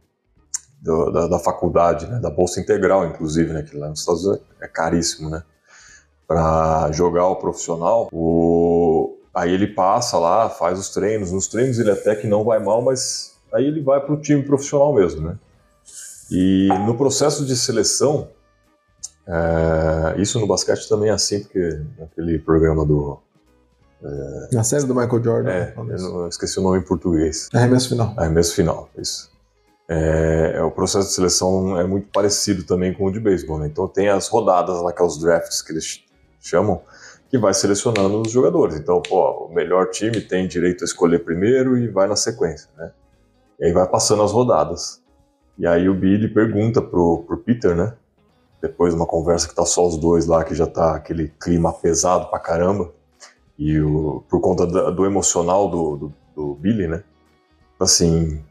do- 0.81 1.11
da, 1.11 1.27
da 1.29 1.39
faculdade, 1.39 2.07
né, 2.07 2.18
da 2.20 2.31
bolsa 2.31 2.61
integral, 2.61 3.07
inclusive, 3.07 3.53
né, 3.53 3.62
que 3.62 3.77
lá 3.77 3.89
nos 3.89 4.01
Estados 4.01 4.24
Unidos 4.24 4.47
é 4.61 4.68
caríssimo, 4.68 5.29
né, 5.31 5.43
para 6.27 6.91
jogar 6.93 7.27
o 7.29 7.37
profissional. 7.37 8.09
O, 8.12 9.16
aí 9.35 9.53
ele 9.53 9.66
passa 9.68 10.18
lá, 10.18 10.49
faz 10.51 10.79
os 10.79 10.91
treinos. 10.91 11.31
Nos 11.33 11.47
treinos 11.47 11.79
ele 11.79 11.91
até 11.91 12.14
que 12.14 12.27
não 12.27 12.45
vai 12.45 12.59
mal, 12.59 12.83
mas 12.83 13.35
aí 13.53 13.64
ele 13.64 13.83
vai 13.83 14.01
para 14.01 14.12
o 14.14 14.20
time 14.20 14.43
profissional 14.43 14.93
mesmo, 14.95 15.29
né. 15.29 15.39
E 16.31 16.68
no 16.85 16.97
processo 16.97 17.45
de 17.47 17.57
seleção, 17.57 18.29
é, 19.27 20.20
isso 20.20 20.39
no 20.41 20.47
basquete 20.47 20.89
também 20.89 21.11
é 21.11 21.12
assim, 21.12 21.41
porque 21.41 21.81
naquele 21.99 22.39
programa 22.39 22.85
do 22.85 23.18
Na 24.53 24.62
série 24.64 24.85
do 24.85 24.95
Michael 24.95 25.22
Jordan. 25.22 25.51
é, 25.51 25.74
eu 25.77 25.85
não- 25.85 26.20
eu 26.22 26.29
esqueci 26.29 26.59
o 26.59 26.62
nome 26.62 26.79
em 26.79 26.83
português. 26.83 27.49
Arremesso 27.55 27.89
final. 27.89 28.12
Arremesso 28.16 28.55
final, 28.55 28.89
isso. 28.99 29.31
É, 29.89 30.55
é, 30.57 30.62
o 30.62 30.70
processo 30.70 31.09
de 31.09 31.14
seleção 31.14 31.78
é 31.78 31.87
muito 31.87 32.09
parecido 32.09 32.64
também 32.64 32.93
com 32.93 33.05
o 33.05 33.11
de 33.12 33.20
beisebol, 33.20 33.59
né? 33.59 33.68
Então 33.68 33.87
tem 33.87 34.09
as 34.09 34.26
rodadas 34.28 34.80
lá, 34.82 34.93
que 34.93 35.01
é 35.01 35.05
os 35.05 35.18
drafts 35.18 35.62
que 35.62 35.72
eles 35.72 35.84
ch- 35.84 36.05
chamam, 36.41 36.82
que 37.30 37.39
vai 37.39 37.55
selecionando 37.55 38.20
os 38.22 38.32
jogadores. 38.32 38.76
Então, 38.76 39.01
pô, 39.01 39.47
o 39.47 39.55
melhor 39.55 39.91
time 39.91 40.20
tem 40.20 40.49
direito 40.49 40.82
a 40.82 40.87
escolher 40.87 41.20
primeiro 41.20 41.78
e 41.78 41.87
vai 41.89 42.09
na 42.09 42.16
sequência, 42.16 42.68
né? 42.76 42.91
E 43.61 43.66
aí 43.66 43.72
vai 43.72 43.87
passando 43.89 44.22
as 44.22 44.32
rodadas. 44.32 45.01
E 45.59 45.66
aí 45.66 45.89
o 45.89 45.95
Billy 45.95 46.28
pergunta 46.28 46.82
pro, 46.82 47.24
pro 47.26 47.39
Peter, 47.39 47.74
né? 47.76 47.95
Depois 48.61 48.93
de 48.93 48.99
uma 49.01 49.07
conversa 49.07 49.49
que 49.49 49.55
tá 49.55 49.64
só 49.64 49.87
os 49.87 49.97
dois 49.97 50.26
lá, 50.26 50.43
que 50.45 50.55
já 50.55 50.66
tá 50.66 50.97
aquele 50.97 51.28
clima 51.41 51.72
pesado 51.72 52.26
pra 52.28 52.41
caramba. 52.41 52.93
E 53.59 53.80
o, 53.80 54.24
por 54.28 54.41
conta 54.41 54.66
da- 54.66 54.91
do 54.91 55.07
emocional 55.07 55.68
do, 55.70 55.97
do, 55.97 56.14
do 56.34 56.55
Billy, 56.57 56.89
né? 56.89 57.05
Assim, 57.78 58.43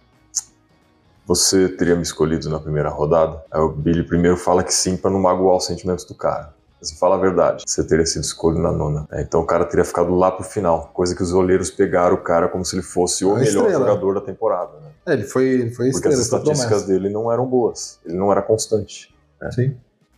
você 1.26 1.68
teria 1.70 1.96
me 1.96 2.04
escolhido 2.04 2.50
na 2.50 2.60
primeira 2.60 2.90
rodada? 2.90 3.44
Aí 3.52 3.60
o 3.60 3.70
Billy 3.70 4.04
primeiro 4.04 4.38
fala 4.38 4.64
que 4.64 4.74
sim 4.74 4.96
pra 4.96 5.10
não 5.10 5.20
magoar 5.20 5.58
os 5.58 5.66
sentimentos 5.66 6.06
do 6.06 6.14
cara. 6.14 6.54
Assim, 6.82 6.96
fala 6.98 7.16
a 7.16 7.18
verdade, 7.18 7.64
você 7.66 7.84
teria 7.84 8.06
sido 8.06 8.24
escolhido 8.24 8.62
na 8.62 8.72
nona. 8.72 9.08
É, 9.12 9.22
então 9.22 9.42
o 9.42 9.46
cara 9.46 9.66
teria 9.66 9.84
ficado 9.84 10.14
lá 10.14 10.32
pro 10.32 10.44
final, 10.44 10.92
coisa 10.94 11.16
que 11.16 11.24
os 11.24 11.34
olheiros 11.34 11.72
pegaram 11.72 12.16
o 12.16 12.22
cara 12.22 12.48
como 12.48 12.64
se 12.64 12.76
ele 12.76 12.84
fosse 12.84 13.26
o 13.26 13.32
A 13.32 13.40
melhor 13.40 13.64
estrela. 13.66 13.88
jogador 13.88 14.14
da 14.16 14.22
temporada, 14.22 14.74
né? 14.82 14.90
É, 15.08 15.14
ele 15.14 15.24
foi, 15.24 15.46
ele 15.46 15.72
foi 15.72 15.90
Porque 15.92 16.10
estrela, 16.10 16.16
as 16.16 16.22
estatísticas 16.22 16.84
dele 16.86 17.10
não 17.10 17.32
eram 17.32 17.46
boas, 17.48 18.00
ele 18.06 18.16
não 18.16 18.32
era 18.32 18.42
constante 18.42 19.16
Sim. 19.52 19.76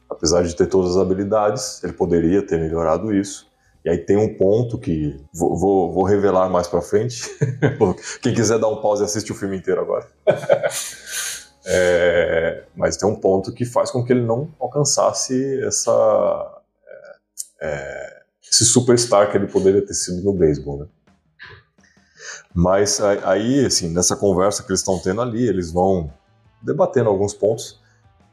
apesar 0.10 0.44
de 0.44 0.56
ter 0.56 0.68
todas 0.68 0.92
as 0.96 1.02
habilidades, 1.02 1.82
ele 1.84 1.94
poderia 1.94 2.42
ter 2.42 2.60
melhorado 2.60 3.14
isso. 3.14 3.47
E 3.88 3.90
aí 3.90 3.98
tem 4.00 4.18
um 4.18 4.36
ponto 4.38 4.78
que 4.78 5.16
vou, 5.34 5.56
vou- 5.58 5.94
vou 5.94 6.04
revelar 6.04 6.50
mais 6.50 6.68
pra 6.68 6.82
frente. 6.82 7.24
Quem 8.22 8.34
quiser 8.34 8.60
dar 8.60 8.68
um 8.68 8.82
pause 8.82 9.02
assiste 9.02 9.32
o 9.32 9.36
filme 9.36 9.56
inteiro 9.56 9.80
agora. 9.80 10.06
É, 11.70 12.64
mas 12.78 12.96
tem 12.96 13.10
um 13.10 13.16
ponto 13.20 13.52
que 13.52 13.66
faz 13.66 13.92
com 13.92 14.02
que 14.02 14.14
ele 14.14 14.22
não 14.26 14.48
alcançasse 14.58 15.62
essa 15.66 16.62
é, 17.60 17.68
é, 17.68 18.22
esse 18.50 18.64
superstar 18.64 19.30
que 19.30 19.36
ele 19.38 19.48
poderia 19.48 19.86
ter 19.86 19.94
sido 19.94 20.24
no 20.24 20.32
beisebol, 20.32 20.78
né? 20.80 20.86
Mas 22.56 23.02
aí, 23.02 23.66
assim, 23.66 23.90
nessa 23.90 24.16
conversa 24.16 24.64
que 24.64 24.70
eles 24.70 24.80
estão 24.80 24.98
tendo 24.98 25.22
ali, 25.22 25.46
eles 25.46 25.70
vão 25.70 26.10
debatendo 26.62 27.10
alguns 27.10 27.34
pontos 27.34 27.82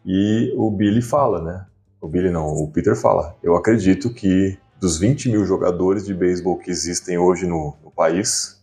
e 0.07 0.55
o 0.57 0.71
Billy 0.71 1.03
fala, 1.03 1.43
né? 1.43 1.67
O 2.01 2.07
Billy 2.07 2.31
não, 2.31 2.47
o 2.47 2.71
Peter 2.71 2.95
fala. 2.95 3.35
Eu 3.43 3.57
acredito 3.57 4.11
que 4.15 4.57
dos 4.85 4.99
20 4.99 5.31
mil 5.31 5.47
jogadores 5.47 6.05
de 6.05 6.13
beisebol 6.13 6.59
que 6.59 6.71
existem 6.71 7.17
hoje 7.17 7.47
no, 7.47 7.75
no 7.83 7.91
país, 7.91 8.61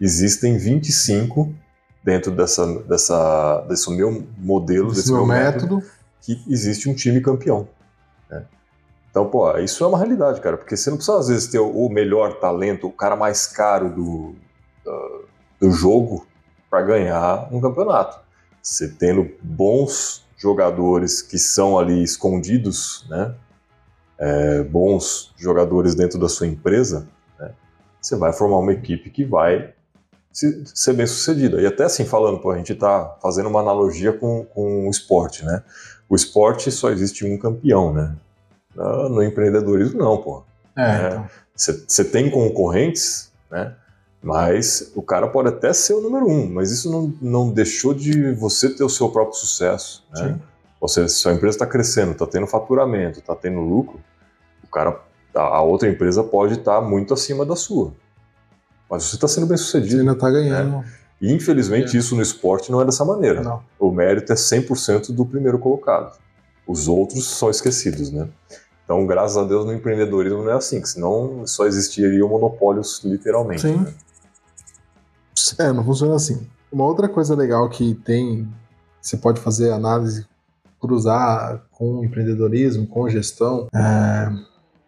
existem 0.00 0.56
25 0.56 1.54
dentro 2.02 2.30
dessa, 2.30 2.66
dessa, 2.84 3.60
desse 3.68 3.90
meu 3.90 4.26
modelo, 4.38 4.88
Esse 4.88 5.02
desse 5.02 5.12
meu 5.12 5.26
método, 5.26 5.76
método. 5.76 5.92
que 6.22 6.42
existe 6.48 6.88
um 6.88 6.94
time 6.94 7.20
campeão. 7.20 7.68
né? 8.30 8.46
Então, 9.10 9.28
pô, 9.28 9.54
isso 9.58 9.84
é 9.84 9.86
uma 9.86 9.98
realidade, 9.98 10.40
cara, 10.40 10.56
porque 10.56 10.78
você 10.78 10.88
não 10.88 10.96
precisa 10.96 11.18
às 11.18 11.28
vezes 11.28 11.46
ter 11.48 11.58
o 11.58 11.88
melhor 11.90 12.40
talento, 12.40 12.86
o 12.86 12.92
cara 12.92 13.14
mais 13.14 13.46
caro 13.46 13.90
do, 13.94 14.34
do 15.60 15.70
jogo 15.70 16.26
para 16.70 16.80
ganhar 16.80 17.52
um 17.52 17.60
campeonato. 17.60 18.18
Você 18.62 18.88
tendo 18.88 19.30
bons 19.42 20.24
jogadores 20.38 21.20
que 21.20 21.38
são 21.38 21.78
ali 21.78 22.02
escondidos, 22.02 23.04
né? 23.10 23.34
É, 24.22 24.62
bons 24.62 25.32
jogadores 25.38 25.94
dentro 25.94 26.18
da 26.18 26.28
sua 26.28 26.46
empresa, 26.46 27.08
né? 27.38 27.52
você 28.00 28.14
vai 28.16 28.32
formar 28.34 28.58
uma 28.58 28.72
equipe 28.72 29.08
que 29.08 29.24
vai 29.24 29.72
se- 30.30 30.62
ser 30.66 30.92
bem 30.92 31.06
sucedida. 31.06 31.58
E 31.60 31.66
até 31.66 31.84
assim, 31.84 32.04
falando, 32.04 32.38
pô, 32.38 32.50
a 32.50 32.56
gente 32.58 32.74
está 32.74 33.16
fazendo 33.22 33.48
uma 33.48 33.60
analogia 33.60 34.12
com, 34.12 34.44
com 34.44 34.86
o 34.86 34.90
esporte, 34.90 35.42
né? 35.44 35.62
O 36.08 36.14
esporte 36.14 36.70
só 36.70 36.90
existe 36.90 37.24
um 37.24 37.38
campeão, 37.38 37.92
né? 37.94 38.14
No, 38.76 39.22
empreendedorismo, 39.22 39.98
não, 39.98 40.18
pô. 40.18 40.42
É, 40.76 40.82
É. 40.82 41.08
então. 41.08 41.26
Você 41.56 42.04
tem 42.04 42.30
concorrentes, 42.30 43.30
né? 43.50 43.74
Mas 44.22 44.92
o 44.94 45.00
cara 45.02 45.26
pode 45.28 45.48
até 45.48 45.72
ser 45.72 45.94
o 45.94 46.00
número 46.02 46.26
um, 46.28 46.46
mas 46.50 46.70
isso 46.70 46.90
não, 46.90 47.12
não 47.22 47.50
deixou 47.50 47.94
de 47.94 48.32
você 48.34 48.68
ter 48.68 48.84
o 48.84 48.88
seu 48.88 49.08
próprio 49.08 49.34
sucesso, 49.38 50.04
né? 50.12 50.38
Você, 50.80 51.08
se 51.08 51.28
a 51.28 51.32
empresa 51.32 51.56
está 51.56 51.66
crescendo, 51.66 52.12
está 52.12 52.26
tendo 52.26 52.46
faturamento, 52.46 53.18
está 53.18 53.34
tendo 53.34 53.60
lucro, 53.60 53.98
cara, 54.72 55.00
a, 55.34 55.62
outra 55.62 55.88
empresa 55.88 56.22
pode 56.22 56.54
estar 56.54 56.80
muito 56.80 57.14
acima 57.14 57.44
da 57.44 57.56
sua. 57.56 57.92
Mas 58.88 59.04
você 59.04 59.16
está 59.16 59.28
sendo 59.28 59.46
bem 59.46 59.56
Você 59.56 59.64
sucedido. 59.64 60.00
ainda 60.00 60.14
tá 60.16 60.30
ganhando. 60.30 60.84
E 61.20 61.32
infelizmente 61.32 61.96
isso 61.96 62.16
no 62.16 62.22
esporte 62.22 62.72
não 62.72 62.80
é 62.80 62.84
dessa 62.84 63.04
maneira. 63.04 63.42
Não. 63.42 63.62
O 63.78 63.90
mérito 63.90 64.32
é 64.32 64.36
100% 64.36 65.12
do 65.12 65.24
primeiro 65.24 65.58
colocado. 65.58 66.18
Os 66.66 66.88
outros 66.88 67.26
são 67.26 67.50
esquecidos, 67.50 68.10
né? 68.10 68.28
Então, 68.84 69.06
graças 69.06 69.36
a 69.36 69.44
Deus, 69.44 69.64
no 69.64 69.72
empreendedorismo 69.72 70.42
não 70.42 70.50
é 70.50 70.54
assim, 70.54 70.84
senão 70.84 71.46
só 71.46 71.66
existiria 71.66 72.26
monopólios 72.26 73.02
literalmente. 73.04 73.62
Sim. 73.62 73.76
né? 73.76 73.94
É, 75.58 75.72
não 75.72 75.84
funciona 75.84 76.16
assim. 76.16 76.46
Uma 76.72 76.84
outra 76.84 77.08
coisa 77.08 77.34
legal 77.34 77.68
que 77.68 77.94
tem, 77.94 78.48
você 79.00 79.16
pode 79.16 79.40
fazer 79.40 79.70
análise, 79.72 80.26
cruzar 80.80 81.62
com 81.70 82.04
empreendedorismo, 82.04 82.86
com 82.86 83.08
gestão, 83.08 83.68
é, 83.74 84.28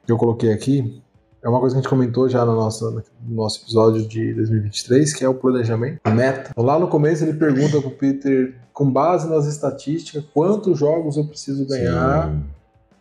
que 0.05 0.13
eu 0.13 0.17
coloquei 0.17 0.53
aqui, 0.53 1.03
é 1.43 1.49
uma 1.49 1.59
coisa 1.59 1.75
que 1.75 1.81
a 1.81 1.83
gente 1.83 1.91
comentou 1.91 2.29
já 2.29 2.45
no 2.45 2.55
nosso, 2.55 2.91
no 2.91 3.35
nosso 3.35 3.63
episódio 3.63 4.07
de 4.07 4.33
2023, 4.35 5.13
que 5.13 5.25
é 5.25 5.29
o 5.29 5.35
planejamento, 5.35 6.01
a 6.05 6.11
meta. 6.11 6.53
Lá 6.57 6.79
no 6.79 6.87
começo 6.87 7.25
ele 7.25 7.35
pergunta 7.35 7.81
pro 7.81 7.91
Peter, 7.91 8.55
com 8.73 8.91
base 8.91 9.29
nas 9.29 9.47
estatísticas, 9.47 10.25
quantos 10.33 10.79
jogos 10.79 11.17
eu 11.17 11.27
preciso 11.27 11.67
ganhar 11.67 12.33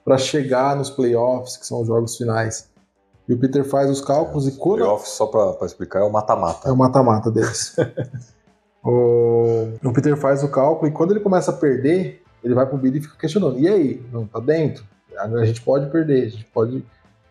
para 0.04 0.18
chegar 0.18 0.76
nos 0.76 0.90
playoffs, 0.90 1.56
que 1.56 1.66
são 1.66 1.82
os 1.82 1.88
jogos 1.88 2.18
finais. 2.18 2.70
E 3.30 3.34
o 3.34 3.38
Peter 3.38 3.64
faz 3.64 3.90
os 3.90 4.02
cálculos 4.02 4.48
e 4.48 4.54
quando 4.54 4.80
Playoff, 4.80 5.08
só 5.08 5.28
para 5.28 5.66
explicar, 5.66 6.00
é 6.00 6.04
o 6.04 6.12
mata-mata. 6.12 6.68
é 6.68 6.72
o 6.72 6.76
mata-mata 6.76 7.30
deles. 7.30 7.76
o... 8.84 9.70
o 9.84 9.94
Peter 9.94 10.18
faz 10.18 10.44
o 10.44 10.50
cálculo 10.50 10.90
e 10.90 10.92
quando 10.92 11.12
ele 11.12 11.20
começa 11.20 11.52
a 11.52 11.54
perder, 11.54 12.24
ele 12.44 12.56
vai 12.56 12.66
pro 12.66 12.78
Billy 12.78 12.98
e 12.98 13.02
fica 13.02 13.16
questionando. 13.18 13.60
E 13.60 13.68
aí? 13.68 14.04
Não 14.12 14.26
tá 14.26 14.40
dentro? 14.40 14.84
A 15.24 15.46
gente 15.46 15.62
pode 15.62 15.90
perder, 15.90 16.26
a 16.26 16.30
gente 16.30 16.46
pode. 16.46 16.84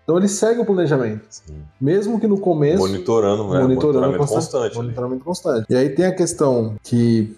Então 0.04 0.16
ele 0.18 0.28
segue 0.28 0.60
o 0.60 0.64
planejamento. 0.64 1.22
Sim. 1.28 1.62
Mesmo 1.80 2.18
que 2.20 2.26
no 2.26 2.38
começo. 2.38 2.78
Monitorando, 2.78 3.44
né? 3.52 3.60
monitorando 3.62 4.00
Monitoramento 4.00 4.18
constante, 4.18 4.42
constante. 4.42 4.66
ali. 4.66 4.76
monitoramento 4.76 5.24
constante. 5.24 5.66
E 5.70 5.76
aí 5.76 5.88
tem 5.90 6.06
a 6.06 6.14
questão 6.14 6.76
que 6.82 7.36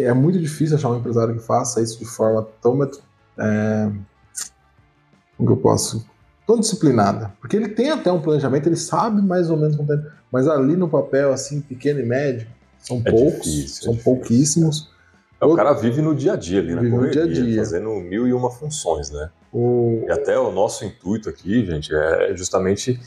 é 0.00 0.12
muito 0.12 0.38
difícil 0.38 0.76
achar 0.76 0.90
um 0.90 0.98
empresário 0.98 1.34
que 1.34 1.40
faça 1.40 1.80
isso 1.82 1.98
de 1.98 2.04
forma 2.06 2.46
tão. 2.60 2.82
É, 3.38 3.90
como 5.36 5.48
que 5.48 5.52
eu 5.52 5.56
posso. 5.56 6.04
Tão 6.46 6.58
disciplinada. 6.58 7.32
Porque 7.40 7.56
ele 7.56 7.68
tem 7.68 7.90
até 7.90 8.10
um 8.10 8.20
planejamento, 8.20 8.66
ele 8.68 8.76
sabe 8.76 9.22
mais 9.22 9.48
ou 9.50 9.56
menos 9.56 9.76
como 9.76 9.88
tem. 9.88 10.00
Mas 10.30 10.48
ali 10.48 10.76
no 10.76 10.88
papel, 10.88 11.32
assim, 11.32 11.60
pequeno 11.60 12.00
e 12.00 12.04
médio, 12.06 12.46
são 12.78 13.00
É 13.04 13.10
poucos, 13.10 13.44
difícil, 13.44 13.80
é 13.80 13.84
são 13.84 13.92
difícil. 13.92 14.04
pouquíssimos. 14.04 14.91
É, 15.42 15.46
O 15.46 15.56
cara 15.56 15.72
vive 15.72 16.00
no 16.00 16.14
dia 16.14 16.34
a 16.34 16.36
dia 16.36 16.60
ali, 16.60 16.74
na 16.74 16.80
Vive 16.80 16.96
no 16.96 17.10
dia 17.10 17.24
a 17.24 17.26
dia. 17.26 17.58
fazendo 17.58 17.90
mil 17.96 18.28
e 18.28 18.32
uma 18.32 18.50
funções, 18.50 19.10
né? 19.10 19.28
O, 19.52 20.04
E 20.06 20.12
até 20.12 20.38
o 20.38 20.52
nosso 20.52 20.84
intuito 20.84 21.28
aqui, 21.28 21.66
gente, 21.66 21.92
é 21.92 22.34
justamente 22.36 23.00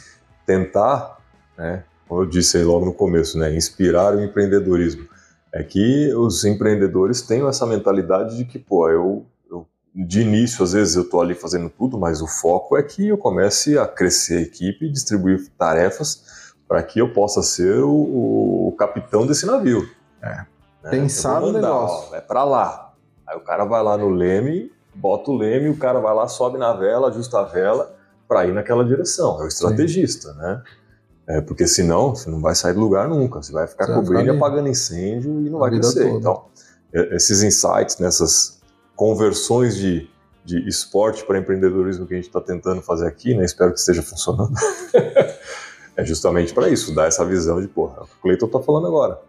tentar, 0.45 1.17
né, 1.57 1.83
como 2.07 2.21
eu 2.21 2.25
disse 2.25 2.57
aí 2.57 2.63
logo 2.63 2.86
no 2.86 2.93
começo, 2.93 3.39
né, 3.39 3.55
inspirar 3.55 4.13
o 4.13 4.21
empreendedorismo. 4.21 5.07
É 5.51 5.63
que 5.63 6.13
os 6.13 6.43
empreendedores 6.43 7.21
têm 7.21 7.47
essa 7.47 7.65
mentalidade 7.65 8.36
de 8.36 8.43
que, 8.43 8.59
pô, 8.59 8.89
eu, 8.89 9.25
eu 9.49 9.65
de 9.95 10.19
início, 10.19 10.61
às 10.61 10.73
vezes, 10.73 10.97
eu 10.97 11.03
estou 11.03 11.21
ali 11.21 11.33
fazendo 11.33 11.69
tudo, 11.69 11.97
mas 11.97 12.21
o 12.21 12.27
foco 12.27 12.77
é 12.77 12.83
que 12.83 13.07
eu 13.07 13.17
comece 13.17 13.77
a 13.77 13.88
crescer 13.88 14.38
a 14.39 14.41
equipe, 14.41 14.89
distribuir 14.89 15.47
tarefas 15.57 16.53
para 16.67 16.83
que 16.83 16.99
eu 16.99 17.13
possa 17.13 17.41
ser 17.41 17.79
o, 17.79 18.67
o, 18.67 18.75
capitão 18.77 19.25
desse 19.25 19.45
navio. 19.45 19.89
É. 20.21 20.45
Né? 20.86 20.91
Pensar 20.91 21.41
no 21.41 21.51
negócio. 21.51 22.11
Ó, 22.11 22.15
é 22.15 22.21
para 22.21 22.43
lá. 22.43 22.93
Aí 23.27 23.36
o 23.36 23.41
cara 23.41 23.65
vai 23.65 23.81
lá 23.81 23.97
no 23.97 24.09
leme, 24.09 24.71
bota 24.93 25.31
o 25.31 25.36
leme, 25.36 25.67
o 25.69 25.77
cara 25.77 25.99
vai 25.99 26.13
lá, 26.13 26.27
sobe 26.27 26.59
na 26.59 26.73
vela, 26.73 27.07
ajusta 27.07 27.39
a 27.39 27.43
vela 27.43 27.95
para 28.27 28.45
ir 28.45 28.53
naquela 28.53 28.86
direção. 28.86 29.41
É 29.41 29.45
o 29.45 29.47
estrategista, 29.47 30.31
Sim. 30.31 30.38
né? 30.38 30.63
É, 31.27 31.41
porque 31.41 31.65
senão 31.65 32.15
você 32.15 32.29
não 32.29 32.39
vai 32.39 32.53
sair 32.53 32.75
do 32.75 32.79
lugar 32.79 33.09
nunca. 33.09 33.41
Você 33.41 33.51
vai 33.51 33.65
ficar 33.65 33.88
você 33.88 33.93
cobrindo 33.95 34.27
e 34.27 34.38
apagando 34.38 34.67
incêndio 34.67 35.41
e 35.41 35.49
não 35.49 35.57
a 35.57 35.61
vai 35.61 35.71
crescer. 35.71 36.03
Toda. 36.03 36.17
Então, 36.19 36.45
esses 36.93 37.41
insights 37.41 37.97
nessas 37.97 38.59
conversões 38.95 39.75
de, 39.75 40.07
de 40.43 40.67
esporte 40.69 41.25
para 41.25 41.39
empreendedorismo 41.39 42.05
que 42.05 42.13
a 42.13 42.17
gente 42.17 42.27
está 42.27 42.39
tentando 42.39 42.83
fazer 42.83 43.07
aqui, 43.07 43.33
né? 43.33 43.43
Espero 43.43 43.73
que 43.73 43.79
esteja 43.79 44.03
funcionando. 44.03 44.53
é 45.97 46.05
justamente 46.05 46.53
para 46.53 46.69
isso, 46.69 46.93
dar 46.93 47.07
essa 47.07 47.25
visão 47.25 47.59
de, 47.59 47.67
porra, 47.67 48.03
o 48.03 48.21
Cleiton 48.21 48.45
está 48.45 48.59
falando 48.59 48.86
agora. 48.86 49.19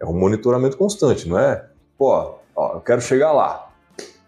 É 0.00 0.04
um 0.04 0.12
monitoramento 0.12 0.76
constante, 0.76 1.28
não 1.28 1.38
é? 1.38 1.66
Pô, 1.98 2.34
ó, 2.54 2.74
eu 2.74 2.80
quero 2.80 3.00
chegar 3.00 3.32
lá. 3.32 3.70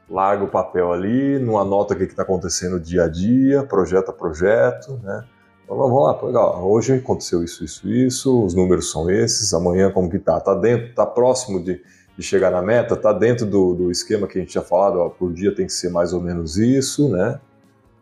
Larga 0.08 0.44
o 0.44 0.48
papel 0.48 0.92
ali, 0.92 1.38
não 1.38 1.58
anota 1.58 1.92
o 1.92 1.96
que 1.96 2.04
está 2.04 2.22
acontecendo 2.22 2.80
dia 2.80 3.04
a 3.04 3.08
dia, 3.08 3.62
projeto 3.62 4.08
a 4.10 4.12
projeto, 4.12 4.98
né? 5.02 5.24
Então, 5.64 5.76
vamos 5.76 6.02
lá, 6.02 6.18
legal. 6.22 6.66
Hoje 6.66 6.94
aconteceu 6.94 7.44
isso, 7.44 7.62
isso, 7.62 7.86
isso, 7.86 8.44
os 8.44 8.54
números 8.54 8.90
são 8.90 9.10
esses, 9.10 9.52
amanhã 9.52 9.90
como 9.90 10.08
que 10.08 10.18
tá? 10.18 10.40
Tá 10.40 10.54
dentro, 10.54 10.94
tá 10.94 11.04
próximo 11.04 11.62
de, 11.62 11.82
de 12.16 12.22
chegar 12.22 12.50
na 12.50 12.62
meta, 12.62 12.96
tá 12.96 13.12
dentro 13.12 13.44
do, 13.44 13.74
do 13.74 13.90
esquema 13.90 14.26
que 14.26 14.38
a 14.38 14.40
gente 14.40 14.50
tinha 14.50 14.64
falado, 14.64 14.98
ó, 14.98 15.10
por 15.10 15.30
dia 15.30 15.54
tem 15.54 15.66
que 15.66 15.72
ser 15.72 15.90
mais 15.90 16.14
ou 16.14 16.22
menos 16.22 16.56
isso, 16.56 17.10
né? 17.10 17.38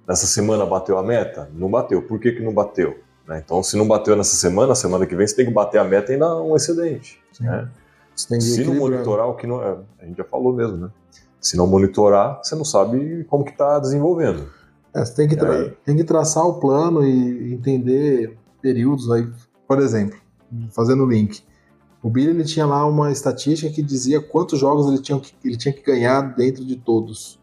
Nessa 0.06 0.26
semana 0.26 0.64
bateu 0.64 0.96
a 0.96 1.02
meta? 1.02 1.50
Não 1.52 1.68
bateu. 1.68 2.00
Por 2.00 2.20
que, 2.20 2.30
que 2.30 2.40
não 2.40 2.54
bateu? 2.54 3.00
Né? 3.26 3.42
Então, 3.44 3.62
se 3.62 3.76
não 3.76 3.86
bateu 3.86 4.16
nessa 4.16 4.36
semana, 4.36 4.74
semana 4.74 5.06
que 5.06 5.14
vem 5.14 5.26
você 5.26 5.34
tem 5.34 5.46
que 5.46 5.52
bater 5.52 5.78
a 5.78 5.84
meta 5.84 6.12
e 6.12 6.14
ainda 6.14 6.36
um 6.36 6.54
excedente. 6.54 7.20
Né? 7.40 7.68
se 8.14 8.64
não 8.64 8.74
monitorar 8.74 9.28
o 9.28 9.34
que 9.34 9.46
não 9.46 9.62
é, 9.62 9.76
a 10.00 10.06
gente 10.06 10.16
já 10.16 10.24
falou 10.24 10.52
mesmo, 10.52 10.76
né? 10.78 10.90
Se 11.38 11.56
não 11.56 11.66
monitorar, 11.66 12.40
você 12.42 12.54
não 12.54 12.64
sabe 12.64 13.24
como 13.24 13.44
que 13.44 13.50
está 13.50 13.78
desenvolvendo. 13.78 14.48
É, 14.94 15.04
você 15.04 15.14
tem 15.14 15.28
que, 15.28 15.36
tem 15.84 15.96
que 15.96 16.04
traçar 16.04 16.46
o 16.46 16.54
plano 16.54 17.06
e 17.06 17.52
entender 17.52 18.36
períodos 18.62 19.10
aí. 19.10 19.28
Por 19.68 19.78
exemplo, 19.78 20.18
fazendo 20.70 21.04
o 21.04 21.06
link. 21.06 21.42
O 22.02 22.08
Billy 22.08 22.30
ele 22.30 22.44
tinha 22.44 22.64
lá 22.64 22.86
uma 22.86 23.12
estatística 23.12 23.72
que 23.72 23.82
dizia 23.82 24.20
quantos 24.20 24.58
jogos 24.58 24.86
ele 24.86 25.02
tinha 25.02 25.20
que, 25.20 25.34
ele 25.44 25.56
tinha 25.56 25.74
que 25.74 25.82
ganhar 25.82 26.20
dentro 26.34 26.64
de 26.64 26.76
todos. 26.76 27.38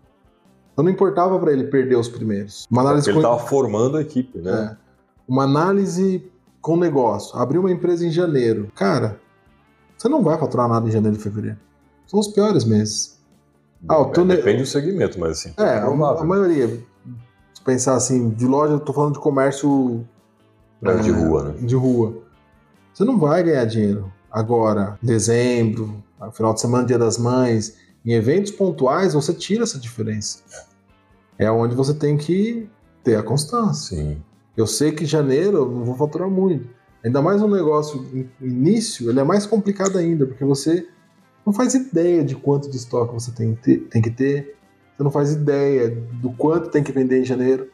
Então 0.72 0.84
não 0.84 0.92
importava 0.92 1.38
para 1.38 1.52
ele 1.52 1.66
perder 1.66 1.96
os 1.96 2.10
primeiros. 2.10 2.66
Uma 2.72 2.82
análise 2.82 3.06
Porque 3.06 3.20
ele 3.20 3.26
estava 3.28 3.48
formando 3.48 3.98
a 3.98 4.02
equipe, 4.02 4.40
né? 4.40 4.78
É. 4.80 4.83
Uma 5.28 5.44
análise 5.44 6.30
com 6.62 6.78
negócio. 6.78 7.38
Abriu 7.38 7.62
uma 7.62 7.72
empresa 7.72 8.06
em 8.06 8.12
janeiro. 8.12 8.72
Cara, 8.76 9.20
você 9.98 10.08
não 10.10 10.22
vai 10.24 10.38
faturar 10.38 10.68
nada 10.68 10.88
em 10.88 10.92
janeiro 10.92 11.18
e 11.18 11.20
fevereiro. 11.20 11.58
São 12.08 12.20
os 12.20 12.28
piores 12.28 12.66
meses. 12.66 13.22
Ah, 13.88 13.96
é, 13.96 14.26
depende 14.26 14.62
do 14.62 14.66
segmento, 14.66 15.20
mas 15.20 15.32
assim. 15.32 15.54
É, 15.58 15.80
a, 15.80 15.86
a 15.86 16.24
maioria 16.24 16.82
pensar 17.64 17.96
assim, 17.96 18.30
de 18.30 18.46
loja, 18.46 18.74
eu 18.74 18.80
tô 18.80 18.94
falando 18.94 19.14
de 19.14 19.20
comércio 19.20 20.06
é, 20.82 20.96
de 20.98 21.12
rua, 21.12 21.44
né? 21.44 21.56
De 21.62 21.76
rua. 21.76 22.22
Você 22.94 23.04
não 23.04 23.18
vai 23.18 23.42
ganhar 23.44 23.66
dinheiro 23.66 24.12
agora, 24.30 24.98
dezembro, 25.02 26.04
final 26.34 26.54
de 26.54 26.62
semana, 26.62 26.86
dia 26.86 26.98
das 26.98 27.18
mães. 27.18 27.78
Em 28.06 28.14
eventos 28.14 28.52
pontuais, 28.52 29.14
você 29.14 29.34
tira 29.34 29.64
essa 29.64 29.80
diferença. 29.80 30.40
É 31.38 31.50
onde 31.50 31.74
você 31.74 31.94
tem 31.94 32.18
que 32.18 32.70
ter 33.04 33.16
a 33.16 33.24
constância. 33.24 33.98
Sim. 33.98 34.22
Eu 34.56 34.68
sei 34.68 34.92
que 34.92 35.06
janeiro 35.06 35.58
eu 35.58 35.70
não 35.70 35.84
vou 35.84 35.96
faturar 35.96 36.30
muito. 36.30 36.68
Ainda 37.04 37.22
mais 37.22 37.42
um 37.42 37.50
negócio 37.50 38.06
início, 38.40 39.10
ele 39.10 39.20
é 39.20 39.24
mais 39.24 39.46
complicado 39.46 39.98
ainda, 39.98 40.26
porque 40.26 40.46
você 40.46 40.88
não 41.46 41.52
faz 41.52 41.74
ideia 41.74 42.24
de 42.24 42.36
quanto 42.36 42.70
de 42.70 42.78
estoque 42.78 43.14
você 43.14 43.32
tem, 43.32 43.56
tem 43.56 44.02
que 44.02 44.10
ter, 44.10 44.56
você 44.96 45.04
não 45.04 45.12
faz 45.12 45.34
ideia 45.34 45.90
do 45.90 46.32
quanto 46.32 46.70
tem 46.70 46.84
que 46.84 46.92
vender 46.92 47.20
em 47.20 47.26
janeiro. 47.26 47.68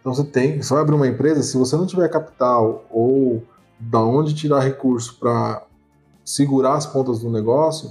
Então 0.00 0.14
você 0.14 0.24
tem, 0.24 0.62
você 0.62 0.72
vai 0.72 0.82
abrir 0.82 0.94
uma 0.94 1.08
empresa, 1.08 1.42
se 1.42 1.56
você 1.56 1.76
não 1.76 1.86
tiver 1.86 2.08
capital 2.08 2.86
ou 2.90 3.42
da 3.78 4.00
onde 4.00 4.34
tirar 4.34 4.60
recurso 4.60 5.18
para 5.18 5.66
segurar 6.24 6.74
as 6.74 6.86
pontas 6.86 7.20
do 7.20 7.30
negócio, 7.30 7.90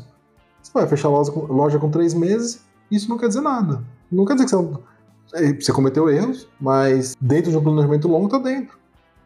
você 0.62 0.72
vai 0.72 0.88
fechar 0.88 1.08
a 1.08 1.12
loja 1.12 1.32
com, 1.32 1.42
loja 1.52 1.80
com 1.80 1.90
três 1.90 2.14
meses. 2.14 2.64
Isso 2.92 3.10
não 3.10 3.18
quer 3.18 3.28
dizer 3.28 3.42
nada. 3.42 3.84
Não 4.12 4.26
quer 4.26 4.34
dizer 4.36 4.46
que 4.46 4.52
você, 4.52 4.58
é, 4.58 4.84
você 5.32 5.72
cometeu 5.72 6.10
erros, 6.10 6.48
mas 6.60 7.16
dentro 7.20 7.52
de 7.52 7.58
um 7.58 7.64
planejamento 7.64 8.08
longo 8.08 8.26
está 8.26 8.40
dentro. 8.40 8.78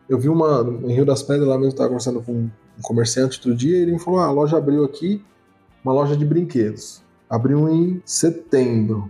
Eu 0.10 0.20
vi 0.20 0.28
uma 0.28 0.62
em 0.84 0.93
Rio 0.93 1.06
das 1.06 1.24
Pedras 1.24 1.47
lá 1.47 1.56
mesmo, 1.56 1.70
estava 1.70 1.89
conversando 1.89 2.22
com 2.22 2.34
um 2.34 2.82
comerciante 2.82 3.38
outro 3.38 3.56
dia, 3.56 3.78
e 3.78 3.82
ele 3.82 3.93
me 3.93 3.99
falou: 3.99 4.20
ah, 4.20 4.26
a 4.26 4.32
loja 4.32 4.58
abriu 4.58 4.84
aqui, 4.84 5.24
uma 5.84 5.93
loja 5.93 6.16
de 6.16 6.26
brinquedos. 6.26 7.01
Abriu 7.30 7.70
em 7.70 8.01
setembro. 8.06 9.10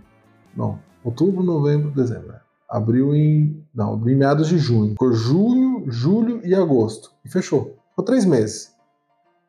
Não, 0.56 0.78
outubro, 1.02 1.42
novembro, 1.42 1.90
dezembro. 1.90 2.34
Abriu 2.68 3.14
em. 3.14 3.62
Não, 3.74 3.94
abriu 3.94 4.14
em 4.14 4.18
meados 4.18 4.48
de 4.48 4.56
junho. 4.56 4.90
Ficou 4.90 5.12
junho, 5.12 5.84
julho 5.88 6.40
e 6.44 6.54
agosto. 6.54 7.12
E 7.24 7.28
fechou. 7.28 7.76
Ficou 7.90 8.04
três 8.04 8.24
meses. 8.24 8.72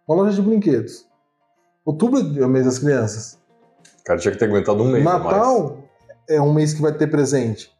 Uma 0.08 0.18
loja 0.18 0.36
de 0.36 0.41
brinquedos. 0.41 1.08
Outubro 1.86 2.20
é 2.20 2.46
o 2.46 2.50
mês 2.50 2.66
das 2.66 2.80
crianças. 2.80 3.39
O 4.00 4.04
cara 4.04 4.20
tinha 4.20 4.32
que 4.32 4.38
ter 4.38 4.46
aguentado 4.46 4.84
um 4.84 4.91
mês. 4.91 5.04
Natal 5.04 5.84
é 6.30 6.41
um 6.41 6.53
mês 6.53 6.73
que 6.73 6.82
vai 6.82 6.91
ter 6.91 7.07
presente. 7.07 7.71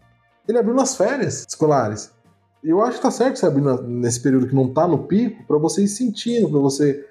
Ele 0.48 0.58
abriu 0.58 0.76
nas 0.76 0.96
férias 0.96 1.46
escolares. 1.48 2.12
E 2.64 2.70
eu 2.70 2.82
acho 2.82 2.98
que 2.98 3.04
tá 3.04 3.12
certo 3.12 3.38
você 3.38 3.46
abrir 3.46 3.64
nesse 3.84 4.20
período 4.22 4.48
que 4.48 4.56
não 4.56 4.74
tá 4.74 4.88
no 4.88 5.00
pico, 5.08 5.46
para 5.46 5.58
você 5.58 5.84
ir 5.84 5.88
sentindo, 5.88 6.50
para 6.50 6.60
você 6.60 7.06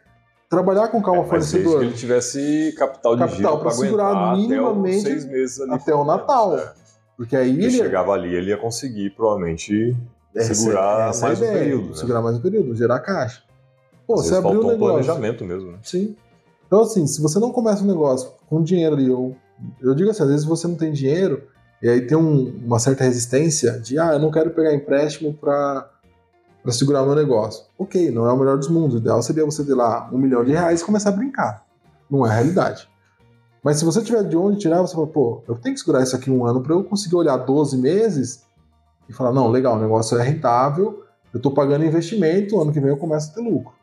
trabalhar 0.49 0.89
com 0.89 1.03
calma 1.03 1.23
é, 1.23 1.25
fornecedor. 1.27 1.79
que 1.79 1.85
ele 1.87 1.95
tivesse 1.95 2.75
capital 2.79 3.17
de 3.17 3.23
capital 3.23 3.61
para 3.61 3.71
segurar 3.71 4.37
minimamente 4.37 5.07
até 5.07 5.27
meses 5.27 5.61
ali 5.61 5.73
até 5.73 5.95
o 5.95 6.05
Natal. 6.05 6.57
É. 6.57 6.73
Porque 7.17 7.37
aí 7.37 7.51
ele, 7.51 7.65
ele, 7.67 7.77
chegava 7.79 8.13
ali, 8.13 8.35
ele 8.35 8.51
ia 8.51 8.57
conseguir 8.57 9.11
provavelmente 9.11 9.97
essa, 10.35 10.55
segurar 10.55 11.11
essa 11.11 11.27
mais 11.27 11.39
ideia, 11.39 11.53
um 11.53 11.59
período, 11.59 11.89
né? 11.91 11.97
segurar 11.97 12.23
mais 12.23 12.37
um 12.37 12.41
período, 12.41 12.75
gerar 12.75 13.01
caixa. 13.01 13.43
Pô, 14.07 14.15
Às 14.15 14.27
você 14.27 14.35
abriu 14.35 14.61
um 14.61 14.67
negócio. 14.67 14.79
planejamento 14.79 15.45
mesmo, 15.45 15.73
né? 15.73 15.79
Sim. 15.83 16.17
Então 16.67 16.81
assim, 16.81 17.07
se 17.07 17.21
você 17.21 17.39
não 17.39 17.53
começa 17.53 17.83
um 17.83 17.87
negócio 17.87 18.31
com 18.49 18.63
dinheiro 18.63 18.97
ali, 18.97 19.11
ou 19.11 19.37
eu 19.81 19.95
digo 19.95 20.11
assim, 20.11 20.23
às 20.23 20.29
vezes 20.29 20.45
você 20.45 20.67
não 20.67 20.75
tem 20.77 20.93
dinheiro 20.93 21.43
e 21.83 21.89
aí 21.89 22.01
tem 22.07 22.17
um, 22.17 22.61
uma 22.65 22.79
certa 22.79 23.05
resistência 23.05 23.79
de, 23.79 23.99
ah, 23.99 24.15
eu 24.15 24.19
não 24.19 24.31
quero 24.31 24.51
pegar 24.51 24.75
empréstimo 24.75 25.35
para 25.35 25.91
para 26.63 26.73
segurar 26.73 27.03
o 27.03 27.07
meu 27.07 27.15
negócio. 27.15 27.67
Ok, 27.79 28.11
não 28.11 28.27
é 28.27 28.33
o 28.33 28.39
melhor 28.39 28.57
dos 28.57 28.69
mundos. 28.69 28.95
O 28.95 28.99
ideal 28.99 29.23
seria 29.23 29.45
você 29.45 29.63
ter 29.63 29.75
lá 29.75 30.09
um 30.11 30.17
milhão 30.17 30.43
de 30.43 30.53
reais 30.53 30.81
e 30.81 30.85
começar 30.85 31.11
a 31.11 31.13
brincar. 31.13 31.63
Não 32.11 32.27
é 32.27 32.31
a 32.31 32.33
realidade. 32.33 32.89
Mas 33.63 33.79
se 33.79 33.85
você 33.85 34.03
tiver 34.03 34.25
de 34.25 34.35
onde 34.35 34.61
tirar, 34.61 34.81
você 34.81 34.95
fala, 34.95 35.07
pô, 35.07 35.43
eu 35.47 35.57
tenho 35.57 35.75
que 35.75 35.81
segurar 35.81 36.03
isso 36.03 36.17
aqui 36.17 36.31
um 36.31 36.47
ano 36.47 36.63
para 36.63 36.75
eu 36.75 36.83
conseguir 36.83 37.17
olhar 37.17 37.37
12 37.37 37.77
meses 37.77 38.45
e 39.07 39.13
falar, 39.13 39.33
não, 39.33 39.49
legal, 39.49 39.77
o 39.77 39.79
negócio 39.79 40.19
é 40.19 40.23
rentável, 40.23 41.05
eu 41.35 41.37
estou 41.37 41.53
pagando 41.53 41.85
investimento, 41.85 42.59
ano 42.59 42.73
que 42.73 42.81
vem 42.81 42.89
eu 42.89 42.97
começo 42.97 43.31
a 43.31 43.35
ter 43.35 43.41
lucro. 43.43 43.75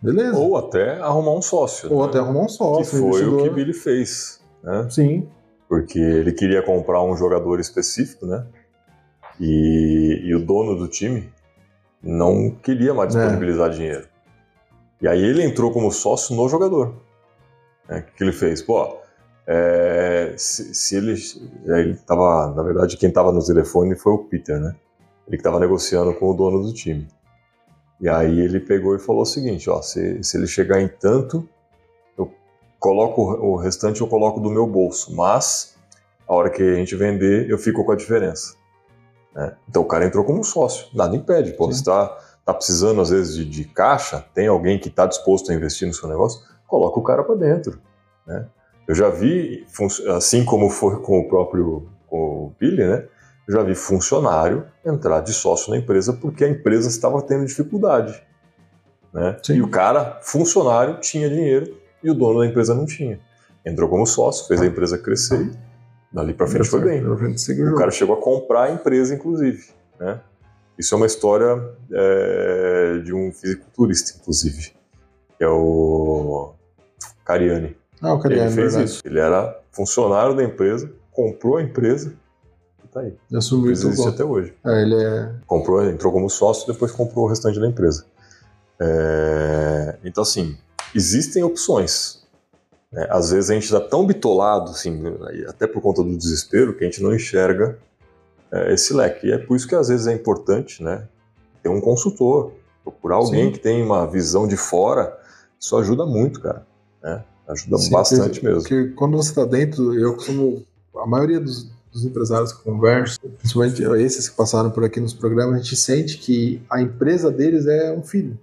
Beleza. 0.00 0.38
Ou 0.38 0.56
até 0.56 1.00
arrumar 1.00 1.32
um 1.32 1.42
sócio. 1.42 1.92
Ou 1.92 2.02
né? 2.02 2.08
até 2.08 2.18
arrumar 2.18 2.42
um 2.42 2.48
sócio. 2.48 2.84
Que 2.84 3.12
foi 3.12 3.26
o 3.26 3.42
que 3.42 3.50
Billy 3.50 3.72
fez. 3.72 4.40
Né? 4.62 4.86
Sim. 4.90 5.28
Porque 5.68 5.98
ele 5.98 6.32
queria 6.32 6.62
comprar 6.62 7.02
um 7.02 7.16
jogador 7.16 7.60
específico, 7.60 8.26
né? 8.26 8.46
E, 9.40 10.22
e 10.24 10.34
o 10.34 10.44
dono 10.44 10.76
do 10.76 10.88
time 10.88 11.32
não 12.02 12.50
queria 12.50 12.94
mais 12.94 13.14
é. 13.14 13.18
disponibilizar 13.18 13.70
é. 13.70 13.74
dinheiro. 13.74 14.08
E 15.00 15.06
aí 15.06 15.22
ele 15.22 15.42
entrou 15.42 15.72
como 15.72 15.90
sócio 15.92 16.34
no 16.34 16.48
jogador. 16.48 16.94
É, 17.88 17.98
o 17.98 18.02
que 18.02 18.22
ele 18.22 18.32
fez? 18.32 18.62
Pô, 18.62 18.98
é, 19.46 20.34
se, 20.36 20.74
se, 20.74 20.96
ele. 20.96 21.14
Ele 21.66 21.94
tava, 22.06 22.52
na 22.54 22.62
verdade, 22.62 22.96
quem 22.96 23.08
estava 23.08 23.32
no 23.32 23.44
telefone 23.44 23.96
foi 23.96 24.12
o 24.12 24.18
Peter, 24.18 24.60
né? 24.60 24.74
Ele 25.26 25.36
que 25.36 25.40
estava 25.40 25.60
negociando 25.60 26.12
com 26.14 26.30
o 26.30 26.34
dono 26.34 26.62
do 26.62 26.72
time. 26.72 27.06
E 28.00 28.08
aí 28.08 28.40
ele 28.40 28.60
pegou 28.60 28.94
e 28.94 28.98
falou 28.98 29.22
o 29.22 29.26
seguinte: 29.26 29.68
ó, 29.68 29.82
se, 29.82 30.22
se 30.22 30.36
ele 30.36 30.46
chegar 30.46 30.80
em 30.80 30.88
tanto, 30.88 31.48
eu 32.16 32.32
coloco 32.78 33.22
o 33.22 33.56
restante, 33.56 34.00
eu 34.00 34.06
coloco 34.06 34.40
do 34.40 34.50
meu 34.50 34.66
bolso, 34.66 35.14
mas 35.14 35.76
a 36.26 36.34
hora 36.34 36.50
que 36.50 36.62
a 36.62 36.74
gente 36.74 36.94
vender, 36.94 37.48
eu 37.48 37.58
fico 37.58 37.84
com 37.84 37.92
a 37.92 37.96
diferença. 37.96 38.54
Né? 39.34 39.56
Então 39.68 39.82
o 39.82 39.86
cara 39.86 40.04
entrou 40.04 40.24
como 40.24 40.44
sócio, 40.44 40.88
nada 40.94 41.16
impede. 41.16 41.56
Você 41.56 41.80
está 41.80 42.18
tá 42.44 42.54
precisando, 42.54 43.00
às 43.00 43.10
vezes, 43.10 43.34
de, 43.34 43.44
de 43.44 43.64
caixa, 43.64 44.24
tem 44.34 44.46
alguém 44.46 44.78
que 44.78 44.88
está 44.88 45.06
disposto 45.06 45.50
a 45.50 45.54
investir 45.54 45.86
no 45.86 45.94
seu 45.94 46.08
negócio, 46.08 46.40
coloca 46.66 46.98
o 46.98 47.02
cara 47.02 47.22
para 47.24 47.34
dentro. 47.34 47.80
Né? 48.26 48.46
Eu 48.86 48.94
já 48.94 49.08
vi, 49.08 49.66
assim 50.16 50.44
como 50.44 50.70
foi 50.70 51.00
com 51.02 51.18
o 51.18 51.28
próprio 51.28 51.90
com 52.06 52.46
o 52.46 52.54
Billy, 52.58 52.86
né? 52.86 53.06
Já 53.48 53.62
vi 53.62 53.74
funcionário 53.74 54.66
entrar 54.84 55.20
de 55.20 55.32
sócio 55.32 55.70
na 55.70 55.78
empresa 55.78 56.12
porque 56.12 56.44
a 56.44 56.48
empresa 56.48 56.88
estava 56.88 57.22
tendo 57.22 57.46
dificuldade. 57.46 58.22
Né? 59.12 59.36
E 59.50 59.62
o 59.62 59.68
cara, 59.68 60.18
funcionário, 60.22 61.00
tinha 61.00 61.28
dinheiro 61.28 61.76
e 62.02 62.10
o 62.10 62.14
dono 62.14 62.40
da 62.40 62.46
empresa 62.46 62.74
não 62.74 62.84
tinha. 62.84 63.18
Entrou 63.64 63.88
como 63.88 64.06
sócio, 64.06 64.46
fez 64.46 64.60
a 64.60 64.66
empresa 64.66 64.98
crescer 64.98 65.50
dali 66.12 66.34
para 66.34 66.46
frente 66.46 66.68
foi 66.68 66.80
bem. 66.80 67.06
O 67.06 67.74
cara 67.76 67.90
chegou 67.90 68.16
a 68.16 68.20
comprar 68.20 68.64
a 68.64 68.72
empresa, 68.72 69.14
inclusive. 69.14 69.68
Né? 69.98 70.20
Isso 70.78 70.94
é 70.94 70.96
uma 70.96 71.06
história 71.06 71.60
é, 71.92 72.98
de 73.04 73.12
um 73.12 73.32
fisiculturista, 73.32 74.18
inclusive, 74.18 74.72
que 75.36 75.44
é 75.44 75.48
o 75.48 76.52
Cariani. 77.24 77.76
Ah, 78.00 78.14
o 78.14 78.20
Cariani, 78.20 78.46
Ele 78.46 78.54
fez 78.54 78.72
verdade. 78.74 78.90
isso. 78.90 79.02
Ele 79.04 79.18
era 79.18 79.60
funcionário 79.72 80.34
da 80.34 80.44
empresa, 80.44 80.90
comprou 81.12 81.56
a 81.56 81.62
empresa 81.62 82.14
tá 82.98 83.06
aí. 83.06 83.14
Ele 83.30 83.38
assumiu 83.38 83.72
tudo. 83.74 83.88
existe 83.88 84.08
até 84.08 84.24
hoje. 84.24 84.54
É, 84.64 84.82
ele 84.82 84.94
é. 84.94 85.32
Comprou, 85.46 85.84
entrou 85.84 86.12
como 86.12 86.28
sócio, 86.28 86.70
depois 86.70 86.92
comprou 86.92 87.24
o 87.24 87.28
restante 87.28 87.58
da 87.58 87.66
empresa. 87.66 88.04
É, 88.80 89.96
então, 90.04 90.22
assim, 90.22 90.56
existem 90.94 91.42
opções. 91.42 92.22
né? 92.92 93.06
Às 93.10 93.30
vezes 93.30 93.50
a 93.50 93.54
gente 93.54 93.64
está 93.64 93.80
tão 93.80 94.06
bitolado, 94.06 94.70
assim, 94.70 95.02
até 95.48 95.66
por 95.66 95.80
conta 95.80 96.02
do 96.02 96.16
desespero, 96.16 96.74
que 96.74 96.84
a 96.84 96.86
gente 96.86 97.02
não 97.02 97.14
enxerga 97.14 97.78
é, 98.52 98.72
esse 98.72 98.94
leque. 98.94 99.26
E 99.26 99.32
é 99.32 99.38
por 99.38 99.56
isso 99.56 99.66
que 99.66 99.74
às 99.74 99.88
vezes 99.88 100.06
é 100.06 100.12
importante 100.12 100.82
né, 100.82 101.06
ter 101.62 101.68
um 101.68 101.80
consultor, 101.80 102.52
procurar 102.82 103.16
alguém 103.16 103.46
Sim. 103.46 103.52
que 103.52 103.58
tem 103.58 103.82
uma 103.82 104.06
visão 104.06 104.46
de 104.46 104.56
fora. 104.56 105.18
Isso 105.58 105.76
ajuda 105.76 106.06
muito, 106.06 106.40
cara. 106.40 106.66
né? 107.02 107.24
Ajuda 107.48 107.78
Sim, 107.78 107.90
bastante 107.90 108.40
porque, 108.40 108.46
mesmo. 108.46 108.62
Porque 108.62 108.88
quando 108.90 109.16
você 109.16 109.30
está 109.30 109.44
dentro, 109.44 109.98
eu 109.98 110.14
costumo. 110.14 110.64
A 110.96 111.06
maioria 111.06 111.40
dos, 111.40 111.70
dos 111.98 112.10
empresários 112.10 112.52
que 112.52 112.60
eu 112.60 112.72
converso, 112.72 113.18
principalmente 113.38 113.82
esses 114.02 114.28
que 114.28 114.36
passaram 114.36 114.70
por 114.70 114.84
aqui 114.84 115.00
nos 115.00 115.12
programas, 115.12 115.56
a 115.56 115.62
gente 115.62 115.76
sente 115.76 116.18
que 116.18 116.62
a 116.70 116.80
empresa 116.80 117.30
deles 117.30 117.66
é 117.66 117.92
um 117.92 118.02
filho. 118.02 118.38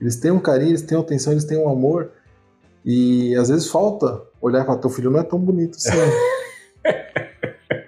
Eles 0.00 0.16
têm 0.16 0.30
um 0.30 0.40
carinho, 0.40 0.70
eles 0.70 0.82
têm 0.82 0.98
uma 0.98 1.04
atenção, 1.04 1.32
eles 1.32 1.44
têm 1.44 1.58
um 1.58 1.68
amor. 1.68 2.10
E 2.84 3.34
às 3.36 3.48
vezes 3.48 3.68
falta 3.68 4.20
olhar 4.40 4.64
para 4.64 4.76
teu 4.76 4.90
filho 4.90 5.10
não 5.10 5.20
é 5.20 5.22
tão 5.22 5.38
bonito 5.38 5.76
assim. 5.76 5.90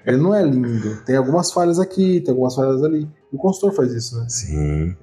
Ele 0.07 0.19
não 0.19 0.35
é 0.35 0.43
lindo. 0.43 1.03
Tem 1.05 1.17
algumas 1.17 1.51
falhas 1.51 1.81
aqui, 1.81 2.21
tem 2.21 2.31
algumas 2.31 2.55
falhas 2.55 2.83
ali. 2.83 3.09
O 3.33 3.39
consultor 3.39 3.75
faz 3.75 3.93
isso, 3.93 4.21
né? 4.21 4.27
Sim. 4.29 4.95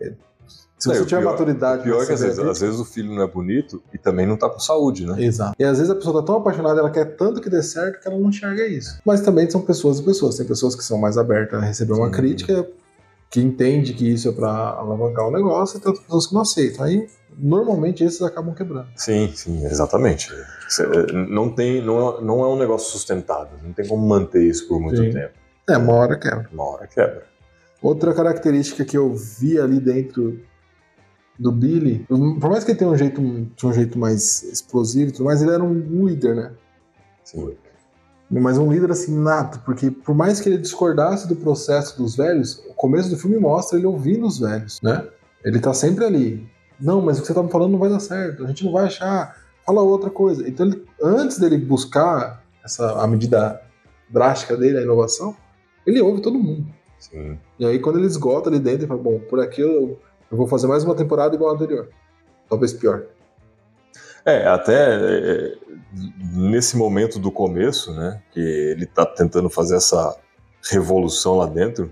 Se 0.81 0.89
você 0.89 1.01
o 1.01 1.05
tiver 1.05 1.21
pior- 1.21 1.31
maturidade. 1.31 1.83
Pior 1.83 2.01
é 2.01 2.05
que 2.05 2.13
às 2.13 2.21
vezes, 2.21 2.39
às 2.39 2.59
vezes 2.59 2.79
o 2.79 2.85
filho 2.85 3.13
não 3.13 3.21
é 3.21 3.27
bonito 3.27 3.81
e 3.93 3.97
também 3.97 4.25
não 4.25 4.35
tá 4.35 4.49
com 4.49 4.59
saúde, 4.59 5.05
né? 5.05 5.21
Exato. 5.23 5.55
E 5.59 5.63
às 5.63 5.77
vezes 5.77 5.91
a 5.91 5.95
pessoa 5.95 6.19
tá 6.21 6.25
tão 6.25 6.37
apaixonada, 6.37 6.79
ela 6.79 6.89
quer 6.89 7.05
tanto 7.15 7.39
que 7.39 7.49
dê 7.49 7.61
certo 7.61 8.01
que 8.01 8.07
ela 8.07 8.17
não 8.17 8.29
enxerga 8.29 8.65
isso. 8.67 8.99
Mas 9.05 9.21
também 9.21 9.49
são 9.49 9.61
pessoas 9.61 9.99
e 9.99 10.03
pessoas. 10.03 10.37
Tem 10.37 10.45
pessoas 10.45 10.75
que 10.75 10.83
são 10.83 10.97
mais 10.97 11.17
abertas 11.17 11.61
a 11.61 11.65
receber 11.65 11.93
uma 11.93 12.07
Sim. 12.07 12.11
crítica, 12.13 12.67
que 13.29 13.39
entende 13.39 13.93
que 13.93 14.11
isso 14.11 14.27
é 14.27 14.31
pra 14.31 14.49
alavancar 14.49 15.27
o 15.27 15.31
negócio, 15.31 15.77
e 15.77 15.79
tem 15.81 15.87
outras 15.89 16.05
pessoas 16.05 16.27
que 16.27 16.33
não 16.33 16.41
aceitam. 16.41 16.83
Aí, 16.85 17.07
normalmente, 17.37 18.03
esses 18.03 18.21
acabam 18.21 18.53
quebrando. 18.53 18.87
Sim, 18.95 19.31
sim, 19.35 19.63
exatamente. 19.65 20.29
Cê- 20.67 20.85
Não, 21.29 21.49
tem, 21.49 21.81
não, 21.85 22.17
é- 22.17 22.21
não 22.21 22.43
é 22.43 22.47
um 22.47 22.57
negócio 22.57 22.91
sustentável, 22.91 23.57
não 23.63 23.71
tem 23.71 23.87
como 23.87 24.05
manter 24.05 24.43
isso 24.43 24.67
por 24.67 24.79
muito 24.81 24.97
Sim. 25.01 25.11
tempo. 25.11 25.33
É, 25.69 25.77
uma 25.77 25.93
hora 25.93 26.17
quebra. 26.17 26.49
Uma 26.51 26.63
hora 26.63 26.87
quebra. 26.87 27.23
Outra 27.81 28.13
característica 28.13 28.83
que 28.83 28.97
eu 28.97 29.13
vi 29.15 29.57
ali 29.59 29.79
dentro 29.79 30.39
do 31.41 31.51
Billy, 31.51 32.05
por 32.07 32.49
mais 32.51 32.63
que 32.63 32.71
ele 32.71 32.77
tenha 32.77 32.91
um 32.91 32.95
jeito, 32.97 33.19
tinha 33.55 33.69
um 33.69 33.73
jeito 33.73 33.97
mais 33.97 34.43
explosivo 34.43 35.09
e 35.09 35.11
tudo 35.11 35.25
mais, 35.25 35.41
ele 35.41 35.51
era 35.51 35.63
um 35.63 35.73
líder, 35.73 36.35
né? 36.35 36.51
Sim. 37.23 37.55
Mas 38.29 38.57
um 38.59 38.71
líder 38.71 38.91
assim 38.91 39.17
nato, 39.17 39.59
porque 39.65 39.89
por 39.89 40.13
mais 40.13 40.39
que 40.39 40.47
ele 40.47 40.59
discordasse 40.59 41.27
do 41.27 41.35
processo 41.35 41.97
dos 41.97 42.15
velhos, 42.15 42.63
o 42.69 42.73
começo 42.75 43.09
do 43.09 43.17
filme 43.17 43.37
mostra 43.37 43.77
ele 43.77 43.87
ouvindo 43.87 44.25
os 44.27 44.39
velhos, 44.39 44.79
né? 44.83 45.05
Ele 45.43 45.59
tá 45.59 45.73
sempre 45.73 46.05
ali. 46.05 46.47
Não, 46.79 47.01
mas 47.01 47.17
o 47.17 47.21
que 47.21 47.27
você 47.27 47.33
tá 47.33 47.41
me 47.41 47.49
falando 47.51 47.71
não 47.71 47.79
vai 47.79 47.89
dar 47.89 47.99
certo, 47.99 48.43
a 48.43 48.47
gente 48.47 48.63
não 48.63 48.71
vai 48.71 48.85
achar, 48.85 49.35
fala 49.65 49.81
outra 49.81 50.09
coisa. 50.11 50.47
Então, 50.47 50.67
ele- 50.67 50.85
antes 51.01 51.39
dele 51.39 51.57
buscar 51.57 52.43
essa 52.63 53.01
a 53.01 53.07
medida 53.07 53.59
drástica 54.09 54.55
dele, 54.55 54.77
a 54.77 54.81
inovação, 54.83 55.35
ele 55.87 55.99
ouve 56.01 56.21
todo 56.21 56.37
mundo. 56.37 56.67
Sim. 56.99 57.37
E 57.57 57.65
aí 57.65 57.79
quando 57.79 57.97
ele 57.97 58.05
esgota 58.05 58.47
ali 58.49 58.59
dentro, 58.59 58.81
ele 58.81 58.87
fala, 58.87 59.01
bom, 59.01 59.19
por 59.27 59.39
aqui 59.39 59.61
eu, 59.61 59.97
eu 60.31 60.37
vou 60.37 60.47
fazer 60.47 60.67
mais 60.67 60.83
uma 60.83 60.95
temporada 60.95 61.35
igual 61.35 61.51
a 61.51 61.53
anterior. 61.55 61.89
Talvez 62.49 62.71
pior. 62.73 63.03
É, 64.25 64.47
até 64.47 64.95
é, 64.95 65.57
nesse 66.33 66.77
momento 66.77 67.19
do 67.19 67.31
começo, 67.31 67.93
né, 67.93 68.21
que 68.31 68.39
ele 68.39 68.85
tá 68.85 69.05
tentando 69.05 69.49
fazer 69.49 69.75
essa 69.75 70.15
revolução 70.69 71.37
lá 71.37 71.47
dentro, 71.47 71.91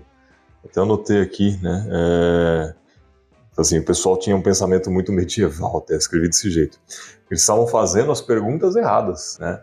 até 0.64 0.80
anotei 0.80 1.20
aqui, 1.20 1.58
né, 1.62 1.86
é, 1.90 2.74
assim, 3.58 3.78
o 3.78 3.84
pessoal 3.84 4.16
tinha 4.16 4.34
um 4.34 4.42
pensamento 4.42 4.90
muito 4.90 5.12
medieval, 5.12 5.78
até 5.78 5.96
escrevi 5.96 6.28
desse 6.28 6.50
jeito. 6.50 6.78
Eles 7.30 7.40
estavam 7.40 7.66
fazendo 7.66 8.10
as 8.10 8.20
perguntas 8.20 8.74
erradas, 8.74 9.36
né? 9.40 9.62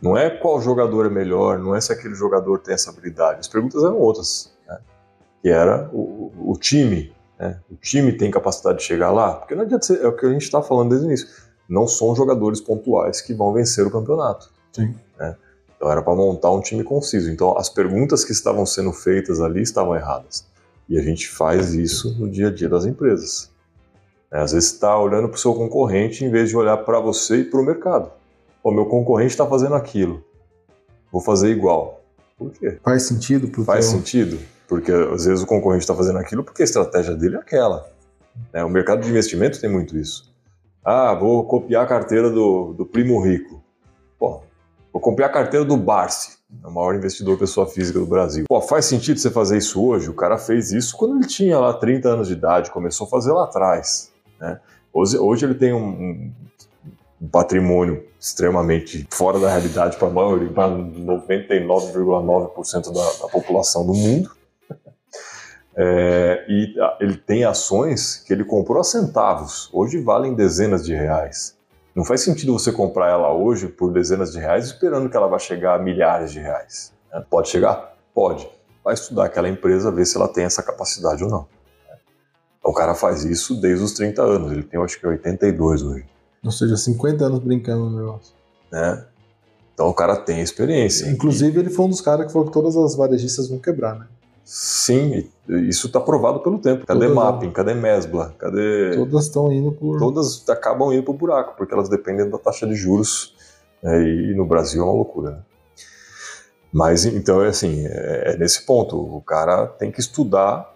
Não 0.00 0.16
é 0.16 0.30
qual 0.30 0.60
jogador 0.60 1.06
é 1.06 1.08
melhor, 1.08 1.58
não 1.58 1.74
é 1.74 1.80
se 1.80 1.92
aquele 1.92 2.14
jogador 2.14 2.58
tem 2.58 2.74
essa 2.74 2.90
habilidade. 2.90 3.40
As 3.40 3.48
perguntas 3.48 3.82
eram 3.82 3.98
outras, 3.98 4.54
né? 4.68 4.78
Que 5.42 5.48
era 5.48 5.90
o, 5.92 6.32
o 6.52 6.56
time, 6.56 7.12
né? 7.38 7.60
O 7.70 7.76
time 7.76 8.12
tem 8.12 8.30
capacidade 8.30 8.78
de 8.78 8.84
chegar 8.84 9.10
lá? 9.10 9.34
Porque 9.34 9.54
não 9.54 9.62
adianta 9.62 9.86
ser, 9.86 10.00
é 10.02 10.08
o 10.08 10.16
que 10.16 10.26
a 10.26 10.30
gente 10.30 10.42
está 10.42 10.60
falando 10.62 10.90
desde 10.90 11.06
o 11.06 11.08
início. 11.08 11.28
Não 11.68 11.86
são 11.86 12.14
jogadores 12.16 12.60
pontuais 12.60 13.20
que 13.20 13.34
vão 13.34 13.52
vencer 13.52 13.86
o 13.86 13.90
campeonato. 13.90 14.50
Sim. 14.72 14.94
Né? 15.18 15.36
Então 15.76 15.90
era 15.90 16.02
para 16.02 16.14
montar 16.14 16.50
um 16.50 16.60
time 16.60 16.82
conciso. 16.82 17.30
Então 17.30 17.56
as 17.56 17.68
perguntas 17.68 18.24
que 18.24 18.32
estavam 18.32 18.66
sendo 18.66 18.92
feitas 18.92 19.40
ali 19.40 19.62
estavam 19.62 19.94
erradas. 19.94 20.46
E 20.88 20.98
a 20.98 21.02
gente 21.02 21.28
faz 21.28 21.74
isso 21.74 22.18
no 22.18 22.28
dia 22.28 22.48
a 22.48 22.50
dia 22.54 22.68
das 22.68 22.84
empresas. 22.86 23.50
É, 24.32 24.40
Às 24.40 24.52
vezes 24.52 24.72
está 24.72 24.98
olhando 24.98 25.28
para 25.28 25.36
o 25.36 25.38
seu 25.38 25.54
concorrente 25.54 26.24
em 26.24 26.30
vez 26.30 26.48
de 26.48 26.56
olhar 26.56 26.78
para 26.78 26.98
você 26.98 27.38
e 27.38 27.44
para 27.44 27.60
o 27.60 27.64
mercado. 27.64 28.10
O 28.62 28.70
meu 28.70 28.86
concorrente 28.86 29.30
está 29.30 29.46
fazendo 29.46 29.74
aquilo. 29.74 30.24
Vou 31.12 31.22
fazer 31.22 31.50
igual. 31.50 32.02
Por 32.36 32.50
quê? 32.52 32.78
Faz 32.82 33.04
sentido 33.04 33.48
pro 33.48 33.64
Faz 33.64 33.86
teu... 33.86 33.98
sentido? 33.98 34.38
Porque 34.68 34.92
às 34.92 35.24
vezes 35.24 35.42
o 35.42 35.46
concorrente 35.46 35.82
está 35.82 35.94
fazendo 35.94 36.18
aquilo 36.18 36.44
porque 36.44 36.60
a 36.62 36.64
estratégia 36.64 37.16
dele 37.16 37.36
é 37.36 37.38
aquela. 37.38 37.90
né? 38.52 38.62
O 38.62 38.68
mercado 38.68 39.00
de 39.00 39.08
investimento 39.08 39.58
tem 39.60 39.70
muito 39.70 39.96
isso. 39.96 40.30
Ah, 40.84 41.14
vou 41.14 41.42
copiar 41.44 41.84
a 41.84 41.86
carteira 41.86 42.30
do, 42.30 42.74
do 42.74 42.84
primo 42.86 43.18
rico. 43.20 43.60
Pô, 44.18 44.42
vou 44.92 45.00
copiar 45.00 45.30
a 45.30 45.32
carteira 45.32 45.64
do 45.64 45.76
Barsi, 45.76 46.36
é 46.62 46.66
o 46.66 46.70
maior 46.70 46.94
investidor 46.94 47.38
pessoa 47.38 47.66
física 47.66 47.98
do 47.98 48.06
Brasil. 48.06 48.44
Pô, 48.48 48.60
faz 48.60 48.84
sentido 48.84 49.18
você 49.18 49.30
fazer 49.30 49.56
isso 49.58 49.82
hoje? 49.82 50.10
O 50.10 50.14
cara 50.14 50.36
fez 50.38 50.70
isso 50.70 50.96
quando 50.96 51.16
ele 51.16 51.26
tinha 51.26 51.58
lá 51.58 51.72
30 51.72 52.08
anos 52.08 52.28
de 52.28 52.34
idade, 52.34 52.70
começou 52.70 53.06
a 53.06 53.10
fazer 53.10 53.32
lá 53.32 53.44
atrás. 53.44 54.12
Né? 54.38 54.60
Hoje, 54.92 55.16
hoje 55.18 55.46
ele 55.46 55.54
tem 55.54 55.72
um, 55.72 56.30
um 57.20 57.28
patrimônio 57.28 58.04
extremamente 58.20 59.06
fora 59.10 59.38
da 59.38 59.48
realidade 59.48 59.96
para 59.96 60.08
a 60.08 60.10
maioria, 60.10 60.50
para 60.50 60.68
99,9% 60.68 62.92
da, 62.92 63.12
da 63.22 63.28
população 63.30 63.86
do 63.86 63.94
mundo. 63.94 64.36
É, 65.80 66.44
e 66.48 66.80
a- 66.80 66.96
ele 67.00 67.16
tem 67.16 67.44
ações 67.44 68.16
que 68.26 68.32
ele 68.32 68.44
comprou 68.44 68.80
a 68.80 68.84
centavos, 68.84 69.70
hoje 69.72 70.00
valem 70.02 70.34
dezenas 70.34 70.84
de 70.84 70.92
reais. 70.92 71.56
Não 71.94 72.04
faz 72.04 72.20
sentido 72.22 72.52
você 72.52 72.72
comprar 72.72 73.08
ela 73.10 73.32
hoje 73.32 73.68
por 73.68 73.92
dezenas 73.92 74.32
de 74.32 74.38
reais 74.40 74.66
esperando 74.66 75.08
que 75.08 75.16
ela 75.16 75.28
vai 75.28 75.38
chegar 75.38 75.76
a 75.76 75.78
milhares 75.78 76.32
de 76.32 76.40
reais. 76.40 76.92
né? 77.12 77.24
Pode 77.30 77.48
chegar? 77.48 77.96
Pode. 78.12 78.48
Vai 78.84 78.94
estudar 78.94 79.26
aquela 79.26 79.48
empresa, 79.48 79.90
ver 79.92 80.04
se 80.06 80.16
ela 80.16 80.26
tem 80.28 80.44
essa 80.44 80.62
capacidade 80.62 81.22
ou 81.22 81.30
não. 81.30 81.46
o 82.64 82.72
cara 82.74 82.94
faz 82.94 83.24
isso 83.24 83.58
desde 83.60 83.82
os 83.82 83.92
30 83.94 84.20
anos, 84.22 84.52
ele 84.52 84.62
tem 84.62 84.78
acho 84.82 85.00
que 85.00 85.06
82 85.06 85.82
hoje. 85.82 86.04
Ou 86.44 86.50
seja, 86.52 86.76
50 86.76 87.24
anos 87.24 87.38
brincando 87.38 87.88
no 87.88 87.98
negócio. 87.98 88.34
Né? 88.70 89.04
Então 89.72 89.88
o 89.88 89.94
cara 89.94 90.16
tem 90.16 90.40
experiência. 90.42 91.08
Inclusive, 91.08 91.58
ele 91.60 91.70
foi 91.70 91.86
um 91.86 91.88
dos 91.88 92.00
caras 92.02 92.26
que 92.26 92.32
falou 92.32 92.46
que 92.48 92.52
todas 92.52 92.76
as 92.76 92.94
varejistas 92.94 93.48
vão 93.48 93.58
quebrar, 93.58 93.94
né? 93.98 94.06
Sim, 94.50 95.28
isso 95.46 95.88
está 95.88 96.00
provado 96.00 96.40
pelo 96.40 96.58
tempo. 96.58 96.86
Cadê 96.86 97.00
Todas- 97.00 97.14
Mapping? 97.14 97.50
Cadê 97.50 97.74
Mesbla? 97.74 98.34
Cadê. 98.38 98.92
Todas 98.96 99.24
estão 99.24 99.52
indo 99.52 99.72
por. 99.72 99.98
Todas 99.98 100.42
acabam 100.48 100.90
indo 100.90 101.02
pro 101.02 101.12
buraco, 101.12 101.54
porque 101.54 101.74
elas 101.74 101.90
dependem 101.90 102.30
da 102.30 102.38
taxa 102.38 102.66
de 102.66 102.74
juros. 102.74 103.36
né, 103.82 104.02
e 104.02 104.34
no 104.34 104.46
Brasil 104.46 104.80
é 104.80 104.84
uma 104.86 104.94
loucura. 104.94 105.30
Né? 105.32 105.38
Mas 106.72 107.04
então 107.04 107.42
é 107.44 107.48
assim, 107.48 107.86
é, 107.86 108.32
é 108.32 108.36
nesse 108.38 108.64
ponto. 108.64 108.96
O 108.96 109.20
cara 109.20 109.66
tem 109.66 109.90
que 109.92 110.00
estudar 110.00 110.74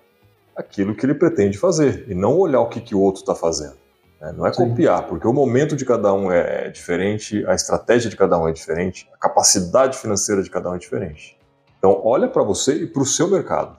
aquilo 0.55 0.95
que 0.95 1.07
ele 1.07 1.15
pretende 1.15 1.57
fazer 1.57 2.05
e 2.09 2.15
não 2.15 2.37
olhar 2.39 2.61
o 2.61 2.69
que, 2.69 2.79
que 2.79 2.95
o 2.95 3.01
outro 3.01 3.23
está 3.23 3.35
fazendo. 3.35 3.77
né? 4.21 4.35
Não 4.37 4.47
é 4.47 4.53
Sim. 4.53 4.69
copiar, 4.69 5.07
porque 5.09 5.27
o 5.27 5.33
momento 5.33 5.75
de 5.75 5.87
cada 5.87 6.13
um 6.13 6.31
é 6.31 6.69
diferente, 6.69 7.43
a 7.47 7.55
estratégia 7.55 8.11
de 8.11 8.17
cada 8.19 8.39
um 8.39 8.47
é 8.47 8.53
diferente, 8.53 9.09
a 9.15 9.17
capacidade 9.17 9.97
financeira 9.97 10.43
de 10.43 10.51
cada 10.51 10.71
um 10.71 10.75
é 10.75 10.79
diferente. 10.79 11.39
Então, 11.85 12.01
olha 12.05 12.29
para 12.29 12.45
você 12.45 12.75
e 12.85 12.87
para 12.87 13.03
o 13.03 13.07
seu 13.07 13.27
mercado. 13.27 13.77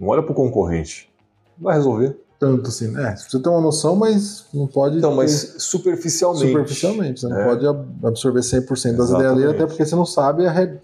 Não 0.00 0.08
olha 0.08 0.22
para 0.22 0.32
o 0.32 0.34
concorrente. 0.34 1.12
Não 1.58 1.64
vai 1.64 1.76
resolver. 1.76 2.18
Tanto 2.38 2.68
assim, 2.70 2.88
né? 2.88 3.14
Você 3.14 3.38
tem 3.38 3.52
uma 3.52 3.60
noção, 3.60 3.94
mas 3.94 4.46
não 4.54 4.66
pode. 4.66 4.96
Então, 4.96 5.10
ter- 5.10 5.16
mas 5.18 5.54
superficialmente. 5.58 6.46
Superficialmente, 6.48 7.20
você 7.20 7.28
não 7.28 7.38
É. 7.38 7.44
pode 7.44 7.66
ab- 7.66 7.86
absorver 8.06 8.40
100% 8.42 8.96
das 8.96 9.10
ideias 9.10 9.36
dele, 9.36 9.50
até 9.52 9.66
porque 9.66 9.84
você 9.84 9.94
não 9.94 10.06
sabe 10.06 10.46
a 10.46 10.50
re... 10.50 10.78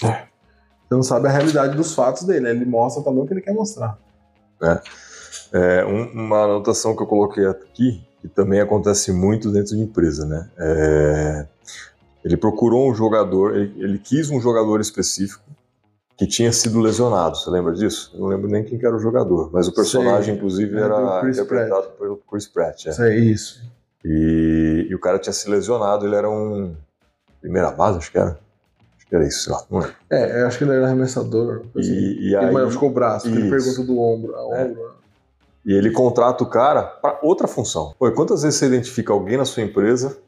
Você 0.00 0.94
não 0.94 1.02
sabe 1.02 1.26
a 1.26 1.30
realidade 1.30 1.76
dos 1.76 1.92
fatos 1.94 2.22
dele. 2.22 2.48
Ele 2.48 2.64
mostra 2.64 3.02
também 3.02 3.22
o 3.24 3.26
que 3.26 3.34
ele 3.34 3.40
quer 3.42 3.52
mostrar. 3.52 3.98
É, 5.52 5.84
um- 5.84 6.12
uma 6.12 6.44
anotação 6.44 6.94
que 6.96 7.02
eu 7.02 7.06
coloquei 7.06 7.44
aqui, 7.46 8.02
que 8.20 8.28
também 8.28 8.60
acontece 8.60 9.10
muito 9.12 9.50
dentro 9.50 9.74
de 9.76 9.82
empresa, 9.82 10.24
né? 10.24 10.48
É... 10.56 11.46
Ele 12.24 12.36
procurou 12.36 12.90
um 12.90 12.94
jogador, 12.94 13.56
ele, 13.56 13.74
ele, 13.82 13.98
quis 13.98 14.30
um 14.30 14.40
jogador 14.40 14.80
específico 14.80 15.42
que 16.16 16.26
tinha 16.26 16.52
sido 16.52 16.78
lesionado. 16.78 17.36
Você 17.36 17.50
lembra 17.50 17.72
disso? 17.72 18.12
Eu 18.14 18.20
não 18.20 18.28
lembro 18.28 18.48
nem 18.48 18.62
quem 18.62 18.78
era 18.78 18.94
o 18.94 18.98
jogador, 18.98 19.50
mas 19.52 19.66
o 19.66 19.74
personagem, 19.74 20.26
Sei, 20.26 20.34
inclusive, 20.34 20.76
era 20.76 21.28
interpretado 21.28 21.82
Pratt. 21.82 21.98
pelo 21.98 22.16
Chris 22.30 22.46
Pratt. 22.46 22.86
É. 22.86 22.92
Sei, 22.92 23.18
isso. 23.18 23.62
E, 24.04 24.86
e, 24.88 24.94
o 24.94 25.00
cara 25.00 25.18
tinha 25.18 25.32
se 25.32 25.48
lesionado, 25.48 26.06
ele 26.06 26.14
era 26.14 26.30
um. 26.30 26.74
Primeira 27.40 27.70
base, 27.72 27.98
acho 27.98 28.12
que 28.12 28.18
era. 28.18 28.38
Acho 28.96 29.06
que 29.06 29.14
era 29.14 29.26
isso, 29.26 29.44
sei 29.44 29.52
lá. 29.52 29.64
Não 29.70 29.82
é. 29.82 29.92
É, 30.10 30.42
eu 30.42 30.46
acho 30.46 30.58
que 30.58 30.64
ele 30.64 30.72
era 30.72 30.86
arremessador. 30.86 31.62
E, 31.74 31.80
assim. 31.80 31.92
e 31.92 32.36
aí, 32.36 32.44
ele 32.44 32.52
machucou 32.52 32.88
o 32.88 32.92
braço, 32.92 33.28
ele 33.28 33.50
pergunta 33.50 33.82
do 33.82 33.98
ombro. 33.98 34.36
A 34.36 34.58
é. 34.58 34.64
ombro. 34.64 34.92
E 35.64 35.72
ele 35.72 35.90
contrata 35.92 36.42
o 36.42 36.46
cara 36.48 36.82
para 36.82 37.18
outra 37.22 37.46
função. 37.46 37.94
Pô, 37.98 38.10
quantas 38.12 38.42
vezes 38.42 38.58
você 38.58 38.66
identifica 38.66 39.12
alguém 39.12 39.36
na 39.36 39.44
sua 39.44 39.62
empresa, 39.62 40.18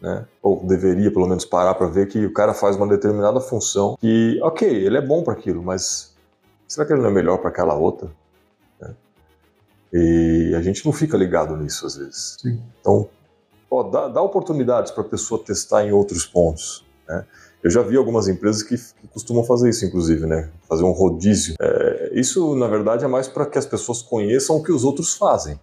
né? 0.00 0.26
Ou 0.42 0.64
deveria 0.64 1.12
pelo 1.12 1.26
menos 1.26 1.44
parar 1.44 1.74
para 1.74 1.86
ver 1.86 2.06
que 2.08 2.24
o 2.24 2.32
cara 2.32 2.54
faz 2.54 2.76
uma 2.76 2.86
determinada 2.86 3.40
função 3.40 3.96
que, 4.00 4.38
ok, 4.42 4.68
ele 4.68 4.96
é 4.96 5.00
bom 5.00 5.22
para 5.22 5.34
aquilo, 5.34 5.62
mas 5.62 6.14
será 6.66 6.86
que 6.86 6.92
ele 6.92 7.02
não 7.02 7.10
é 7.10 7.12
melhor 7.12 7.38
para 7.38 7.50
aquela 7.50 7.74
outra? 7.74 8.10
Né? 8.80 8.94
E 9.92 10.54
a 10.56 10.62
gente 10.62 10.84
não 10.86 10.92
fica 10.92 11.16
ligado 11.16 11.56
nisso 11.56 11.86
às 11.86 11.96
vezes. 11.96 12.36
Sim. 12.40 12.62
Então, 12.80 13.08
ó, 13.70 13.82
dá, 13.82 14.08
dá 14.08 14.22
oportunidades 14.22 14.90
para 14.90 15.02
a 15.02 15.08
pessoa 15.08 15.42
testar 15.42 15.84
em 15.84 15.92
outros 15.92 16.24
pontos. 16.24 16.84
Né? 17.06 17.24
Eu 17.62 17.70
já 17.70 17.82
vi 17.82 17.96
algumas 17.96 18.26
empresas 18.26 18.62
que, 18.62 18.76
que, 18.76 19.08
costumam 19.08 19.44
fazer 19.44 19.68
isso, 19.68 19.84
inclusive, 19.84 20.24
né? 20.24 20.48
Fazer 20.66 20.82
um 20.82 20.92
rodízio. 20.92 21.56
É, 21.60 22.10
isso, 22.14 22.54
na 22.56 22.66
verdade, 22.66 23.04
é 23.04 23.08
mais 23.08 23.28
para 23.28 23.44
que 23.44 23.58
as 23.58 23.66
pessoas 23.66 24.00
conheçam 24.00 24.56
o 24.56 24.62
que 24.62 24.72
os 24.72 24.82
outros 24.82 25.14
fazem. 25.14 25.60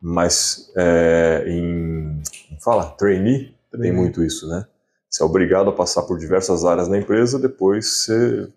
Mas 0.00 0.72
é, 0.76 1.44
em. 1.46 2.20
Fala, 2.60 2.86
trainee, 2.98 3.54
tem 3.70 3.92
muito 3.92 4.22
isso, 4.22 4.48
né? 4.48 4.64
Você 5.10 5.22
é 5.22 5.26
obrigado 5.26 5.70
a 5.70 5.72
passar 5.72 6.02
por 6.02 6.18
diversas 6.18 6.64
áreas 6.64 6.88
na 6.88 6.98
empresa, 6.98 7.38
depois 7.38 7.86
você 7.86 8.48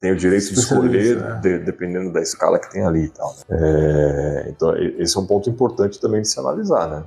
tem 0.00 0.12
o 0.12 0.16
direito 0.16 0.52
de 0.52 0.58
escolher, 0.58 1.18
é. 1.18 1.40
de, 1.40 1.58
dependendo 1.60 2.12
da 2.12 2.20
escala 2.20 2.58
que 2.58 2.70
tem 2.70 2.84
ali 2.84 3.04
e 3.04 3.08
tal. 3.08 3.34
É, 3.48 4.46
então, 4.48 4.76
esse 4.76 5.16
é 5.16 5.20
um 5.20 5.26
ponto 5.26 5.48
importante 5.48 6.00
também 6.00 6.20
de 6.22 6.28
se 6.28 6.38
analisar, 6.38 6.88
né? 6.88 7.04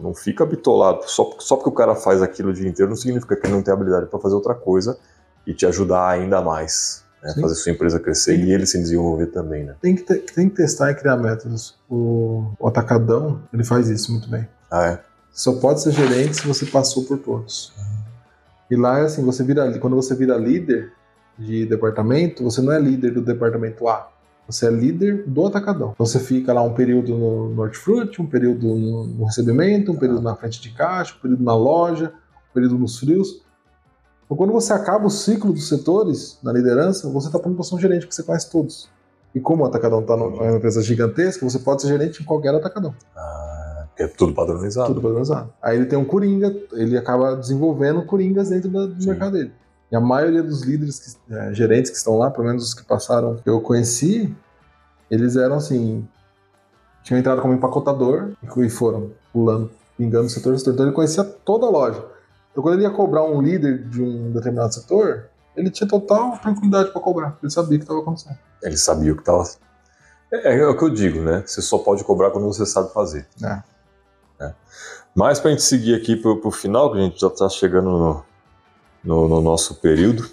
Não 0.00 0.14
fica 0.14 0.46
bitolado. 0.46 1.02
Só, 1.06 1.34
só 1.38 1.56
porque 1.56 1.68
o 1.68 1.72
cara 1.72 1.96
faz 1.96 2.22
aquilo 2.22 2.50
o 2.50 2.52
dia 2.52 2.68
inteiro 2.68 2.88
não 2.88 2.96
significa 2.96 3.34
que 3.34 3.46
ele 3.46 3.54
não 3.54 3.62
tem 3.62 3.74
habilidade 3.74 4.06
para 4.06 4.20
fazer 4.20 4.36
outra 4.36 4.54
coisa 4.54 4.96
e 5.44 5.52
te 5.52 5.66
ajudar 5.66 6.08
ainda 6.08 6.40
mais. 6.40 7.04
Né? 7.22 7.34
Fazer 7.40 7.54
sua 7.56 7.72
empresa 7.72 7.98
crescer 7.98 8.36
tem, 8.36 8.44
e 8.44 8.52
ele 8.52 8.66
se 8.66 8.78
desenvolver 8.78 9.26
também. 9.26 9.64
Né? 9.64 9.74
Tem, 9.80 9.94
que 9.94 10.02
ter, 10.02 10.20
tem 10.32 10.48
que 10.48 10.54
testar 10.54 10.92
e 10.92 10.94
criar 10.94 11.16
métodos. 11.16 11.76
O, 11.90 12.52
o 12.58 12.68
Atacadão, 12.68 13.42
ele 13.52 13.64
faz 13.64 13.88
isso 13.88 14.12
muito 14.12 14.30
bem. 14.30 14.48
Ah, 14.70 14.86
é? 14.86 15.00
Só 15.32 15.54
pode 15.54 15.80
ser 15.80 15.92
gerente 15.92 16.36
se 16.36 16.46
você 16.46 16.66
passou 16.66 17.04
por 17.04 17.18
todos. 17.18 17.72
E 18.70 18.76
lá 18.76 19.00
é 19.00 19.02
assim, 19.02 19.24
você 19.24 19.42
vira, 19.42 19.78
quando 19.78 19.96
você 19.96 20.14
vira 20.14 20.36
líder 20.36 20.92
de 21.38 21.66
departamento, 21.66 22.44
você 22.44 22.60
não 22.60 22.72
é 22.72 22.78
líder 22.78 23.12
do 23.12 23.22
departamento 23.22 23.88
A. 23.88 24.10
Você 24.46 24.66
é 24.66 24.70
líder 24.70 25.24
do 25.26 25.46
atacadão. 25.46 25.94
Você 25.98 26.18
fica 26.18 26.52
lá 26.52 26.62
um 26.62 26.74
período 26.74 27.16
no, 27.16 27.62
hortifruti, 27.62 28.20
um 28.20 28.26
período 28.26 28.66
no, 28.74 29.24
recebimento, 29.24 29.92
um 29.92 29.96
período 29.96 30.22
na 30.22 30.34
frente 30.34 30.60
de 30.60 30.70
caixa, 30.70 31.14
um 31.16 31.20
período 31.20 31.44
na 31.44 31.54
loja, 31.54 32.12
um 32.50 32.54
período 32.54 32.76
nos 32.76 32.98
frios. 32.98 33.42
Então 34.24 34.36
quando 34.36 34.52
você 34.52 34.72
acaba 34.72 35.06
o 35.06 35.10
ciclo 35.10 35.52
dos 35.52 35.68
setores 35.68 36.38
na 36.42 36.52
liderança, 36.52 37.08
você 37.08 37.28
está 37.28 37.38
para 37.38 37.48
uma 37.48 37.56
posição 37.56 37.78
gerente, 37.78 38.02
porque 38.02 38.14
você 38.14 38.22
conhece 38.22 38.50
todos. 38.50 38.90
E 39.34 39.40
como 39.40 39.62
o 39.62 39.66
atacadão 39.66 40.00
está 40.00 40.16
numa 40.16 40.56
empresa 40.56 40.82
gigantesca, 40.82 41.48
você 41.48 41.60
pode 41.60 41.82
ser 41.82 41.88
gerente 41.88 42.20
em 42.20 42.24
qualquer 42.24 42.52
atacadão. 42.52 42.92
Ah, 43.16 43.59
é 43.98 44.06
tudo 44.06 44.32
padronizado. 44.32 44.88
Tudo 44.88 45.02
padronizado. 45.02 45.52
Aí 45.62 45.76
ele 45.76 45.86
tem 45.86 45.98
um 45.98 46.04
coringa, 46.04 46.54
ele 46.72 46.96
acaba 46.96 47.36
desenvolvendo 47.36 48.02
coringas 48.04 48.50
dentro 48.50 48.68
do 48.68 49.02
Sim. 49.02 49.10
mercado 49.10 49.32
dele. 49.32 49.52
E 49.90 49.96
a 49.96 50.00
maioria 50.00 50.42
dos 50.42 50.62
líderes, 50.62 51.00
que, 51.00 51.34
é, 51.34 51.52
gerentes 51.52 51.90
que 51.90 51.96
estão 51.96 52.16
lá, 52.16 52.30
pelo 52.30 52.46
menos 52.46 52.62
os 52.64 52.74
que 52.74 52.84
passaram, 52.84 53.36
que 53.36 53.48
eu 53.48 53.60
conheci, 53.60 54.34
eles 55.10 55.36
eram 55.36 55.56
assim. 55.56 56.06
Tinham 57.02 57.18
entrado 57.18 57.42
como 57.42 57.54
empacotador 57.54 58.32
e 58.42 58.68
foram 58.68 59.10
pulando, 59.32 59.70
pingando 59.96 60.26
o 60.26 60.30
setor 60.30 60.56
setor. 60.58 60.74
Então 60.74 60.86
ele 60.86 60.94
conhecia 60.94 61.24
toda 61.24 61.66
a 61.66 61.70
loja. 61.70 62.04
Então 62.52 62.62
quando 62.62 62.74
ele 62.74 62.82
ia 62.82 62.90
cobrar 62.90 63.24
um 63.24 63.40
líder 63.40 63.88
de 63.88 64.02
um 64.02 64.30
determinado 64.32 64.72
setor, 64.72 65.30
ele 65.56 65.70
tinha 65.70 65.88
total 65.88 66.38
tranquilidade 66.38 66.90
para 66.90 67.00
cobrar. 67.00 67.38
Ele 67.42 67.50
sabia 67.50 67.76
o 67.76 67.78
que 67.78 67.84
estava 67.84 68.00
acontecendo. 68.00 68.38
Ele 68.62 68.76
sabia 68.76 69.12
o 69.12 69.16
que 69.16 69.22
estava. 69.22 69.44
É, 70.32 70.58
é, 70.58 70.66
o 70.66 70.76
que 70.76 70.84
eu 70.84 70.90
digo, 70.90 71.20
né? 71.20 71.42
Você 71.44 71.60
só 71.60 71.78
pode 71.78 72.04
cobrar 72.04 72.30
quando 72.30 72.46
você 72.46 72.64
sabe 72.64 72.92
fazer. 72.92 73.26
É. 73.42 73.62
é. 74.40 74.52
Mas 75.14 75.40
para 75.40 75.50
a 75.50 75.52
gente 75.52 75.62
seguir 75.62 75.94
aqui 75.94 76.16
para 76.16 76.30
o 76.30 76.50
final, 76.50 76.92
que 76.92 76.98
a 76.98 77.02
gente 77.02 77.20
já 77.20 77.26
está 77.26 77.48
chegando 77.48 77.90
no, 77.90 78.24
no, 79.04 79.28
no 79.28 79.40
nosso 79.40 79.74
período. 79.76 80.28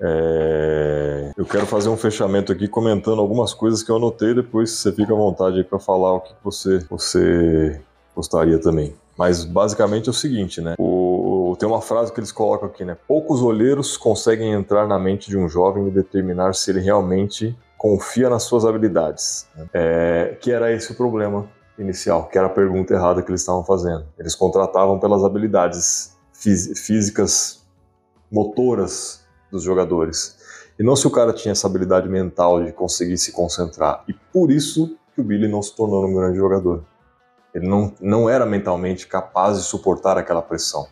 É, 0.00 1.32
eu 1.36 1.46
quero 1.46 1.66
fazer 1.66 1.88
um 1.88 1.96
fechamento 1.96 2.52
aqui 2.52 2.68
comentando 2.68 3.20
algumas 3.20 3.54
coisas 3.54 3.82
que 3.82 3.90
eu 3.90 3.96
anotei, 3.96 4.34
depois 4.34 4.70
você 4.70 4.92
fica 4.92 5.12
à 5.12 5.16
vontade 5.16 5.64
para 5.64 5.78
falar 5.78 6.14
o 6.14 6.20
que 6.20 6.34
você, 6.42 6.78
você 6.90 7.80
gostaria 8.14 8.58
também. 8.58 8.94
Mas 9.16 9.44
basicamente 9.44 10.08
é 10.08 10.10
o 10.10 10.14
seguinte, 10.14 10.60
né? 10.60 10.74
O, 10.78 11.56
tem 11.58 11.68
uma 11.68 11.80
frase 11.80 12.12
que 12.12 12.18
eles 12.18 12.32
colocam 12.32 12.68
aqui, 12.68 12.84
né? 12.84 12.96
Poucos 13.06 13.40
olheiros 13.40 13.96
conseguem 13.96 14.52
entrar 14.52 14.88
na 14.88 14.98
mente 14.98 15.30
de 15.30 15.38
um 15.38 15.48
jovem 15.48 15.86
e 15.86 15.90
determinar 15.90 16.54
se 16.54 16.70
ele 16.70 16.80
realmente 16.80 17.56
confia 17.78 18.28
nas 18.28 18.42
suas 18.42 18.64
habilidades. 18.64 19.46
Né? 19.54 19.66
É, 19.72 20.36
que 20.40 20.50
era 20.50 20.72
esse 20.72 20.92
o 20.92 20.96
problema 20.96 21.48
inicial, 21.78 22.28
que 22.28 22.38
era 22.38 22.46
a 22.46 22.50
pergunta 22.50 22.94
errada 22.94 23.22
que 23.22 23.30
eles 23.30 23.40
estavam 23.40 23.64
fazendo. 23.64 24.06
Eles 24.18 24.34
contratavam 24.34 24.98
pelas 24.98 25.24
habilidades 25.24 26.16
físicas 26.32 27.64
motoras 28.30 29.24
dos 29.50 29.62
jogadores. 29.62 30.36
E 30.78 30.82
não 30.82 30.96
se 30.96 31.06
o 31.06 31.10
cara 31.10 31.32
tinha 31.32 31.52
essa 31.52 31.66
habilidade 31.66 32.08
mental 32.08 32.64
de 32.64 32.72
conseguir 32.72 33.16
se 33.16 33.32
concentrar. 33.32 34.02
E 34.08 34.12
por 34.12 34.50
isso 34.50 34.96
que 35.14 35.20
o 35.20 35.24
Billy 35.24 35.46
não 35.46 35.62
se 35.62 35.74
tornou 35.74 36.04
um 36.04 36.14
grande 36.14 36.36
jogador. 36.36 36.84
Ele 37.54 37.68
não, 37.68 37.94
não 38.00 38.28
era 38.28 38.44
mentalmente 38.44 39.06
capaz 39.06 39.58
de 39.58 39.62
suportar 39.62 40.18
aquela 40.18 40.42
pressão. 40.42 40.88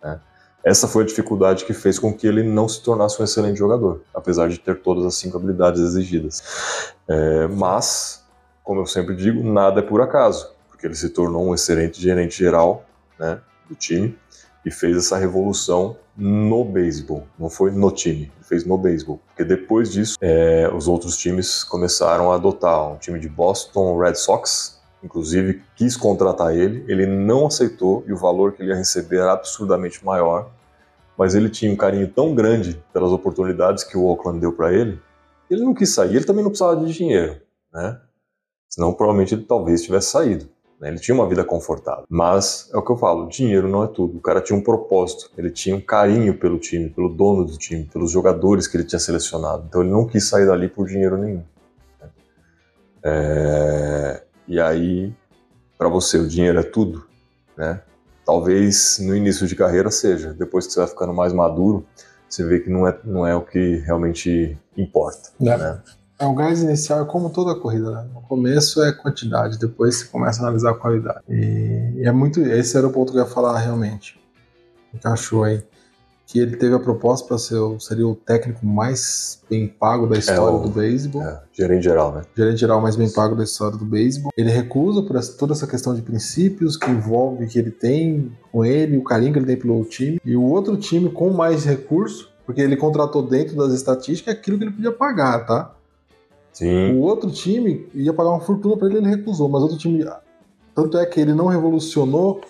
Né? 0.00 0.20
Essa 0.64 0.86
foi 0.86 1.02
a 1.02 1.06
dificuldade 1.06 1.64
que 1.64 1.74
fez 1.74 1.98
com 1.98 2.14
que 2.14 2.26
ele 2.26 2.42
não 2.42 2.68
se 2.68 2.80
tornasse 2.82 3.20
um 3.20 3.24
excelente 3.24 3.58
jogador, 3.58 4.00
apesar 4.14 4.48
de 4.48 4.58
ter 4.58 4.80
todas 4.80 5.04
as 5.04 5.16
cinco 5.16 5.36
habilidades 5.36 5.80
exigidas. 5.80 6.94
É, 7.08 7.48
mas, 7.48 8.23
como 8.64 8.80
eu 8.80 8.86
sempre 8.86 9.14
digo, 9.14 9.44
nada 9.44 9.80
é 9.80 9.82
por 9.82 10.00
acaso, 10.00 10.50
porque 10.70 10.86
ele 10.86 10.94
se 10.94 11.10
tornou 11.10 11.46
um 11.46 11.54
excelente 11.54 12.00
gerente 12.00 12.36
geral 12.36 12.84
né, 13.18 13.38
do 13.68 13.76
time 13.76 14.18
e 14.64 14.70
fez 14.70 14.96
essa 14.96 15.18
revolução 15.18 15.96
no 16.16 16.64
beisebol, 16.64 17.26
não 17.38 17.50
foi 17.50 17.70
no 17.70 17.90
time, 17.90 18.32
fez 18.42 18.64
no 18.64 18.78
beisebol. 18.78 19.20
Porque 19.26 19.44
depois 19.44 19.92
disso, 19.92 20.16
é, 20.20 20.70
os 20.74 20.88
outros 20.88 21.18
times 21.18 21.62
começaram 21.62 22.32
a 22.32 22.36
adotar. 22.36 22.92
Um 22.92 22.96
time 22.96 23.20
de 23.20 23.28
Boston 23.28 23.98
Red 23.98 24.14
Sox, 24.14 24.80
inclusive 25.02 25.62
quis 25.76 25.96
contratar 25.96 26.56
ele, 26.56 26.84
ele 26.88 27.04
não 27.04 27.46
aceitou 27.46 28.02
e 28.06 28.12
o 28.12 28.16
valor 28.16 28.52
que 28.52 28.62
ele 28.62 28.70
ia 28.70 28.76
receber 28.76 29.18
era 29.18 29.32
absurdamente 29.32 30.02
maior, 30.02 30.50
mas 31.18 31.34
ele 31.34 31.50
tinha 31.50 31.70
um 31.70 31.76
carinho 31.76 32.08
tão 32.08 32.34
grande 32.34 32.82
pelas 32.92 33.12
oportunidades 33.12 33.84
que 33.84 33.98
o 33.98 34.04
Oakland 34.06 34.40
deu 34.40 34.52
para 34.52 34.72
ele, 34.72 34.98
ele 35.50 35.62
não 35.62 35.74
quis 35.74 35.92
sair, 35.92 36.16
ele 36.16 36.24
também 36.24 36.42
não 36.42 36.50
precisava 36.50 36.82
de 36.82 36.92
dinheiro, 36.92 37.40
né? 37.72 38.00
Senão 38.74 38.92
provavelmente 38.92 39.32
ele 39.32 39.44
talvez 39.44 39.84
tivesse 39.84 40.08
saído. 40.08 40.48
Né? 40.80 40.88
Ele 40.88 40.98
tinha 40.98 41.14
uma 41.14 41.28
vida 41.28 41.44
confortável. 41.44 42.04
Mas 42.08 42.68
é 42.74 42.76
o 42.76 42.82
que 42.82 42.90
eu 42.90 42.96
falo: 42.96 43.28
dinheiro 43.28 43.68
não 43.68 43.84
é 43.84 43.86
tudo. 43.86 44.18
O 44.18 44.20
cara 44.20 44.40
tinha 44.40 44.58
um 44.58 44.62
propósito, 44.62 45.30
ele 45.38 45.48
tinha 45.48 45.76
um 45.76 45.80
carinho 45.80 46.36
pelo 46.36 46.58
time, 46.58 46.90
pelo 46.90 47.08
dono 47.08 47.44
do 47.44 47.56
time, 47.56 47.84
pelos 47.84 48.10
jogadores 48.10 48.66
que 48.66 48.76
ele 48.76 48.82
tinha 48.82 48.98
selecionado. 48.98 49.64
Então 49.68 49.80
ele 49.80 49.92
não 49.92 50.04
quis 50.04 50.28
sair 50.28 50.44
dali 50.44 50.68
por 50.68 50.88
dinheiro 50.88 51.16
nenhum. 51.16 51.44
Né? 52.00 52.08
É... 53.04 54.22
E 54.48 54.60
aí, 54.60 55.14
para 55.78 55.88
você, 55.88 56.18
o 56.18 56.26
dinheiro 56.26 56.58
é 56.58 56.64
tudo, 56.64 57.06
né? 57.56 57.80
Talvez 58.26 58.98
no 58.98 59.14
início 59.14 59.46
de 59.46 59.54
carreira 59.54 59.90
seja, 59.90 60.34
depois 60.34 60.66
que 60.66 60.72
você 60.72 60.80
vai 60.80 60.88
ficando 60.88 61.14
mais 61.14 61.32
maduro, 61.32 61.86
você 62.28 62.44
vê 62.44 62.58
que 62.58 62.68
não 62.68 62.88
é, 62.88 62.98
não 63.04 63.24
é 63.24 63.36
o 63.36 63.42
que 63.42 63.76
realmente 63.86 64.58
importa. 64.76 65.30
É. 65.40 65.56
Né? 65.56 65.82
É, 66.18 66.26
o 66.26 66.34
gás 66.34 66.62
inicial 66.62 67.02
é 67.02 67.04
como 67.04 67.30
toda 67.30 67.58
corrida, 67.58 67.90
né? 67.90 68.06
No 68.14 68.20
começo 68.22 68.82
é 68.82 68.92
quantidade, 68.92 69.58
depois 69.58 69.96
você 69.96 70.04
começa 70.06 70.40
a 70.40 70.44
analisar 70.44 70.70
a 70.70 70.74
qualidade. 70.74 71.20
E, 71.28 72.02
é 72.04 72.12
muito. 72.12 72.40
Esse 72.40 72.76
era 72.76 72.86
o 72.86 72.92
ponto 72.92 73.12
que 73.12 73.18
eu 73.18 73.24
ia 73.24 73.28
falar 73.28 73.58
realmente. 73.58 74.20
Encaixou 74.92 75.44
aí. 75.44 75.62
Que 76.26 76.38
ele 76.38 76.56
teve 76.56 76.74
a 76.74 76.78
proposta 76.78 77.28
para 77.28 77.36
ser 77.36 77.58
seria 77.80 78.08
o 78.08 78.14
técnico 78.14 78.64
mais 78.64 79.42
bem 79.50 79.68
pago 79.68 80.06
da 80.06 80.16
história 80.16 80.56
é 80.56 80.58
o, 80.58 80.62
do 80.62 80.70
beisebol. 80.70 81.22
É, 81.22 81.42
gerente 81.52 81.84
geral, 81.84 82.12
né? 82.14 82.22
Gerente 82.34 82.60
geral 82.60 82.80
mais 82.80 82.96
bem 82.96 83.10
pago 83.10 83.36
da 83.36 83.44
história 83.44 83.76
do 83.76 83.84
beisebol. 83.84 84.32
Ele 84.34 84.50
recusa 84.50 85.02
por 85.02 85.16
essa, 85.16 85.36
toda 85.36 85.52
essa 85.52 85.66
questão 85.66 85.94
de 85.94 86.00
princípios 86.00 86.78
que 86.78 86.90
envolve 86.90 87.46
que 87.46 87.58
ele 87.58 87.70
tem 87.70 88.32
com 88.50 88.64
ele, 88.64 88.96
o 88.96 89.04
carinho 89.04 89.32
que 89.32 89.38
ele 89.38 89.46
tem 89.46 89.56
pelo 89.56 89.84
time. 89.84 90.18
E 90.24 90.34
o 90.34 90.42
outro 90.42 90.78
time 90.78 91.10
com 91.10 91.30
mais 91.30 91.64
recurso, 91.64 92.32
porque 92.46 92.62
ele 92.62 92.76
contratou 92.76 93.22
dentro 93.22 93.54
das 93.56 93.74
estatísticas 93.74 94.34
aquilo 94.34 94.56
que 94.56 94.64
ele 94.64 94.72
podia 94.72 94.92
pagar, 94.92 95.44
tá? 95.44 95.74
Sim. 96.54 96.94
O 96.94 97.00
outro 97.00 97.30
time 97.30 97.86
ia 97.92 98.14
pagar 98.14 98.30
uma 98.30 98.40
fortuna 98.40 98.76
para 98.76 98.86
ele, 98.86 98.98
ele 98.98 99.08
recusou, 99.08 99.48
mas 99.48 99.62
outro 99.62 99.76
time 99.76 100.06
Tanto 100.74 100.96
é 100.96 101.04
que 101.04 101.20
ele 101.20 101.34
não 101.34 101.48
revolucionou 101.48 102.40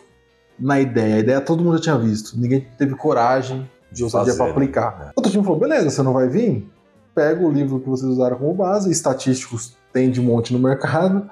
na 0.59 0.81
ideia. 0.81 1.17
A 1.17 1.19
ideia 1.19 1.41
todo 1.41 1.65
mundo 1.65 1.79
já 1.79 1.83
tinha 1.83 1.99
visto. 1.99 2.39
Ninguém 2.39 2.67
teve 2.79 2.95
coragem 2.95 3.69
de 3.91 4.05
ousadia 4.05 4.35
para 4.35 4.51
aplicar. 4.51 5.09
É. 5.09 5.13
Outro 5.17 5.33
time 5.33 5.43
falou: 5.43 5.59
beleza, 5.59 5.91
você 5.91 6.03
não 6.03 6.13
vai 6.13 6.29
vir? 6.29 6.71
Pega 7.15 7.45
o 7.45 7.51
livro 7.51 7.81
que 7.81 7.89
vocês 7.89 8.11
usaram 8.11 8.37
como 8.37 8.55
base, 8.55 8.91
estatísticos 8.91 9.77
tem 9.93 10.11
de 10.11 10.21
monte 10.21 10.53
no 10.53 10.59
mercado, 10.59 11.31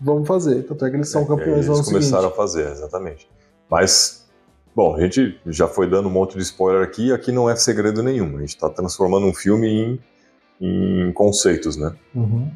vamos 0.00 0.26
fazer. 0.26 0.62
Tanto 0.62 0.84
é 0.84 0.90
que 0.90 0.96
eles 0.96 1.08
são 1.10 1.22
é, 1.22 1.26
campeões 1.26 1.66
no 1.66 1.72
ano 1.74 1.80
Eles 1.82 1.88
começaram 1.88 2.28
a 2.28 2.30
fazer, 2.32 2.66
exatamente. 2.70 3.28
Mas, 3.70 4.26
bom, 4.74 4.96
a 4.96 5.00
gente 5.00 5.38
já 5.46 5.68
foi 5.68 5.88
dando 5.88 6.08
um 6.08 6.10
monte 6.10 6.36
de 6.36 6.42
spoiler 6.42 6.82
aqui, 6.82 7.12
aqui 7.12 7.30
não 7.30 7.48
é 7.48 7.54
segredo 7.54 8.02
nenhum. 8.02 8.38
A 8.38 8.40
gente 8.40 8.54
está 8.54 8.70
transformando 8.70 9.26
um 9.26 9.34
filme 9.34 9.68
em, 9.68 10.00
em 10.60 11.12
conceitos, 11.12 11.76
né? 11.76 11.94
Uhum. 12.14 12.50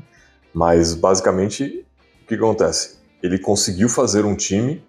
Mas, 0.53 0.95
basicamente, 0.95 1.87
o 2.23 2.27
que 2.27 2.35
acontece? 2.35 2.99
Ele 3.23 3.39
conseguiu 3.39 3.89
fazer 3.89 4.25
um 4.25 4.35
time 4.35 4.83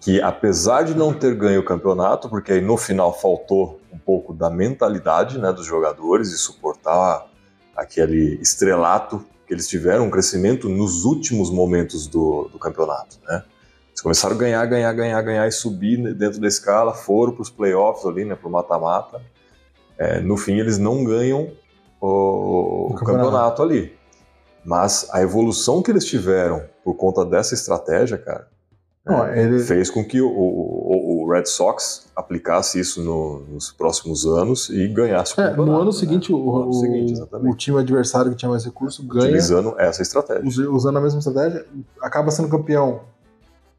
que, 0.00 0.20
apesar 0.20 0.82
de 0.82 0.94
não 0.94 1.14
ter 1.14 1.34
ganho 1.34 1.60
o 1.60 1.64
campeonato, 1.64 2.28
porque 2.28 2.52
aí 2.52 2.60
no 2.60 2.76
final 2.76 3.18
faltou 3.18 3.80
um 3.92 3.98
pouco 3.98 4.34
da 4.34 4.50
mentalidade 4.50 5.38
né, 5.38 5.52
dos 5.52 5.64
jogadores 5.64 6.28
e 6.28 6.38
suportar 6.38 7.26
aquele 7.76 8.38
estrelato 8.40 9.24
que 9.46 9.54
eles 9.54 9.68
tiveram, 9.68 10.06
um 10.06 10.10
crescimento 10.10 10.68
nos 10.68 11.04
últimos 11.04 11.50
momentos 11.50 12.06
do, 12.06 12.48
do 12.52 12.58
campeonato. 12.58 13.18
Né? 13.26 13.42
Eles 13.88 14.00
começaram 14.00 14.34
a 14.34 14.38
ganhar, 14.38 14.66
ganhar, 14.66 14.92
ganhar, 14.92 15.22
ganhar 15.22 15.48
e 15.48 15.52
subir 15.52 16.14
dentro 16.14 16.40
da 16.40 16.48
escala, 16.48 16.92
foram 16.92 17.32
para 17.32 17.42
os 17.42 17.50
playoffs 17.50 18.04
ali, 18.06 18.24
né, 18.24 18.34
para 18.34 18.48
o 18.48 18.50
mata-mata. 18.50 19.22
É, 19.96 20.20
no 20.20 20.36
fim, 20.36 20.58
eles 20.58 20.78
não 20.78 21.04
ganham 21.04 21.50
o, 22.06 22.86
o 22.90 22.94
campeonato. 22.94 23.24
campeonato 23.24 23.62
ali. 23.62 23.92
Mas 24.64 25.08
a 25.12 25.22
evolução 25.22 25.82
que 25.82 25.90
eles 25.90 26.04
tiveram 26.04 26.62
por 26.82 26.94
conta 26.94 27.24
dessa 27.24 27.54
estratégia, 27.54 28.16
cara, 28.16 28.48
não, 29.04 29.24
é, 29.26 29.42
ele... 29.42 29.60
fez 29.60 29.90
com 29.90 30.02
que 30.02 30.20
o, 30.20 30.28
o, 30.28 31.24
o, 31.24 31.30
Red 31.30 31.44
Sox 31.44 32.06
aplicasse 32.16 32.80
isso 32.80 33.02
no, 33.02 33.40
nos 33.40 33.70
próximos 33.70 34.24
anos 34.24 34.70
e 34.70 34.88
ganhasse 34.88 35.38
o 35.38 35.42
é, 35.42 35.54
No 35.54 35.76
ano 35.76 35.86
né? 35.86 35.92
seguinte, 35.92 36.32
o, 36.32 36.38
no 36.38 36.62
ano 36.62 36.72
seguinte, 36.72 37.22
o, 37.30 37.54
time 37.54 37.78
adversário 37.78 38.30
que 38.30 38.36
tinha 38.38 38.50
mais 38.50 38.64
recurso 38.64 39.02
ganha. 39.06 39.24
Utilizando 39.24 39.74
essa 39.78 40.00
estratégia. 40.00 40.70
Usando 40.70 40.96
a 40.96 41.00
mesma 41.02 41.18
estratégia, 41.18 41.66
acaba 42.00 42.30
sendo 42.30 42.48
campeão 42.48 43.02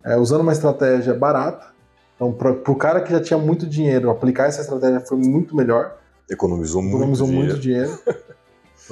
é, 0.06 0.16
usando 0.16 0.42
uma 0.42 0.52
estratégia 0.52 1.14
barata. 1.16 1.74
Então, 2.16 2.32
para 2.32 2.52
o 2.52 2.76
cara 2.76 3.02
que 3.02 3.12
já 3.12 3.20
tinha 3.20 3.40
muito 3.40 3.66
dinheiro, 3.66 4.10
aplicar 4.10 4.46
essa 4.46 4.62
estratégia 4.62 5.02
foi 5.02 5.18
muito 5.18 5.56
melhor. 5.56 5.98
Economizou, 6.30 6.84
Economizou 6.84 7.28
muito 7.28 7.60
dinheiro. 7.60 7.90
Muito 7.90 8.02
dinheiro. 8.02 8.24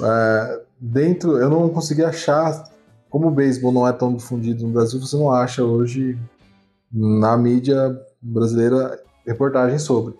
é, 0.00 0.62
dentro, 0.80 1.36
eu 1.38 1.50
não 1.50 1.68
consegui 1.68 2.04
achar 2.04 2.70
como 3.10 3.28
o 3.28 3.30
beisebol 3.30 3.72
não 3.72 3.86
é 3.86 3.92
tão 3.92 4.14
difundido 4.14 4.66
no 4.66 4.72
Brasil, 4.72 5.00
você 5.00 5.16
não 5.16 5.30
acha 5.30 5.62
hoje 5.62 6.18
na 6.92 7.36
mídia 7.36 7.96
brasileira 8.20 9.00
reportagem 9.26 9.78
sobre. 9.78 10.14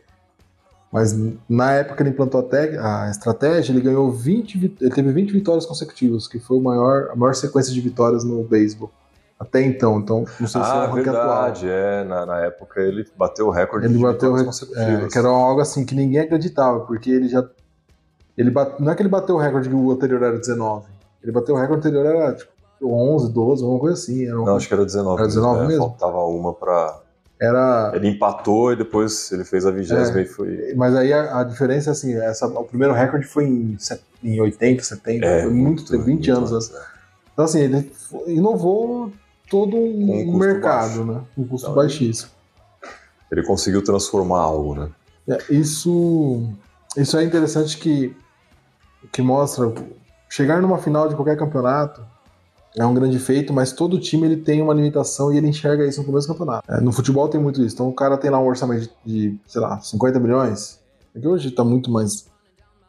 Mas 0.92 1.12
na 1.48 1.72
época 1.72 2.02
ele 2.02 2.10
implantou 2.10 2.48
a, 2.48 3.04
a 3.04 3.10
estratégia, 3.10 3.72
ele 3.72 3.80
ganhou 3.80 4.12
20, 4.12 4.76
ele 4.80 4.90
teve 4.90 5.12
20 5.12 5.32
vitórias 5.32 5.66
consecutivas, 5.66 6.28
que 6.28 6.38
foi 6.38 6.56
o 6.56 6.60
maior, 6.60 7.10
a 7.10 7.16
maior 7.16 7.34
sequência 7.34 7.72
de 7.72 7.80
vitórias 7.80 8.22
no 8.22 8.44
beisebol 8.44 8.92
até 9.38 9.62
então. 9.62 9.98
Então, 9.98 10.24
não 10.40 10.48
sei 10.48 10.62
se 10.62 10.70
ah, 10.70 10.84
é 10.86 10.90
o 10.90 10.94
verdade, 10.94 11.68
atual. 11.68 11.80
é. 11.80 12.04
Na, 12.04 12.26
na, 12.26 12.40
época 12.40 12.80
ele 12.80 13.06
bateu 13.16 13.46
o 13.46 13.50
recorde 13.50 13.86
ele 13.86 13.96
de 13.96 14.02
bateu 14.02 14.32
consecutivas. 14.32 15.04
É, 15.04 15.08
que 15.08 15.18
era 15.18 15.28
algo 15.28 15.60
assim 15.60 15.84
que 15.84 15.94
ninguém 15.94 16.20
acreditava, 16.20 16.80
porque 16.80 17.10
ele 17.10 17.28
já 17.28 17.44
ele 18.36 18.50
bate, 18.50 18.82
não 18.82 18.90
é 18.90 18.94
que 18.94 19.02
ele 19.02 19.08
bateu 19.08 19.36
o 19.36 19.38
recorde 19.38 19.68
que 19.68 19.74
o 19.74 19.90
anterior 19.90 20.22
era 20.22 20.38
19. 20.38 20.86
Ele 21.22 21.32
bateu 21.32 21.54
o 21.54 21.58
recorde 21.58 21.86
anterior 21.86 22.06
era 22.06 22.34
tipo 22.34 22.52
11, 22.82 23.32
12, 23.32 23.62
alguma 23.62 23.80
coisa 23.80 23.94
assim. 23.94 24.26
Era 24.26 24.36
Não, 24.36 24.56
acho 24.56 24.68
que 24.68 24.74
era 24.74 24.84
19. 24.84 25.18
Era 25.18 25.28
19 25.28 25.52
mesmo? 25.52 25.62
Né? 25.62 25.68
mesmo? 25.68 25.86
Faltava 25.86 26.24
uma 26.24 26.52
pra. 26.52 27.00
Era... 27.40 27.92
Ele 27.94 28.08
empatou 28.08 28.72
e 28.72 28.76
depois 28.76 29.30
ele 29.32 29.44
fez 29.44 29.66
a 29.66 29.70
vigésima 29.70 30.18
é, 30.18 30.22
e 30.22 30.26
foi. 30.26 30.74
Mas 30.76 30.94
aí 30.94 31.12
a, 31.12 31.40
a, 31.40 31.44
diferença, 31.44 31.90
assim, 31.90 32.14
essa, 32.14 32.46
o 32.46 32.64
primeiro 32.64 32.94
recorde 32.94 33.26
foi 33.26 33.44
em, 33.44 33.76
em 34.22 34.40
80, 34.40 34.82
70, 34.82 35.26
é, 35.26 35.42
foi 35.42 35.50
muito, 35.50 35.80
muito 35.80 36.04
20 36.04 36.06
muito 36.06 36.32
anos. 36.32 36.70
É. 36.70 36.82
Então, 37.32 37.44
assim, 37.44 37.60
ele 37.60 37.92
inovou 38.28 39.12
todo 39.48 39.76
um, 39.76 40.34
um 40.34 40.38
mercado, 40.38 41.04
baixo. 41.04 41.04
né? 41.04 41.20
Um 41.36 41.46
custo 41.46 41.66
então, 41.66 41.74
baixíssimo. 41.74 42.30
Ele 43.30 43.42
conseguiu 43.42 43.82
transformar 43.82 44.40
algo, 44.40 44.74
né? 44.74 44.90
É, 45.28 45.38
isso, 45.50 46.48
isso 46.96 47.16
é 47.16 47.24
interessante 47.24 47.78
que, 47.78 48.14
que 49.10 49.22
mostra 49.22 49.72
chegar 50.28 50.60
numa 50.60 50.78
final 50.78 51.08
de 51.08 51.14
qualquer 51.14 51.36
campeonato 51.36 52.02
é 52.76 52.84
um 52.84 52.92
grande 52.92 53.18
feito, 53.20 53.52
mas 53.52 53.72
todo 53.72 54.00
time 54.00 54.26
ele 54.26 54.36
tem 54.36 54.60
uma 54.60 54.74
limitação 54.74 55.32
e 55.32 55.38
ele 55.38 55.46
enxerga 55.46 55.86
isso 55.86 56.00
no 56.00 56.06
começo 56.06 56.26
do 56.26 56.34
campeonato. 56.34 56.70
É, 56.70 56.80
no 56.80 56.90
futebol 56.92 57.28
tem 57.28 57.40
muito 57.40 57.62
isso. 57.62 57.76
Então 57.76 57.88
o 57.88 57.94
cara 57.94 58.18
tem 58.18 58.30
lá 58.30 58.38
um 58.40 58.46
orçamento 58.46 58.90
de, 59.04 59.38
sei 59.46 59.60
lá, 59.60 59.80
50 59.80 60.18
milhões. 60.18 60.80
É 61.14 61.20
que 61.20 61.28
hoje 61.28 61.52
tá 61.52 61.62
muito 61.62 61.90
mais. 61.90 62.26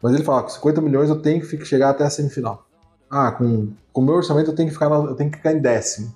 Mas 0.02 0.14
ele 0.14 0.24
fala, 0.24 0.42
com 0.42 0.48
50 0.48 0.80
milhões 0.80 1.08
eu 1.08 1.20
tenho 1.20 1.40
que 1.40 1.64
chegar 1.64 1.90
até 1.90 2.04
a 2.04 2.10
semifinal. 2.10 2.66
Ah, 3.08 3.30
com 3.30 3.68
o 3.94 4.02
meu 4.02 4.14
orçamento 4.14 4.50
eu 4.50 4.54
tenho 4.54 4.68
que 4.68 4.74
ficar, 4.74 4.88
na, 4.88 4.96
eu 4.96 5.14
tenho 5.14 5.30
que 5.30 5.36
ficar 5.36 5.52
em 5.52 5.60
décimo. 5.60 6.12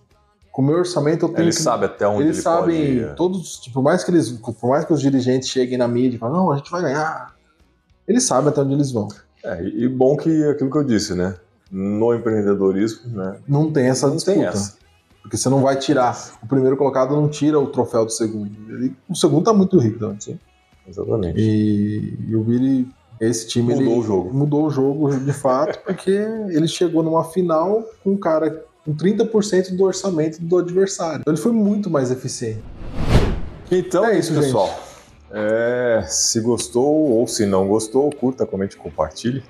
Com 0.61 0.64
o 0.64 0.66
meu 0.66 0.76
orçamento 0.76 1.24
eu 1.24 1.28
tenho 1.30 1.46
ele 1.46 1.56
que. 1.56 1.62
sabe 1.62 1.86
até 1.86 2.06
onde 2.06 2.24
eles 2.24 2.36
ele 2.36 2.42
sabem, 2.42 3.02
pode 3.02 3.16
todos, 3.16 3.58
tipo, 3.61 3.74
por 3.74 3.82
mais 3.82 4.04
que 4.04 4.11
eles, 4.11 4.30
por 4.30 4.68
mais 4.68 4.84
que 4.84 4.92
os 4.92 5.00
dirigentes 5.00 5.48
cheguem 5.48 5.78
na 5.78 5.88
mídia 5.88 6.16
e 6.16 6.18
falem, 6.18 6.36
não, 6.36 6.52
a 6.52 6.56
gente 6.56 6.70
vai 6.70 6.82
ganhar. 6.82 7.34
Eles 8.06 8.24
sabem 8.24 8.50
até 8.50 8.61
onde 8.61 8.74
eles 8.74 8.92
vão. 8.92 9.08
É, 9.42 9.64
e 9.64 9.88
bom 9.88 10.16
que 10.16 10.44
aquilo 10.44 10.70
que 10.70 10.76
eu 10.76 10.84
disse, 10.84 11.14
né? 11.14 11.34
no 11.70 12.12
empreendedorismo, 12.12 13.11
né? 13.16 13.36
Não 13.46 13.70
tem 13.70 13.86
essa 13.86 14.08
não 14.08 14.16
disputa. 14.16 14.36
Tem 14.36 14.46
essa. 14.46 14.76
Porque 15.22 15.36
você 15.36 15.48
não 15.48 15.62
vai 15.62 15.76
tirar. 15.76 16.16
O 16.42 16.46
primeiro 16.46 16.76
colocado 16.76 17.14
não 17.14 17.28
tira 17.28 17.58
o 17.58 17.66
troféu 17.66 18.04
do 18.04 18.11
segundo. 18.11 18.50
Ele, 18.68 18.94
o 19.08 19.14
segundo 19.14 19.44
tá 19.44 19.52
muito 19.52 19.78
rico 19.78 19.98
também. 19.98 20.18
Sim. 20.18 20.38
Exatamente. 20.88 21.38
E, 21.38 22.18
e 22.28 22.34
o 22.34 22.42
Billy, 22.42 22.88
esse 23.20 23.46
time. 23.46 23.74
Mudou 23.74 23.98
o 23.98 24.02
jogo. 24.02 24.34
Mudou 24.34 24.66
o 24.66 24.70
jogo 24.70 25.16
de 25.16 25.32
fato, 25.32 25.78
porque 25.84 26.11
ele 26.11 26.66
chegou 26.66 27.02
numa 27.02 27.22
final 27.24 27.84
com 28.02 28.12
um 28.12 28.16
cara 28.16 28.64
com 28.85 28.95
30% 28.95 29.76
do 29.76 29.85
orçamento 29.85 30.41
do 30.41 30.59
adversário. 30.59 31.20
Então 31.20 31.35
ele 31.35 31.41
foi 31.41 31.53
muito 31.53 31.91
mais 31.91 32.11
eficiente. 32.11 32.62
Então 33.70 34.05
é 34.05 34.18
isso, 34.18 34.35
pessoal. 34.35 34.89
É, 35.33 36.05
se 36.09 36.41
gostou 36.41 37.11
ou 37.12 37.26
se 37.26 37.47
não 37.47 37.68
gostou, 37.68 38.11
curta, 38.11 38.45
comente, 38.45 38.76
compartilhe. 38.76 39.45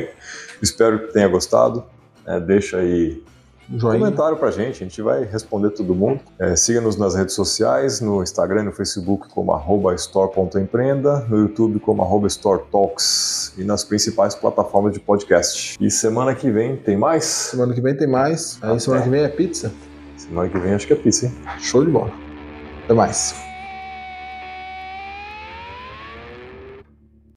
Espero 0.62 1.06
que 1.06 1.12
tenha 1.12 1.26
gostado. 1.26 1.84
É, 2.24 2.38
deixa 2.38 2.78
aí 2.78 3.22
um 3.70 3.78
comentário 3.78 4.36
pra 4.36 4.50
gente, 4.50 4.82
a 4.82 4.86
gente 4.86 5.02
vai 5.02 5.24
responder 5.24 5.70
todo 5.70 5.94
mundo. 5.94 6.20
É, 6.38 6.54
Siga-nos 6.54 6.96
nas 6.96 7.14
redes 7.14 7.34
sociais, 7.34 8.00
no 8.00 8.22
Instagram 8.22 8.62
e 8.62 8.64
no 8.66 8.72
Facebook 8.72 9.28
como 9.28 9.52
store.empreenda, 9.94 11.26
no 11.28 11.38
YouTube 11.38 11.80
como 11.80 12.02
arroba 12.02 12.26
storetalks 12.26 13.52
e 13.56 13.64
nas 13.64 13.84
principais 13.84 14.34
plataformas 14.34 14.92
de 14.92 15.00
podcast. 15.00 15.76
E 15.80 15.90
semana 15.90 16.34
que 16.34 16.50
vem 16.50 16.76
tem 16.76 16.96
mais? 16.96 17.24
Semana 17.24 17.74
que 17.74 17.80
vem 17.80 17.96
tem 17.96 18.06
mais. 18.06 18.58
Aí 18.62 18.78
semana 18.80 19.02
que 19.02 19.08
vem 19.08 19.22
é 19.22 19.28
pizza? 19.28 19.72
Semana 20.16 20.48
que 20.48 20.58
vem 20.58 20.74
acho 20.74 20.86
que 20.86 20.92
é 20.92 20.96
pizza, 20.96 21.26
hein? 21.26 21.32
Show 21.58 21.84
de 21.84 21.90
bola. 21.90 22.10
Até 22.84 22.94
mais. 22.94 23.55